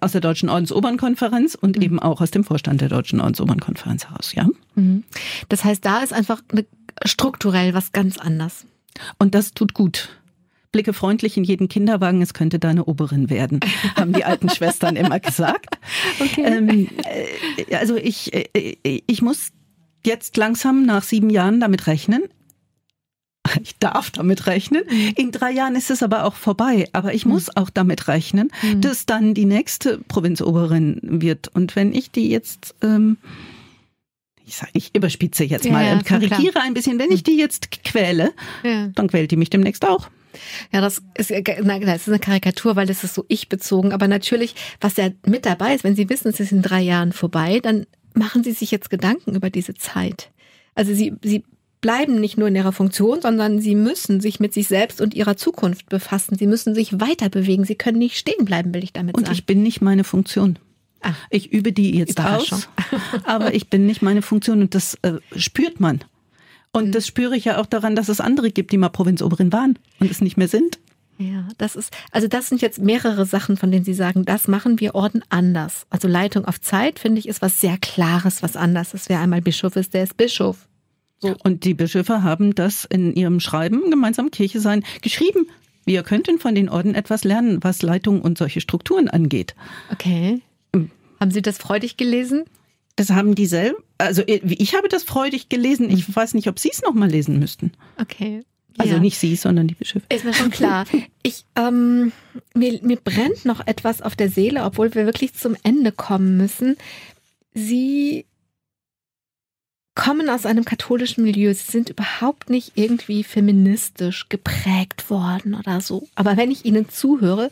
aus 0.01 0.12
der 0.12 0.20
Deutschen 0.20 0.48
Ordensobernkonferenz 0.48 1.55
und 1.55 1.76
mhm. 1.76 1.82
eben 1.82 1.98
auch 2.01 2.20
aus 2.20 2.32
dem 2.32 2.42
Vorstand 2.42 2.80
der 2.80 2.88
Deutschen 2.88 3.20
Ordensobernkonferenz 3.20 4.07
heraus, 4.09 4.34
ja. 4.34 4.48
Mhm. 4.74 5.05
Das 5.48 5.62
heißt, 5.62 5.84
da 5.84 6.03
ist 6.03 6.12
einfach 6.12 6.42
eine, 6.51 6.64
strukturell 7.05 7.72
was 7.72 7.92
ganz 7.92 8.18
anders. 8.18 8.66
Und 9.18 9.34
das 9.34 9.53
tut 9.53 9.74
gut. 9.74 10.09
Blicke 10.72 10.92
freundlich 10.92 11.36
in 11.36 11.44
jeden 11.44 11.68
Kinderwagen, 11.68 12.22
es 12.22 12.34
könnte 12.34 12.59
deine 12.59 12.84
Oberin 12.84 13.30
werden, 13.30 13.61
haben 13.96 14.12
die 14.12 14.24
alten 14.24 14.48
Schwestern 14.48 14.96
immer 14.96 15.20
gesagt. 15.20 15.78
Okay. 16.18 16.42
Ähm, 16.44 16.88
also 17.72 17.96
ich, 17.96 18.32
ich 18.53 19.22
muss 19.22 19.53
jetzt 20.05 20.36
langsam 20.36 20.84
nach 20.86 21.03
sieben 21.03 21.30
Jahren 21.30 21.61
damit 21.61 21.86
rechnen. 21.86 22.24
Ich 23.62 23.78
darf 23.78 24.11
damit 24.11 24.46
rechnen. 24.46 24.84
Mhm. 24.88 25.12
In 25.16 25.32
drei 25.32 25.51
Jahren 25.51 25.74
ist 25.74 25.90
es 25.90 26.03
aber 26.03 26.24
auch 26.24 26.34
vorbei. 26.34 26.88
Aber 26.92 27.14
ich 27.14 27.24
mhm. 27.24 27.32
muss 27.32 27.57
auch 27.57 27.70
damit 27.70 28.07
rechnen, 28.07 28.51
mhm. 28.62 28.80
dass 28.80 29.07
dann 29.07 29.34
die 29.34 29.46
nächste 29.46 29.98
Provinzoberin 29.98 31.01
wird. 31.03 31.48
Und 31.48 31.74
wenn 31.74 31.92
ich 31.92 32.11
die 32.11 32.28
jetzt, 32.28 32.74
ähm, 32.82 33.16
ich 34.46 34.57
sage, 34.57 34.72
ich 34.74 34.94
überspitze 34.94 35.44
jetzt 35.44 35.68
mal, 35.68 35.84
ja, 35.84 36.03
karikiere 36.03 36.61
ein 36.61 36.74
bisschen, 36.74 36.98
wenn 36.98 37.11
ich 37.11 37.22
die 37.22 37.36
jetzt 37.36 37.70
quäle, 37.82 38.32
ja. 38.62 38.88
dann 38.94 39.09
quält 39.09 39.30
die 39.30 39.36
mich 39.36 39.51
demnächst 39.51 39.84
auch. 39.84 40.11
Ja, 40.72 40.80
das 40.80 41.03
ist, 41.16 41.30
das 41.30 41.30
ist 41.30 42.09
eine 42.09 42.18
Karikatur, 42.18 42.76
weil 42.76 42.86
das 42.86 43.05
ist 43.05 43.14
so 43.14 43.24
ich 43.28 43.48
bezogen. 43.48 43.92
Aber 43.92 44.09
natürlich, 44.09 44.55
was 44.80 44.96
ja 44.96 45.11
mit 45.26 45.46
dabei 45.46 45.74
ist, 45.74 45.84
wenn 45.84 45.96
Sie 45.96 46.09
wissen, 46.09 46.28
es 46.28 46.40
ist 46.40 46.53
in 46.53 46.62
drei 46.62 46.80
Jahren 46.80 47.12
vorbei, 47.12 47.61
dann 47.61 47.86
machen 48.15 48.45
Sie 48.45 48.53
sich 48.53 48.71
jetzt 48.71 48.91
Gedanken 48.91 49.35
über 49.35 49.51
diese 49.51 49.75
Zeit? 49.75 50.31
Also 50.75 50.95
Sie, 50.95 51.15
Sie 51.23 51.45
bleiben 51.81 52.21
nicht 52.21 52.37
nur 52.37 52.49
in 52.49 52.57
ihrer 52.57 52.73
Funktion, 52.73 53.21
sondern 53.23 53.61
sie 53.61 53.75
müssen 53.75 54.21
sich 54.21 54.41
mit 54.41 54.53
sich 54.53 54.69
selbst 54.69 55.01
und 55.01 55.15
ihrer 55.15 55.37
Zukunft 55.37 55.89
befassen. 55.89 56.37
Sie 56.37 56.47
müssen 56.47 56.75
sich 56.75 57.01
weiter 57.01 57.29
bewegen. 57.29 57.65
Sie 57.65 57.75
können 57.75 57.99
nicht 57.99 58.19
stehen 58.19 58.45
bleiben, 58.45 58.75
will 58.75 58.85
ich 58.85 58.93
damit 58.93 59.17
und 59.17 59.23
sagen. 59.23 59.31
Und 59.31 59.39
ich 59.39 59.47
bin 59.47 59.63
nicht 59.63 59.81
meine 59.81 60.05
Funktion. 60.05 60.59
Ah, 61.03 61.15
ich 61.31 61.51
übe 61.51 61.73
die 61.73 61.97
jetzt 61.97 62.21
aus, 62.21 62.69
aber 63.25 63.55
ich 63.55 63.71
bin 63.71 63.87
nicht 63.87 64.03
meine 64.03 64.21
Funktion 64.21 64.61
und 64.61 64.75
das 64.75 64.99
äh, 65.01 65.15
spürt 65.35 65.81
man. 65.81 66.01
Und 66.73 66.89
mhm. 66.89 66.93
das 66.93 67.07
spüre 67.07 67.35
ich 67.35 67.47
ja 67.47 67.59
auch 67.59 67.67
daran, 67.67 67.97
dass 67.97 68.11
es 68.11 68.21
andere 68.21 68.51
gibt, 68.51 68.73
die 68.73 68.77
mal 68.77 68.91
Provinzoberin 68.91 69.51
waren 69.53 69.79
und 69.99 70.11
es 70.11 70.21
nicht 70.21 70.37
mehr 70.37 70.49
sind. 70.49 70.79
Ja, 71.21 71.47
das 71.59 71.77
ist, 71.77 71.95
also 72.12 72.29
das 72.29 72.49
sind 72.49 72.62
jetzt 72.62 72.79
mehrere 72.79 73.27
Sachen, 73.27 73.59
von 73.59 73.71
denen 73.71 73.85
Sie 73.85 73.93
sagen, 73.93 74.25
das 74.25 74.49
machen 74.49 74.81
wir 74.81 74.95
Orden 74.95 75.23
anders. 75.29 75.87
Also 75.91 76.09
Leitung 76.09 76.47
auf 76.47 76.62
Zeit, 76.62 76.99
finde 76.99 77.18
ich, 77.18 77.29
ist 77.29 77.43
was 77.43 77.61
sehr 77.61 77.77
Klares, 77.77 78.43
was 78.43 78.57
anders 78.57 78.95
ist. 78.95 79.11
Wer 79.11 79.21
einmal 79.21 79.43
Bischof 79.43 79.77
ist, 79.77 79.93
der 79.93 80.05
ist 80.05 80.16
Bischof. 80.16 80.66
So. 81.18 81.37
Und 81.45 81.64
die 81.64 81.75
Bischöfe 81.75 82.23
haben 82.23 82.55
das 82.55 82.87
in 82.87 83.14
ihrem 83.14 83.39
Schreiben, 83.41 83.91
gemeinsam 83.91 84.31
Kirche 84.31 84.61
sein, 84.61 84.83
geschrieben. 85.03 85.47
Wir 85.85 86.03
könnten 86.05 86.39
von 86.39 86.55
den 86.55 86.71
Orden 86.71 86.95
etwas 86.95 87.25
lernen, 87.25 87.59
was 87.62 87.83
Leitung 87.83 88.23
und 88.23 88.39
solche 88.39 88.62
Strukturen 88.62 89.09
angeht. 89.09 89.55
Okay. 89.93 90.41
Hm. 90.75 90.91
Haben 91.21 91.31
Sie 91.31 91.43
das 91.43 91.59
freudig 91.59 91.99
gelesen? 91.99 92.45
Das 92.97 93.11
haben 93.11 93.35
die 93.35 93.47
selber, 93.47 93.79
also 93.99 94.23
ich 94.27 94.75
habe 94.75 94.89
das 94.89 95.03
freudig 95.03 95.51
gelesen. 95.51 95.91
Ich 95.91 96.07
hm. 96.07 96.16
weiß 96.16 96.33
nicht, 96.33 96.49
ob 96.49 96.59
Sie 96.59 96.71
es 96.73 96.81
nochmal 96.81 97.11
lesen 97.11 97.39
müssten. 97.39 97.73
Okay. 98.01 98.43
Also 98.79 98.95
ja. 98.95 99.01
nicht 99.01 99.18
Sie, 99.18 99.37
sondern 99.37 99.68
die 99.68 99.75
Bischöfe. 99.75 100.07
Ist 100.09 100.25
mir 100.25 100.35
schon 100.35 100.51
klar. 100.51 100.85
Ich, 101.23 101.45
ähm, 101.55 102.12
mir, 102.55 102.81
mir 102.83 102.97
brennt 102.97 103.45
noch 103.45 103.66
etwas 103.66 104.01
auf 104.01 104.16
der 104.16 104.31
Seele, 104.31 104.64
obwohl 104.64 104.95
wir 104.95 105.05
wirklich 105.05 105.35
zum 105.35 105.55
Ende 105.62 105.93
kommen 105.93 106.39
müssen. 106.39 106.79
Sie 107.53 108.25
kommen 109.95 110.31
aus 110.31 110.47
einem 110.47 110.64
katholischen 110.64 111.23
Milieu. 111.25 111.53
Sie 111.53 111.71
sind 111.71 111.91
überhaupt 111.91 112.49
nicht 112.49 112.73
irgendwie 112.77 113.23
feministisch 113.23 114.31
geprägt 114.31 115.11
worden 115.11 115.55
oder 115.55 115.83
so. 115.83 116.09
Aber 116.14 116.39
wenn 116.39 116.51
ich 116.51 116.64
Ihnen 116.64 116.89
zuhöre, 116.89 117.51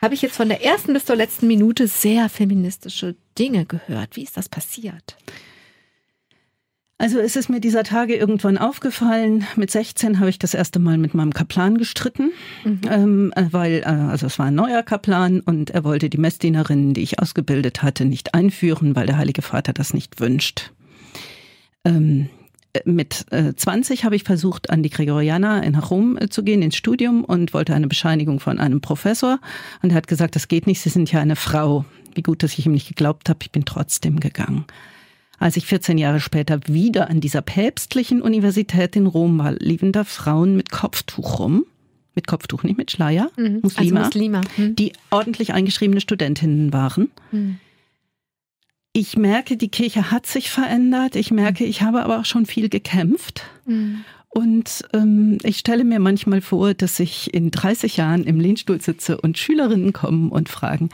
habe 0.00 0.14
ich 0.14 0.22
jetzt 0.22 0.36
von 0.36 0.48
der 0.48 0.64
ersten 0.64 0.92
bis 0.92 1.04
zur 1.04 1.16
letzten 1.16 1.48
Minute 1.48 1.88
sehr 1.88 2.28
feministische 2.28 3.16
Dinge 3.36 3.66
gehört. 3.66 4.14
Wie 4.14 4.22
ist 4.22 4.36
das 4.36 4.48
passiert? 4.48 5.16
Also 7.02 7.18
es 7.18 7.34
ist 7.34 7.48
mir 7.48 7.58
dieser 7.58 7.82
Tage 7.82 8.14
irgendwann 8.14 8.56
aufgefallen. 8.56 9.44
Mit 9.56 9.72
16 9.72 10.20
habe 10.20 10.30
ich 10.30 10.38
das 10.38 10.54
erste 10.54 10.78
Mal 10.78 10.98
mit 10.98 11.14
meinem 11.14 11.34
Kaplan 11.34 11.76
gestritten, 11.76 12.30
mhm. 12.62 12.80
ähm, 12.88 13.32
äh, 13.34 13.46
weil 13.50 13.80
äh, 13.80 13.86
also 13.86 14.26
es 14.26 14.38
war 14.38 14.46
ein 14.46 14.54
neuer 14.54 14.84
Kaplan 14.84 15.40
und 15.40 15.70
er 15.70 15.82
wollte 15.82 16.08
die 16.08 16.18
Messdienerinnen, 16.18 16.94
die 16.94 17.02
ich 17.02 17.18
ausgebildet 17.18 17.82
hatte, 17.82 18.04
nicht 18.04 18.34
einführen, 18.34 18.94
weil 18.94 19.06
der 19.06 19.16
Heilige 19.16 19.42
Vater 19.42 19.72
das 19.72 19.94
nicht 19.94 20.20
wünscht. 20.20 20.70
Ähm, 21.84 22.28
äh, 22.72 22.82
mit 22.84 23.26
äh, 23.32 23.52
20 23.52 24.04
habe 24.04 24.14
ich 24.14 24.22
versucht, 24.22 24.70
an 24.70 24.84
die 24.84 24.90
Gregorianer 24.90 25.64
in 25.64 25.74
Rom 25.74 26.20
zu 26.30 26.44
gehen, 26.44 26.62
ins 26.62 26.76
Studium 26.76 27.24
und 27.24 27.52
wollte 27.52 27.74
eine 27.74 27.88
Bescheinigung 27.88 28.38
von 28.38 28.60
einem 28.60 28.80
Professor. 28.80 29.40
Und 29.82 29.90
er 29.90 29.96
hat 29.96 30.06
gesagt, 30.06 30.36
das 30.36 30.46
geht 30.46 30.68
nicht, 30.68 30.80
Sie 30.80 30.88
sind 30.88 31.10
ja 31.10 31.18
eine 31.18 31.34
Frau. 31.34 31.84
Wie 32.14 32.22
gut, 32.22 32.44
dass 32.44 32.56
ich 32.56 32.64
ihm 32.64 32.72
nicht 32.74 32.86
geglaubt 32.86 33.28
habe, 33.28 33.40
ich 33.42 33.50
bin 33.50 33.64
trotzdem 33.64 34.20
gegangen. 34.20 34.66
Als 35.42 35.56
ich 35.56 35.66
14 35.66 35.98
Jahre 35.98 36.20
später 36.20 36.60
wieder 36.68 37.10
an 37.10 37.20
dieser 37.20 37.42
päpstlichen 37.42 38.22
Universität 38.22 38.94
in 38.94 39.08
Rom 39.08 39.38
war, 39.38 39.50
liefen 39.54 39.90
da 39.90 40.04
Frauen 40.04 40.54
mit 40.54 40.70
Kopftuch 40.70 41.40
rum. 41.40 41.64
Mit 42.14 42.28
Kopftuch, 42.28 42.62
nicht 42.62 42.78
mit 42.78 42.92
Schleier. 42.92 43.28
Mhm. 43.36 43.58
Muslima. 43.60 44.00
Also 44.02 44.18
Muslima. 44.18 44.40
Mhm. 44.56 44.76
Die 44.76 44.92
ordentlich 45.10 45.52
eingeschriebene 45.52 46.00
Studentinnen 46.00 46.72
waren. 46.72 47.10
Mhm. 47.32 47.58
Ich 48.92 49.16
merke, 49.16 49.56
die 49.56 49.68
Kirche 49.68 50.12
hat 50.12 50.26
sich 50.26 50.48
verändert. 50.48 51.16
Ich 51.16 51.32
merke, 51.32 51.64
ich 51.64 51.82
habe 51.82 52.04
aber 52.04 52.20
auch 52.20 52.24
schon 52.24 52.46
viel 52.46 52.68
gekämpft. 52.68 53.42
Und 54.34 54.88
ähm, 54.94 55.36
ich 55.42 55.58
stelle 55.58 55.84
mir 55.84 55.98
manchmal 55.98 56.40
vor, 56.40 56.72
dass 56.72 56.98
ich 57.00 57.34
in 57.34 57.50
30 57.50 57.98
Jahren 57.98 58.24
im 58.24 58.40
Lehnstuhl 58.40 58.80
sitze 58.80 59.20
und 59.20 59.36
Schülerinnen 59.36 59.92
kommen 59.92 60.30
und 60.30 60.48
fragen, 60.48 60.88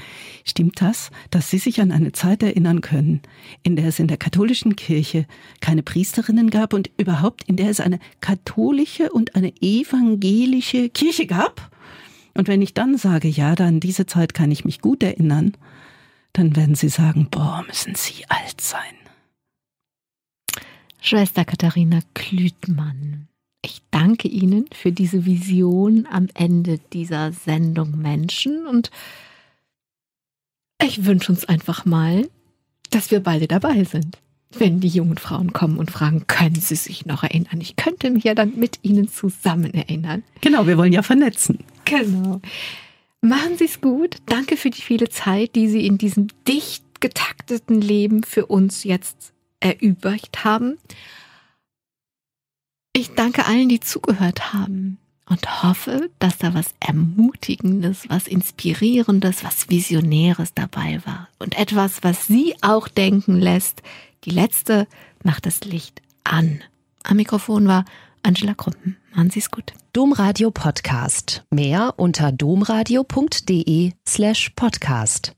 stimmt 0.45 0.83
das, 0.83 1.13
dass 1.31 1.49
sie 1.49 1.59
sich 1.59 1.81
an 1.81 1.93
eine 1.93 2.11
Zeit 2.11 2.43
erinnern 2.43 2.81
können, 2.81 3.21
in 3.63 3.77
der 3.77 3.87
es 3.87 4.01
in 4.01 4.09
der 4.09 4.17
katholischen 4.17 4.75
Kirche 4.75 5.25
keine 5.61 5.85
Priesterinnen 5.85 6.51
gab 6.51 6.75
und 6.75 6.91
überhaupt 6.99 7.45
in 7.45 7.55
der 7.55 7.71
es 7.71 7.79
eine 7.79 8.01
katholische 8.21 9.13
und 9.13 9.37
eine 9.37 9.53
evangelische 9.61 10.89
Kirche 10.89 11.27
gab? 11.27 11.71
Und 12.35 12.49
wenn 12.49 12.61
ich 12.61 12.75
dann 12.75 12.99
sage, 12.99 13.29
ja, 13.29 13.55
dann 13.55 13.79
diese 13.79 14.07
Zeit 14.07 14.35
kann 14.35 14.51
ich 14.51 14.65
mich 14.65 14.81
gut 14.81 15.01
erinnern, 15.05 15.53
dann 16.33 16.57
werden 16.57 16.75
sie 16.75 16.89
sagen, 16.89 17.29
boah, 17.31 17.65
müssen 17.69 17.95
sie 17.95 18.25
alt 18.29 18.61
sein. 18.61 18.83
Schwester 21.01 21.45
Katharina 21.45 22.01
Klütmann. 22.15 23.28
Ich 23.63 23.83
danke 23.91 24.29
Ihnen 24.29 24.67
für 24.73 24.93
diese 24.93 25.27
Vision 25.27 26.07
am 26.11 26.29
Ende 26.35 26.79
dieser 26.93 27.33
Sendung 27.33 27.99
Menschen 27.99 28.67
und 28.67 28.91
ich 30.81 31.05
wünsche 31.05 31.33
uns 31.33 31.45
einfach 31.45 31.85
mal, 31.85 32.29
dass 32.91 33.11
wir 33.11 33.21
beide 33.21 33.49
dabei 33.49 33.85
sind. 33.85 34.17
Wenn 34.51 34.81
die 34.81 34.89
jungen 34.89 35.19
Frauen 35.19 35.53
kommen 35.53 35.77
und 35.79 35.91
fragen, 35.91 36.27
können 36.27 36.55
Sie 36.55 36.77
sich 36.77 37.05
noch 37.05 37.23
erinnern? 37.23 37.61
Ich 37.61 37.77
könnte 37.77 38.11
mich 38.11 38.25
ja 38.25 38.35
dann 38.35 38.57
mit 38.57 38.79
Ihnen 38.83 39.09
zusammen 39.09 39.75
erinnern. 39.75 40.23
Genau, 40.41 40.67
wir 40.67 40.79
wollen 40.79 40.93
ja 40.93 41.03
vernetzen. 41.03 41.59
Genau. 41.85 42.41
Machen 43.21 43.59
Sie 43.59 43.65
es 43.65 43.81
gut. 43.81 44.17
Danke 44.27 44.57
für 44.57 44.71
die 44.71 44.81
viele 44.81 45.09
Zeit, 45.11 45.55
die 45.55 45.69
Sie 45.69 45.85
in 45.85 45.99
diesem 45.99 46.29
dicht 46.47 46.85
getakteten 47.01 47.81
Leben 47.81 48.23
für 48.23 48.47
uns 48.47 48.85
jetzt 48.85 49.33
erübrigt 49.61 50.45
haben. 50.45 50.79
Ich 52.93 53.15
danke 53.15 53.47
allen, 53.47 53.69
die 53.69 53.81
zugehört 53.81 54.53
haben 54.53 54.99
und 55.29 55.63
hoffe, 55.63 56.11
dass 56.19 56.39
da 56.39 56.55
was 56.55 56.75
Ermutigendes, 56.81 58.09
was 58.09 58.27
Inspirierendes, 58.27 59.45
was 59.45 59.69
Visionäres 59.69 60.55
dabei 60.55 61.01
war. 61.05 61.29
Und 61.39 61.59
etwas, 61.59 62.03
was 62.03 62.27
Sie 62.27 62.55
auch 62.63 62.89
denken 62.89 63.37
lässt. 63.37 63.83
Die 64.25 64.31
letzte 64.31 64.87
macht 65.23 65.47
das 65.47 65.61
Licht 65.65 66.03
an. 66.25 66.63
Am 67.05 67.17
Mikrofon 67.17 67.69
war 67.69 67.85
Angela 68.23 68.55
Krumpen. 68.55 68.97
Machen 69.15 69.31
Sie 69.31 69.39
es 69.39 69.51
gut. 69.51 69.73
Domradio 69.93 70.51
Podcast. 70.51 71.45
Mehr 71.51 71.95
unter 71.97 72.33
domradio.de 72.33 73.93
slash 74.07 74.51
podcast. 74.57 75.33